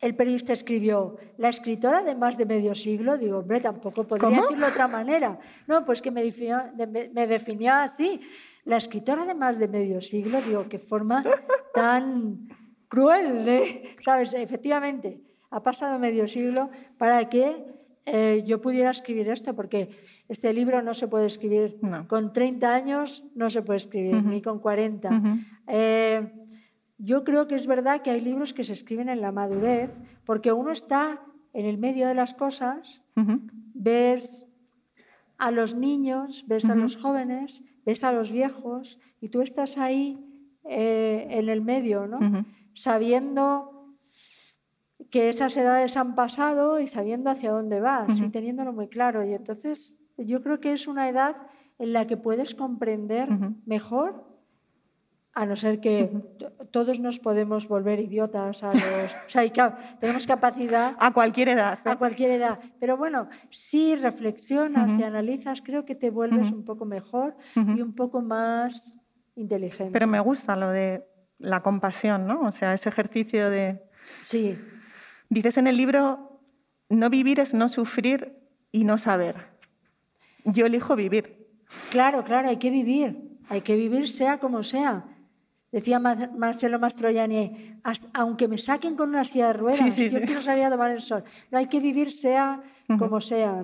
el 0.00 0.16
periodista 0.16 0.52
escribió, 0.52 1.16
la 1.36 1.48
escritora 1.48 2.02
de 2.02 2.16
más 2.16 2.36
de 2.36 2.46
medio 2.46 2.74
siglo, 2.74 3.16
digo, 3.16 3.38
hombre, 3.38 3.60
tampoco 3.60 4.04
podría 4.04 4.40
decirlo 4.40 4.66
de 4.66 4.72
otra 4.72 4.88
manera. 4.88 5.38
No, 5.68 5.84
pues 5.84 6.02
que 6.02 6.10
me 6.10 6.24
definió, 6.24 6.60
me 7.12 7.26
definió 7.28 7.74
así, 7.74 8.20
la 8.64 8.76
escritora 8.76 9.24
de 9.24 9.34
más 9.34 9.58
de 9.58 9.68
medio 9.68 10.00
siglo, 10.00 10.40
digo, 10.40 10.68
qué 10.68 10.78
forma 10.78 11.24
tan 11.74 12.48
cruel, 12.88 13.48
¿eh? 13.48 13.96
¿sabes? 14.00 14.34
Efectivamente, 14.34 15.22
ha 15.50 15.62
pasado 15.62 15.98
medio 15.98 16.28
siglo 16.28 16.70
para 16.98 17.28
que 17.28 17.64
eh, 18.06 18.42
yo 18.46 18.60
pudiera 18.60 18.90
escribir 18.90 19.28
esto, 19.28 19.54
porque 19.54 19.90
este 20.28 20.52
libro 20.52 20.82
no 20.82 20.94
se 20.94 21.08
puede 21.08 21.26
escribir 21.26 21.78
con 22.06 22.32
30 22.32 22.74
años, 22.74 23.24
no 23.34 23.50
se 23.50 23.62
puede 23.62 23.78
escribir, 23.78 24.22
ni 24.24 24.40
con 24.40 24.60
40. 24.60 25.22
Eh, 25.66 26.32
yo 26.96 27.22
creo 27.22 27.46
que 27.46 27.54
es 27.54 27.66
verdad 27.66 28.00
que 28.00 28.10
hay 28.10 28.20
libros 28.20 28.54
que 28.54 28.64
se 28.64 28.72
escriben 28.72 29.08
en 29.08 29.20
la 29.20 29.30
madurez, 29.30 30.00
porque 30.24 30.52
uno 30.52 30.72
está 30.72 31.22
en 31.52 31.66
el 31.66 31.78
medio 31.78 32.08
de 32.08 32.14
las 32.14 32.34
cosas, 32.34 33.02
ves 33.74 34.46
a 35.36 35.50
los 35.50 35.74
niños, 35.74 36.44
ves 36.48 36.68
a 36.68 36.74
los 36.74 36.96
jóvenes, 36.96 37.62
ves 37.84 38.04
a 38.04 38.12
los 38.12 38.32
viejos, 38.32 38.98
y 39.20 39.28
tú 39.28 39.42
estás 39.42 39.76
ahí 39.76 40.18
eh, 40.64 41.26
en 41.30 41.48
el 41.48 41.62
medio, 41.62 42.06
¿no? 42.06 42.44
Sabiendo 42.72 43.77
que 45.10 45.28
esas 45.28 45.56
edades 45.56 45.96
han 45.96 46.14
pasado 46.14 46.80
y 46.80 46.86
sabiendo 46.86 47.30
hacia 47.30 47.50
dónde 47.50 47.80
vas 47.80 48.20
y 48.20 48.28
teniéndolo 48.28 48.72
muy 48.72 48.88
claro. 48.88 49.24
Y 49.24 49.34
entonces 49.34 49.94
yo 50.16 50.42
creo 50.42 50.60
que 50.60 50.72
es 50.72 50.86
una 50.86 51.08
edad 51.08 51.36
en 51.78 51.92
la 51.92 52.06
que 52.06 52.16
puedes 52.16 52.54
comprender 52.54 53.28
mejor, 53.64 54.26
a 55.32 55.46
no 55.46 55.54
ser 55.54 55.78
que 55.78 56.10
todos 56.72 56.98
nos 56.98 57.20
podemos 57.20 57.68
volver 57.68 58.00
idiotas 58.00 58.64
a 58.64 58.74
los... 58.74 59.14
o 59.14 59.28
sea, 59.28 59.96
tenemos 60.00 60.26
capacidad... 60.26 60.96
A 60.98 61.12
cualquier 61.12 61.50
edad. 61.50 61.78
A 61.84 61.96
cualquier 61.96 62.32
edad. 62.32 62.58
Pero 62.80 62.96
bueno, 62.96 63.28
si 63.48 63.94
reflexionas 63.94 64.98
y 64.98 65.04
analizas, 65.04 65.62
creo 65.62 65.84
que 65.84 65.94
te 65.94 66.10
vuelves 66.10 66.50
un 66.50 66.64
poco 66.64 66.84
mejor 66.84 67.36
y 67.54 67.80
un 67.80 67.94
poco 67.94 68.20
más 68.20 68.98
inteligente. 69.36 69.92
Pero 69.92 70.08
me 70.08 70.18
gusta 70.18 70.56
lo 70.56 70.70
de 70.70 71.06
la 71.38 71.62
compasión, 71.62 72.26
¿no? 72.26 72.40
O 72.40 72.52
sea, 72.52 72.74
ese 72.74 72.88
ejercicio 72.88 73.48
de... 73.48 73.80
Sí. 74.20 74.58
Dices 75.30 75.56
en 75.58 75.66
el 75.66 75.76
libro, 75.76 76.40
no 76.88 77.10
vivir 77.10 77.40
es 77.40 77.54
no 77.54 77.68
sufrir 77.68 78.38
y 78.72 78.84
no 78.84 78.98
saber. 78.98 79.48
Yo 80.44 80.66
elijo 80.66 80.96
vivir. 80.96 81.46
Claro, 81.90 82.24
claro, 82.24 82.48
hay 82.48 82.56
que 82.56 82.70
vivir. 82.70 83.38
Hay 83.48 83.60
que 83.60 83.76
vivir 83.76 84.08
sea 84.08 84.38
como 84.38 84.62
sea. 84.62 85.04
Decía 85.70 85.98
Marcelo 85.98 86.78
Mastroianni, 86.78 87.78
aunque 88.14 88.48
me 88.48 88.56
saquen 88.56 88.96
con 88.96 89.10
una 89.10 89.24
silla 89.24 89.48
de 89.48 89.52
ruedas, 89.52 89.96
yo 89.96 90.20
quiero 90.22 90.40
salir 90.40 90.64
a 90.64 90.70
tomar 90.70 90.90
el 90.90 91.02
sol. 91.02 91.24
No 91.50 91.58
hay 91.58 91.66
que 91.66 91.78
vivir 91.78 92.10
sea 92.10 92.62
como 92.98 93.20
sea. 93.20 93.62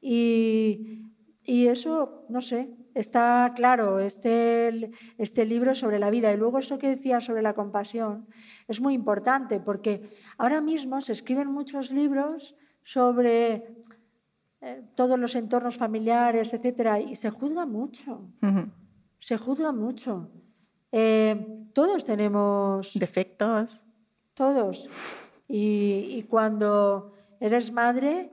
y, 0.00 1.02
y, 1.44 1.66
eso, 1.66 2.24
no 2.30 2.40
sé, 2.40 2.70
está 2.96 3.52
claro, 3.54 4.00
este, 4.00 4.90
este 5.18 5.44
libro 5.44 5.74
sobre 5.74 5.98
la 5.98 6.10
vida. 6.10 6.32
Y 6.32 6.38
luego 6.38 6.58
esto 6.58 6.78
que 6.78 6.88
decía 6.88 7.20
sobre 7.20 7.42
la 7.42 7.52
compasión 7.52 8.26
es 8.66 8.80
muy 8.80 8.94
importante 8.94 9.60
porque 9.60 10.10
ahora 10.38 10.60
mismo 10.60 11.00
se 11.00 11.12
escriben 11.12 11.48
muchos 11.48 11.92
libros 11.92 12.56
sobre 12.82 13.76
eh, 14.62 14.82
todos 14.94 15.18
los 15.18 15.34
entornos 15.34 15.76
familiares, 15.76 16.54
etcétera, 16.54 16.98
y 16.98 17.14
se 17.14 17.30
juzga 17.30 17.66
mucho. 17.66 18.30
Se 19.18 19.36
juzga 19.36 19.72
mucho. 19.72 20.30
Eh, 20.90 21.68
todos 21.74 22.04
tenemos 22.04 22.94
defectos. 22.94 23.82
Todos. 24.32 24.88
Y, 25.48 26.08
y 26.10 26.22
cuando 26.22 27.12
eres 27.40 27.72
madre, 27.72 28.32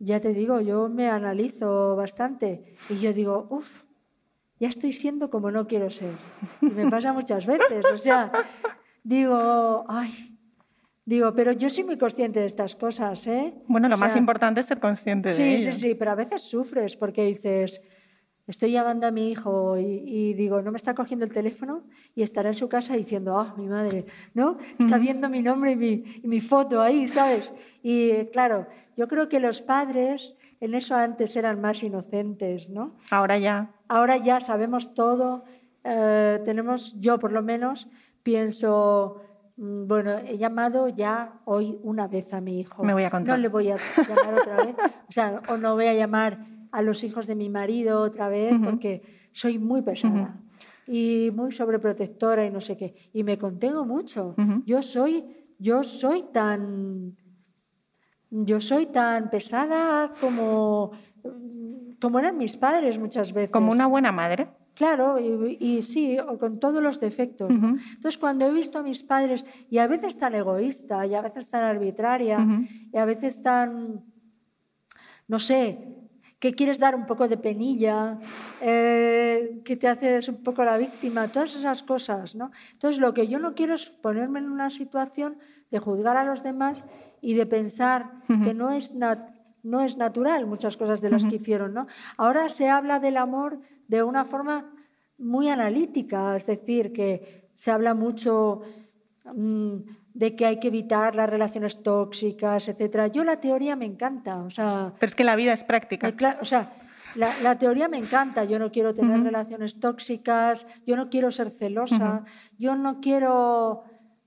ya 0.00 0.18
te 0.18 0.34
digo, 0.34 0.60
yo 0.60 0.88
me 0.88 1.08
analizo 1.08 1.94
bastante 1.94 2.74
y 2.88 2.98
yo 2.98 3.12
digo, 3.12 3.46
uff, 3.50 3.84
ya 4.58 4.68
estoy 4.68 4.92
siendo 4.92 5.30
como 5.30 5.50
no 5.50 5.66
quiero 5.66 5.90
ser. 5.90 6.12
Y 6.62 6.66
me 6.66 6.90
pasa 6.90 7.12
muchas 7.12 7.46
veces, 7.46 7.84
o 7.92 7.98
sea, 7.98 8.32
digo, 9.04 9.84
ay, 9.88 10.38
digo, 11.04 11.34
pero 11.34 11.52
yo 11.52 11.68
soy 11.68 11.84
muy 11.84 11.98
consciente 11.98 12.40
de 12.40 12.46
estas 12.46 12.76
cosas, 12.76 13.26
¿eh? 13.26 13.54
Bueno, 13.68 13.88
lo 13.88 13.98
más 13.98 14.16
importante 14.16 14.60
es 14.60 14.66
ser 14.66 14.80
consciente 14.80 15.34
de 15.34 15.56
ello. 15.56 15.72
Sí, 15.72 15.78
sí, 15.78 15.88
sí, 15.88 15.94
pero 15.94 16.12
a 16.12 16.14
veces 16.14 16.42
sufres 16.42 16.96
porque 16.96 17.24
dices, 17.26 17.82
estoy 18.46 18.72
llamando 18.72 19.06
a 19.06 19.10
mi 19.10 19.30
hijo 19.30 19.76
y, 19.78 20.34
digo, 20.34 20.62
no 20.62 20.72
me 20.72 20.76
está 20.76 20.94
cogiendo 20.94 21.24
el 21.24 21.32
teléfono 21.32 21.84
y 22.14 22.22
estará 22.22 22.50
en 22.50 22.54
su 22.54 22.68
casa 22.68 22.96
diciendo, 22.96 23.38
ah, 23.38 23.54
mi 23.56 23.66
madre, 23.66 24.06
¿no? 24.34 24.58
Está 24.78 24.98
viendo 24.98 25.28
mi 25.28 25.42
nombre 25.42 25.72
y 25.72 25.76
mi, 25.76 26.04
y 26.22 26.28
mi, 26.28 26.40
foto 26.40 26.82
ahí, 26.82 27.08
¿sabes? 27.08 27.52
Y 27.82 28.26
claro, 28.26 28.66
yo 28.96 29.08
creo 29.08 29.28
que 29.28 29.40
los 29.40 29.62
padres 29.62 30.34
en 30.60 30.74
eso 30.74 30.94
antes 30.94 31.34
eran 31.36 31.60
más 31.60 31.82
inocentes, 31.82 32.70
¿no? 32.70 32.96
Ahora 33.10 33.38
ya. 33.38 33.72
Ahora 33.88 34.18
ya 34.18 34.40
sabemos 34.40 34.94
todo. 34.94 35.44
Eh, 35.84 36.40
tenemos, 36.44 37.00
yo 37.00 37.18
por 37.18 37.32
lo 37.32 37.42
menos, 37.42 37.88
pienso, 38.22 39.22
mm, 39.56 39.86
bueno, 39.86 40.18
he 40.26 40.36
llamado 40.36 40.88
ya 40.88 41.40
hoy 41.46 41.78
una 41.82 42.08
vez 42.08 42.34
a 42.34 42.40
mi 42.40 42.60
hijo. 42.60 42.84
Me 42.84 42.92
voy 42.92 43.04
a 43.04 43.10
contar. 43.10 43.36
No 43.36 43.42
le 43.42 43.48
voy 43.48 43.70
a 43.70 43.76
llamar 43.96 44.34
otra 44.34 44.64
vez. 44.64 44.76
O 45.08 45.12
sea, 45.12 45.40
o 45.48 45.56
no 45.56 45.74
voy 45.74 45.86
a 45.86 45.94
llamar 45.94 46.44
a 46.72 46.82
los 46.82 47.04
hijos 47.04 47.26
de 47.26 47.34
mi 47.34 47.48
marido 47.48 48.00
otra 48.00 48.28
vez 48.28 48.54
porque 48.64 49.02
soy 49.32 49.58
muy 49.58 49.82
pesada 49.82 50.40
y 50.86 51.30
muy 51.32 51.52
sobreprotectora 51.52 52.44
y 52.44 52.50
no 52.50 52.60
sé 52.60 52.76
qué. 52.76 52.94
Y 53.12 53.22
me 53.22 53.38
contengo 53.38 53.84
mucho. 53.84 54.34
Yo 54.66 54.82
soy, 54.82 55.24
yo 55.58 55.84
soy 55.84 56.24
tan, 56.32 57.16
yo 58.30 58.60
soy 58.60 58.86
tan 58.86 59.30
pesada 59.30 60.12
como, 60.20 60.90
como 62.00 62.18
eran 62.18 62.36
mis 62.36 62.56
padres 62.56 62.98
muchas 62.98 63.32
veces. 63.32 63.52
Como 63.52 63.70
una 63.70 63.86
buena 63.86 64.10
madre. 64.10 64.48
Claro, 64.74 65.18
y, 65.20 65.82
sí, 65.82 66.16
con 66.38 66.58
todos 66.58 66.82
los 66.82 66.98
defectos. 66.98 67.50
Entonces, 67.50 68.16
cuando 68.18 68.46
he 68.46 68.52
visto 68.52 68.78
a 68.78 68.82
mis 68.82 69.02
padres, 69.02 69.44
y 69.68 69.78
a 69.78 69.86
veces 69.86 70.16
tan 70.16 70.34
egoísta, 70.34 71.06
y 71.06 71.14
a 71.14 71.20
veces 71.20 71.50
tan 71.50 71.64
arbitraria, 71.64 72.46
y 72.92 72.96
a 72.96 73.04
veces 73.04 73.42
tan, 73.42 74.02
no 75.28 75.38
sé, 75.38 75.99
que 76.40 76.54
quieres 76.54 76.78
dar 76.78 76.94
un 76.94 77.06
poco 77.06 77.28
de 77.28 77.36
penilla, 77.36 78.18
eh, 78.62 79.60
que 79.62 79.76
te 79.76 79.86
haces 79.86 80.28
un 80.28 80.42
poco 80.42 80.64
la 80.64 80.78
víctima, 80.78 81.28
todas 81.28 81.54
esas 81.54 81.82
cosas. 81.82 82.34
¿no? 82.34 82.50
Entonces, 82.72 82.98
lo 82.98 83.12
que 83.12 83.28
yo 83.28 83.38
no 83.38 83.54
quiero 83.54 83.74
es 83.74 83.90
ponerme 83.90 84.38
en 84.38 84.50
una 84.50 84.70
situación 84.70 85.36
de 85.70 85.78
juzgar 85.78 86.16
a 86.16 86.24
los 86.24 86.42
demás 86.42 86.86
y 87.20 87.34
de 87.34 87.44
pensar 87.44 88.22
que 88.42 88.54
no 88.54 88.70
es, 88.70 88.94
no 89.62 89.80
es 89.82 89.96
natural 89.98 90.46
muchas 90.46 90.78
cosas 90.78 91.02
de 91.02 91.10
las 91.10 91.26
que 91.26 91.36
hicieron. 91.36 91.74
¿no? 91.74 91.86
Ahora 92.16 92.48
se 92.48 92.70
habla 92.70 92.98
del 92.98 93.18
amor 93.18 93.60
de 93.86 94.02
una 94.02 94.24
forma 94.24 94.72
muy 95.18 95.50
analítica, 95.50 96.34
es 96.34 96.46
decir, 96.46 96.92
que 96.92 97.50
se 97.52 97.70
habla 97.70 97.92
mucho... 97.92 98.62
Mm, 99.34 99.99
de 100.14 100.34
que 100.36 100.46
hay 100.46 100.58
que 100.58 100.68
evitar 100.68 101.14
las 101.14 101.28
relaciones 101.28 101.82
tóxicas, 101.82 102.68
etcétera. 102.68 103.06
Yo 103.08 103.24
la 103.24 103.40
teoría 103.40 103.76
me 103.76 103.86
encanta, 103.86 104.38
o 104.42 104.50
sea... 104.50 104.92
Pero 104.98 105.10
es 105.10 105.14
que 105.14 105.24
la 105.24 105.36
vida 105.36 105.52
es 105.52 105.64
práctica. 105.64 106.12
o 106.40 106.44
sea, 106.44 106.72
la, 107.14 107.58
teoría 107.58 107.88
me 107.88 107.98
encanta. 107.98 108.44
Yo 108.44 108.58
no 108.58 108.70
quiero 108.70 108.94
tener 108.94 109.22
relaciones 109.22 109.80
tóxicas, 109.80 110.66
yo 110.86 110.96
no 110.96 111.10
quiero 111.10 111.30
ser 111.30 111.50
celosa, 111.50 112.24
yo 112.58 112.76
no 112.76 113.00
quiero, 113.00 113.84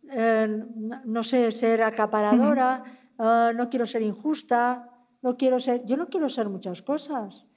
eh, 0.09 0.63
no 1.05 1.23
sé, 1.23 1.51
ser 1.51 1.83
acaparadora, 1.83 2.83
eh, 3.19 3.51
no 3.55 3.69
quiero 3.69 3.85
ser 3.85 4.01
injusta, 4.01 4.89
no 5.21 5.37
quiero 5.37 5.59
ser, 5.61 5.85
yo 5.85 5.95
no 5.95 6.09
quiero 6.09 6.29
ser 6.29 6.49
muchas 6.49 6.81
cosas 6.81 7.47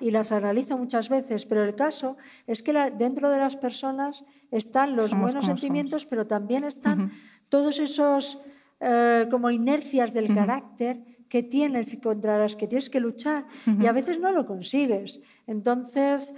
y 0.00 0.12
las 0.12 0.30
analizo 0.30 0.78
muchas 0.78 1.08
veces, 1.08 1.44
pero 1.44 1.64
el 1.64 1.74
caso 1.74 2.16
es 2.46 2.62
que 2.62 2.72
dentro 2.96 3.30
de 3.30 3.38
las 3.38 3.56
personas 3.56 4.24
están 4.52 4.94
los 4.94 5.12
buenos 5.18 5.44
sentimientos, 5.44 6.06
pero 6.06 6.28
también 6.28 6.62
están 6.62 7.10
todos 7.48 7.78
esos 7.78 8.40
eh, 8.80 9.26
como 9.30 9.50
inercias 9.50 10.12
del 10.12 10.34
carácter 10.34 11.02
que 11.28 11.42
tienes 11.42 11.92
y 11.92 12.00
contra 12.00 12.38
las 12.38 12.56
que 12.56 12.68
tienes 12.68 12.90
que 12.90 13.00
luchar 13.00 13.46
y 13.80 13.86
a 13.86 13.92
veces 13.92 14.20
no 14.20 14.32
lo 14.32 14.46
consigues. 14.46 15.20
Entonces, 15.46 16.34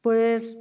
pues 0.00 0.58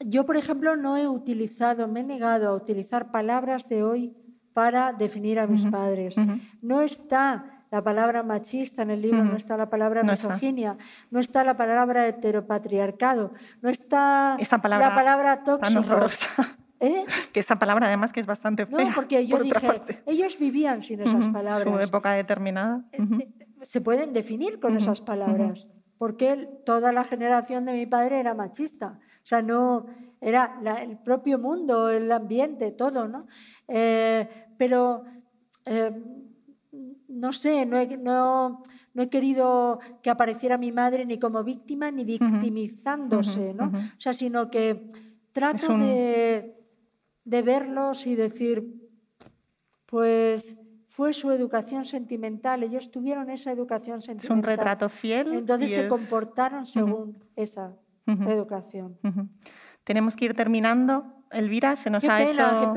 yo, 0.00 0.26
por 0.26 0.36
ejemplo, 0.36 0.76
no 0.76 0.96
he 0.96 1.08
utilizado, 1.08 1.88
me 1.88 2.00
he 2.00 2.04
negado 2.04 2.48
a 2.48 2.54
utilizar 2.54 3.10
palabras 3.10 3.68
de 3.68 3.82
hoy 3.82 4.16
para 4.52 4.92
definir 4.92 5.38
a 5.38 5.46
mis 5.46 5.66
padres. 5.66 6.16
No 6.62 6.80
está 6.82 7.64
la 7.70 7.82
palabra 7.82 8.22
machista 8.22 8.82
en 8.82 8.90
el 8.90 9.02
libro, 9.02 9.24
no 9.24 9.36
está 9.36 9.56
la 9.56 9.68
palabra 9.68 10.02
misoginia, 10.02 10.76
no 11.10 11.20
está 11.20 11.44
la 11.44 11.56
palabra 11.56 12.06
heteropatriarcado, 12.06 13.32
no 13.60 13.68
está 13.68 14.36
la 14.38 14.94
palabra 14.94 15.44
tóxico. 15.44 16.08
¿Eh? 16.80 17.04
Que 17.32 17.40
esa 17.40 17.58
palabra 17.58 17.86
además 17.86 18.12
que 18.12 18.20
es 18.20 18.26
bastante 18.26 18.66
fea. 18.66 18.84
No, 18.84 18.94
porque 18.94 19.26
yo 19.26 19.38
dije, 19.38 19.82
ellos 20.06 20.38
vivían 20.38 20.82
sin 20.82 21.00
esas 21.00 21.28
palabras. 21.28 21.72
Su 21.72 21.80
época 21.80 22.12
determinada. 22.12 22.84
Eh, 22.92 22.98
eh, 23.00 23.46
se 23.62 23.80
pueden 23.80 24.12
definir 24.12 24.60
con 24.60 24.76
esas 24.76 25.00
palabras, 25.00 25.66
porque 25.98 26.48
toda 26.64 26.92
la 26.92 27.04
generación 27.04 27.64
de 27.64 27.72
mi 27.72 27.86
padre 27.86 28.20
era 28.20 28.34
machista. 28.34 29.00
O 29.22 29.26
sea, 29.28 29.42
no 29.42 29.86
era 30.20 30.60
el 30.80 30.98
propio 30.98 31.38
mundo, 31.38 31.90
el 31.90 32.10
ambiente, 32.12 32.70
todo, 32.70 33.08
¿no? 33.08 33.26
pero 34.58 35.04
eh, 35.68 35.92
no 37.08 37.32
sé, 37.32 37.66
no 37.66 37.78
he, 37.78 37.96
no, 37.96 38.62
no 38.94 39.02
he, 39.02 39.08
querido 39.08 39.80
que 40.02 40.10
apareciera 40.10 40.58
mi 40.58 40.72
madre 40.72 41.04
ni 41.04 41.18
como 41.18 41.44
víctima 41.44 41.90
ni 41.90 42.04
victimizándose, 42.04 43.54
¿no? 43.54 43.66
O 43.66 44.00
sea, 44.00 44.12
sino 44.12 44.50
que 44.50 44.88
trato 45.32 45.76
de, 45.78 46.57
de 47.28 47.42
verlos 47.42 48.06
y 48.06 48.14
decir, 48.14 48.64
pues 49.84 50.56
fue 50.86 51.12
su 51.12 51.30
educación 51.30 51.84
sentimental, 51.84 52.62
ellos 52.62 52.90
tuvieron 52.90 53.28
esa 53.28 53.52
educación 53.52 54.00
sentimental. 54.00 54.38
Es 54.38 54.38
un 54.38 54.42
retrato 54.42 54.88
fiel. 54.88 55.34
Entonces 55.34 55.74
se 55.74 55.88
comportaron 55.88 56.64
según 56.64 57.22
esa 57.36 57.76
educación. 58.06 58.96
Tenemos 59.84 60.16
que 60.16 60.24
ir 60.24 60.34
terminando. 60.34 61.04
Elvira, 61.30 61.76
se 61.76 61.90
nos 61.90 62.02
ha 62.04 62.22
hecho 62.22 62.72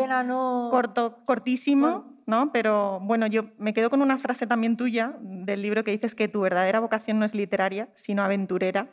corto, 0.70 1.20
cortísimo, 1.24 2.18
¿no? 2.26 2.52
Pero 2.52 3.00
bueno, 3.00 3.28
yo 3.28 3.46
me 3.58 3.74
quedo 3.74 3.90
con 3.90 4.02
una 4.02 4.18
frase 4.18 4.46
también 4.46 4.76
tuya 4.76 5.16
del 5.22 5.62
libro 5.62 5.86
que 5.86 5.92
dices 5.92 6.14
que 6.14 6.28
tu 6.28 6.42
verdadera 6.42 6.82
vocación 6.82 7.20
no 7.20 7.26
es 7.26 7.34
literaria, 7.34 7.88
sino 7.96 8.22
aventurera. 8.22 8.90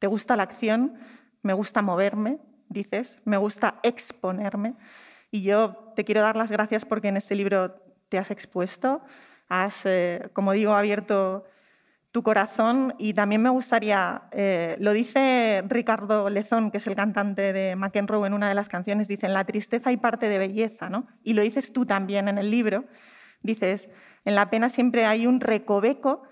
Te 0.00 0.08
gusta 0.08 0.34
la 0.34 0.42
acción, 0.42 0.94
me 1.42 1.52
gusta 1.52 1.80
moverme, 1.80 2.40
dices, 2.68 3.18
me 3.24 3.36
gusta 3.36 3.80
exponerme. 3.82 4.74
Y 5.30 5.42
yo 5.42 5.92
te 5.96 6.04
quiero 6.04 6.22
dar 6.22 6.36
las 6.36 6.50
gracias 6.50 6.84
porque 6.84 7.08
en 7.08 7.16
este 7.16 7.34
libro 7.34 7.74
te 8.08 8.18
has 8.18 8.30
expuesto, 8.30 9.02
has, 9.48 9.84
eh, 9.84 10.28
como 10.32 10.52
digo, 10.52 10.72
abierto 10.72 11.44
tu 12.12 12.22
corazón 12.22 12.94
y 12.98 13.12
también 13.12 13.42
me 13.42 13.50
gustaría, 13.50 14.22
eh, 14.32 14.76
lo 14.80 14.92
dice 14.92 15.62
Ricardo 15.68 16.30
Lezón, 16.30 16.70
que 16.70 16.78
es 16.78 16.86
el 16.86 16.96
cantante 16.96 17.52
de 17.52 17.76
McEnroe 17.76 18.26
en 18.26 18.32
una 18.32 18.48
de 18.48 18.54
las 18.54 18.70
canciones, 18.70 19.06
dice, 19.06 19.28
la 19.28 19.44
tristeza 19.44 19.90
hay 19.90 19.98
parte 19.98 20.30
de 20.30 20.38
belleza, 20.38 20.88
¿no? 20.88 21.08
Y 21.22 21.34
lo 21.34 21.42
dices 21.42 21.74
tú 21.74 21.84
también 21.84 22.28
en 22.28 22.38
el 22.38 22.50
libro, 22.50 22.86
dices, 23.42 23.90
en 24.24 24.34
la 24.34 24.48
pena 24.48 24.70
siempre 24.70 25.04
hay 25.04 25.26
un 25.26 25.40
recoveco 25.40 26.22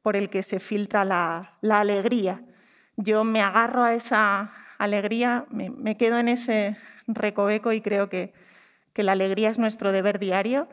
por 0.00 0.16
el 0.16 0.30
que 0.30 0.42
se 0.42 0.60
filtra 0.60 1.04
la, 1.04 1.58
alegría. 1.62 2.42
Yo 2.96 3.22
me 3.24 3.42
agarro 3.42 3.82
a 3.82 3.94
esa 3.94 4.52
alegría, 4.78 5.46
me, 5.50 5.96
quedo 5.96 6.18
en 6.18 6.28
ese 6.28 6.76
recoveco 7.06 7.72
y 7.72 7.80
creo 7.80 8.08
que, 8.08 8.32
que 8.92 9.02
la 9.02 9.12
alegría 9.12 9.50
es 9.50 9.58
nuestro 9.58 9.92
deber 9.92 10.18
diario 10.18 10.68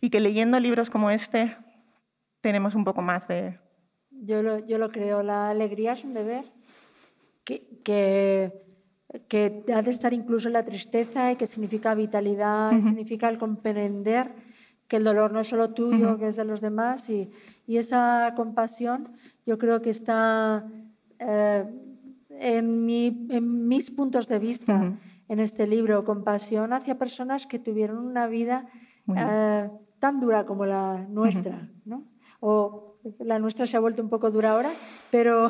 y 0.00 0.10
que 0.10 0.20
leyendo 0.20 0.60
libros 0.60 0.90
como 0.90 1.10
este 1.10 1.56
tenemos 2.40 2.74
un 2.74 2.84
poco 2.84 3.02
más 3.02 3.26
de... 3.26 3.58
Yo 4.10 4.42
lo, 4.42 4.58
yo 4.66 4.78
lo 4.78 4.90
creo, 4.90 5.22
la 5.22 5.50
alegría 5.50 5.94
es 5.94 6.04
un 6.04 6.14
deber 6.14 6.44
que, 7.44 7.66
que, 7.84 8.52
que, 9.28 9.64
ha 9.74 9.82
de 9.82 9.90
estar 9.90 10.12
incluso 10.12 10.48
en 10.48 10.54
la 10.54 10.64
tristeza 10.64 11.32
y 11.32 11.36
que 11.36 11.46
significa 11.46 11.94
vitalidad, 11.94 12.72
significa 12.80 13.28
el 13.28 13.38
comprender 13.38 14.32
que 14.88 14.96
el 14.96 15.04
dolor 15.04 15.32
no 15.32 15.40
es 15.40 15.48
solo 15.48 15.70
tuyo, 15.70 16.18
que 16.18 16.28
es 16.28 16.36
de 16.36 16.44
los 16.44 16.60
demás 16.60 17.08
y, 17.10 17.30
y, 17.66 17.78
esa 17.78 18.34
compasión 18.36 19.12
yo 19.46 19.58
creo 19.58 19.80
que 19.82 19.90
está 19.90 20.66
eh, 21.18 21.64
en, 22.40 22.84
mi, 22.84 23.26
en, 23.30 23.68
mis 23.68 23.90
puntos 23.90 24.28
de 24.28 24.38
vista 24.38 24.98
en 25.28 25.40
este 25.40 25.66
libro, 25.66 26.04
compasión 26.04 26.72
hacia 26.72 26.98
personas 26.98 27.46
que 27.46 27.58
tuvieron 27.58 27.98
una 27.98 28.26
vida 28.26 28.66
tan 29.98 30.20
dura 30.20 30.44
como 30.44 30.66
la 30.66 31.06
nuestra, 31.08 31.70
¿no? 31.84 32.04
O 32.40 32.98
la 33.20 33.38
nuestra 33.38 33.66
se 33.66 33.76
ha 33.76 33.80
vuelto 33.80 34.02
un 34.02 34.08
poco 34.08 34.30
dura 34.30 34.52
ahora, 34.52 34.70
pero, 35.10 35.48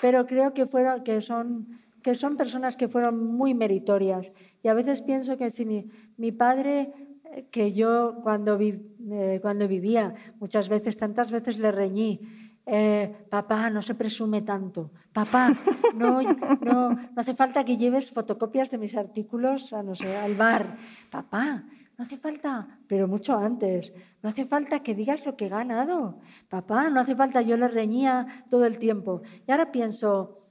pero 0.00 0.26
creo 0.26 0.54
que, 0.54 0.66
fueron, 0.66 1.04
que, 1.04 1.20
son, 1.20 1.68
que 2.02 2.14
son 2.14 2.36
personas 2.36 2.76
que 2.76 2.88
fueron 2.88 3.24
muy 3.24 3.54
meritorias. 3.54 4.32
Y 4.62 4.68
a 4.68 4.74
veces 4.74 5.02
pienso 5.02 5.36
que 5.36 5.50
si 5.50 5.64
mi, 5.64 5.88
mi 6.16 6.32
padre, 6.32 6.92
eh, 7.24 7.46
que 7.50 7.72
yo 7.72 8.18
cuando, 8.22 8.58
eh, 8.60 9.38
cuando 9.40 9.68
vivía, 9.68 10.14
muchas 10.40 10.68
veces, 10.68 10.96
tantas 10.98 11.30
veces 11.30 11.58
le 11.58 11.70
reñí, 11.70 12.20
eh, 12.66 13.26
papá, 13.30 13.70
no 13.70 13.80
se 13.80 13.94
presume 13.94 14.42
tanto. 14.42 14.90
Papá, 15.12 15.54
no, 15.94 16.20
no, 16.20 16.90
no 16.90 17.16
hace 17.16 17.32
falta 17.32 17.64
que 17.64 17.76
lleves 17.76 18.10
fotocopias 18.10 18.70
de 18.72 18.78
mis 18.78 18.96
artículos 18.96 19.72
a, 19.72 19.84
no 19.84 19.94
sé, 19.94 20.16
al 20.16 20.34
bar. 20.34 20.76
Papá, 21.10 21.64
no 21.96 22.04
hace 22.04 22.18
falta, 22.18 22.80
pero 22.88 23.06
mucho 23.06 23.38
antes. 23.38 23.94
No 24.20 24.28
hace 24.28 24.44
falta 24.44 24.82
que 24.82 24.94
digas 24.96 25.24
lo 25.24 25.36
que 25.36 25.46
he 25.46 25.48
ganado. 25.48 26.18
Papá, 26.48 26.90
no 26.90 27.00
hace 27.00 27.14
falta, 27.14 27.40
yo 27.40 27.56
le 27.56 27.68
reñía 27.68 28.44
todo 28.50 28.66
el 28.66 28.78
tiempo. 28.78 29.22
Y 29.46 29.52
ahora 29.52 29.70
pienso, 29.72 30.42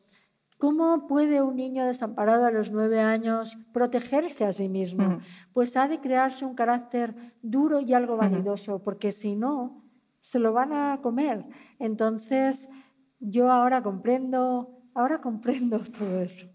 ¿cómo 0.58 1.06
puede 1.08 1.42
un 1.42 1.58
niño 1.58 1.86
desamparado 1.86 2.46
a 2.46 2.52
los 2.52 2.72
nueve 2.72 3.02
años 3.02 3.58
protegerse 3.74 4.46
a 4.46 4.54
sí 4.54 4.70
mismo? 4.70 5.20
Pues 5.54 5.76
ha 5.76 5.90
de 5.90 6.00
crearse 6.00 6.46
un 6.46 6.56
carácter 6.56 7.36
duro 7.44 7.82
y 7.82 7.94
algo 7.94 8.18
vanidoso, 8.18 8.82
porque 8.82 9.12
si 9.12 9.36
no, 9.36 9.85
se 10.26 10.40
lo 10.40 10.54
van 10.54 10.74
a 10.74 11.00
comer. 11.04 11.46
Entonces, 11.78 12.68
yo 13.20 13.52
ahora 13.52 13.84
comprendo, 13.84 14.82
ahora 14.96 15.22
comprendo 15.22 15.80
todo 16.00 16.20
eso. 16.20 16.48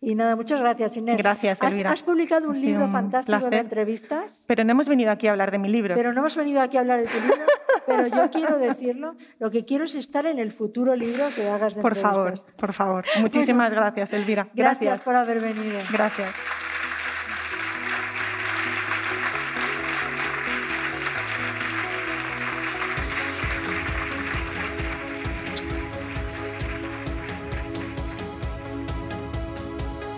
Y 0.00 0.14
nada, 0.14 0.36
muchas 0.36 0.60
gracias, 0.60 0.96
Inés. 0.96 1.16
Gracias, 1.18 1.60
Elvira. 1.60 1.90
Has, 1.90 2.02
publicado 2.04 2.48
un 2.48 2.60
libro 2.60 2.88
fantástico 2.88 3.50
de 3.50 3.58
entrevistas. 3.58 4.44
Pero 4.46 4.62
no 4.62 4.70
hemos 4.70 4.88
venido 4.88 5.10
aquí 5.10 5.26
a 5.26 5.32
hablar 5.32 5.50
de 5.50 5.58
mi 5.58 5.68
libro. 5.68 5.96
Pero 5.96 6.12
no 6.12 6.20
hemos 6.20 6.36
venido 6.36 6.60
aquí 6.60 6.76
a 6.76 6.80
hablar 6.80 7.00
de 7.00 7.06
tu 7.06 7.18
libro. 7.20 7.44
pero 7.86 8.06
yo 8.06 8.30
quiero 8.30 8.58
decirlo, 8.58 9.16
lo 9.40 9.50
que 9.50 9.64
quiero 9.64 9.84
es 9.84 9.96
estar 9.96 10.24
en 10.26 10.38
el 10.38 10.52
futuro 10.52 10.94
libro 10.94 11.24
que 11.34 11.48
hagas 11.48 11.74
de 11.74 11.82
por 11.82 11.96
entrevistas. 11.96 12.44
Por 12.56 12.72
favor, 12.72 13.04
por 13.04 13.04
favor. 13.12 13.22
Muchísimas 13.22 13.72
gracias, 13.72 14.12
Elvira. 14.12 14.48
Gracias. 14.54 14.80
gracias 14.80 15.00
por 15.02 15.16
haber 15.16 15.40
venido. 15.40 15.80
Gracias. 15.90 16.30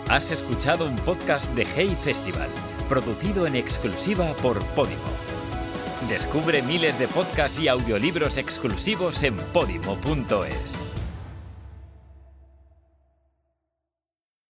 Has 0.09 0.31
escuchado 0.31 0.87
un 0.87 0.97
podcast 0.97 1.53
de 1.53 1.67
Hey 1.77 1.95
Festival, 2.03 2.49
producido 2.89 3.47
en 3.47 3.55
exclusiva 3.55 4.33
por 4.41 4.59
Podimo. 4.69 5.03
Descubre 6.09 6.63
miles 6.63 6.99
de 6.99 7.07
podcasts 7.09 7.61
y 7.61 7.69
audiolibros 7.69 8.39
exclusivos 8.39 9.23
en 9.23 9.37
podimo.es. 9.53 10.88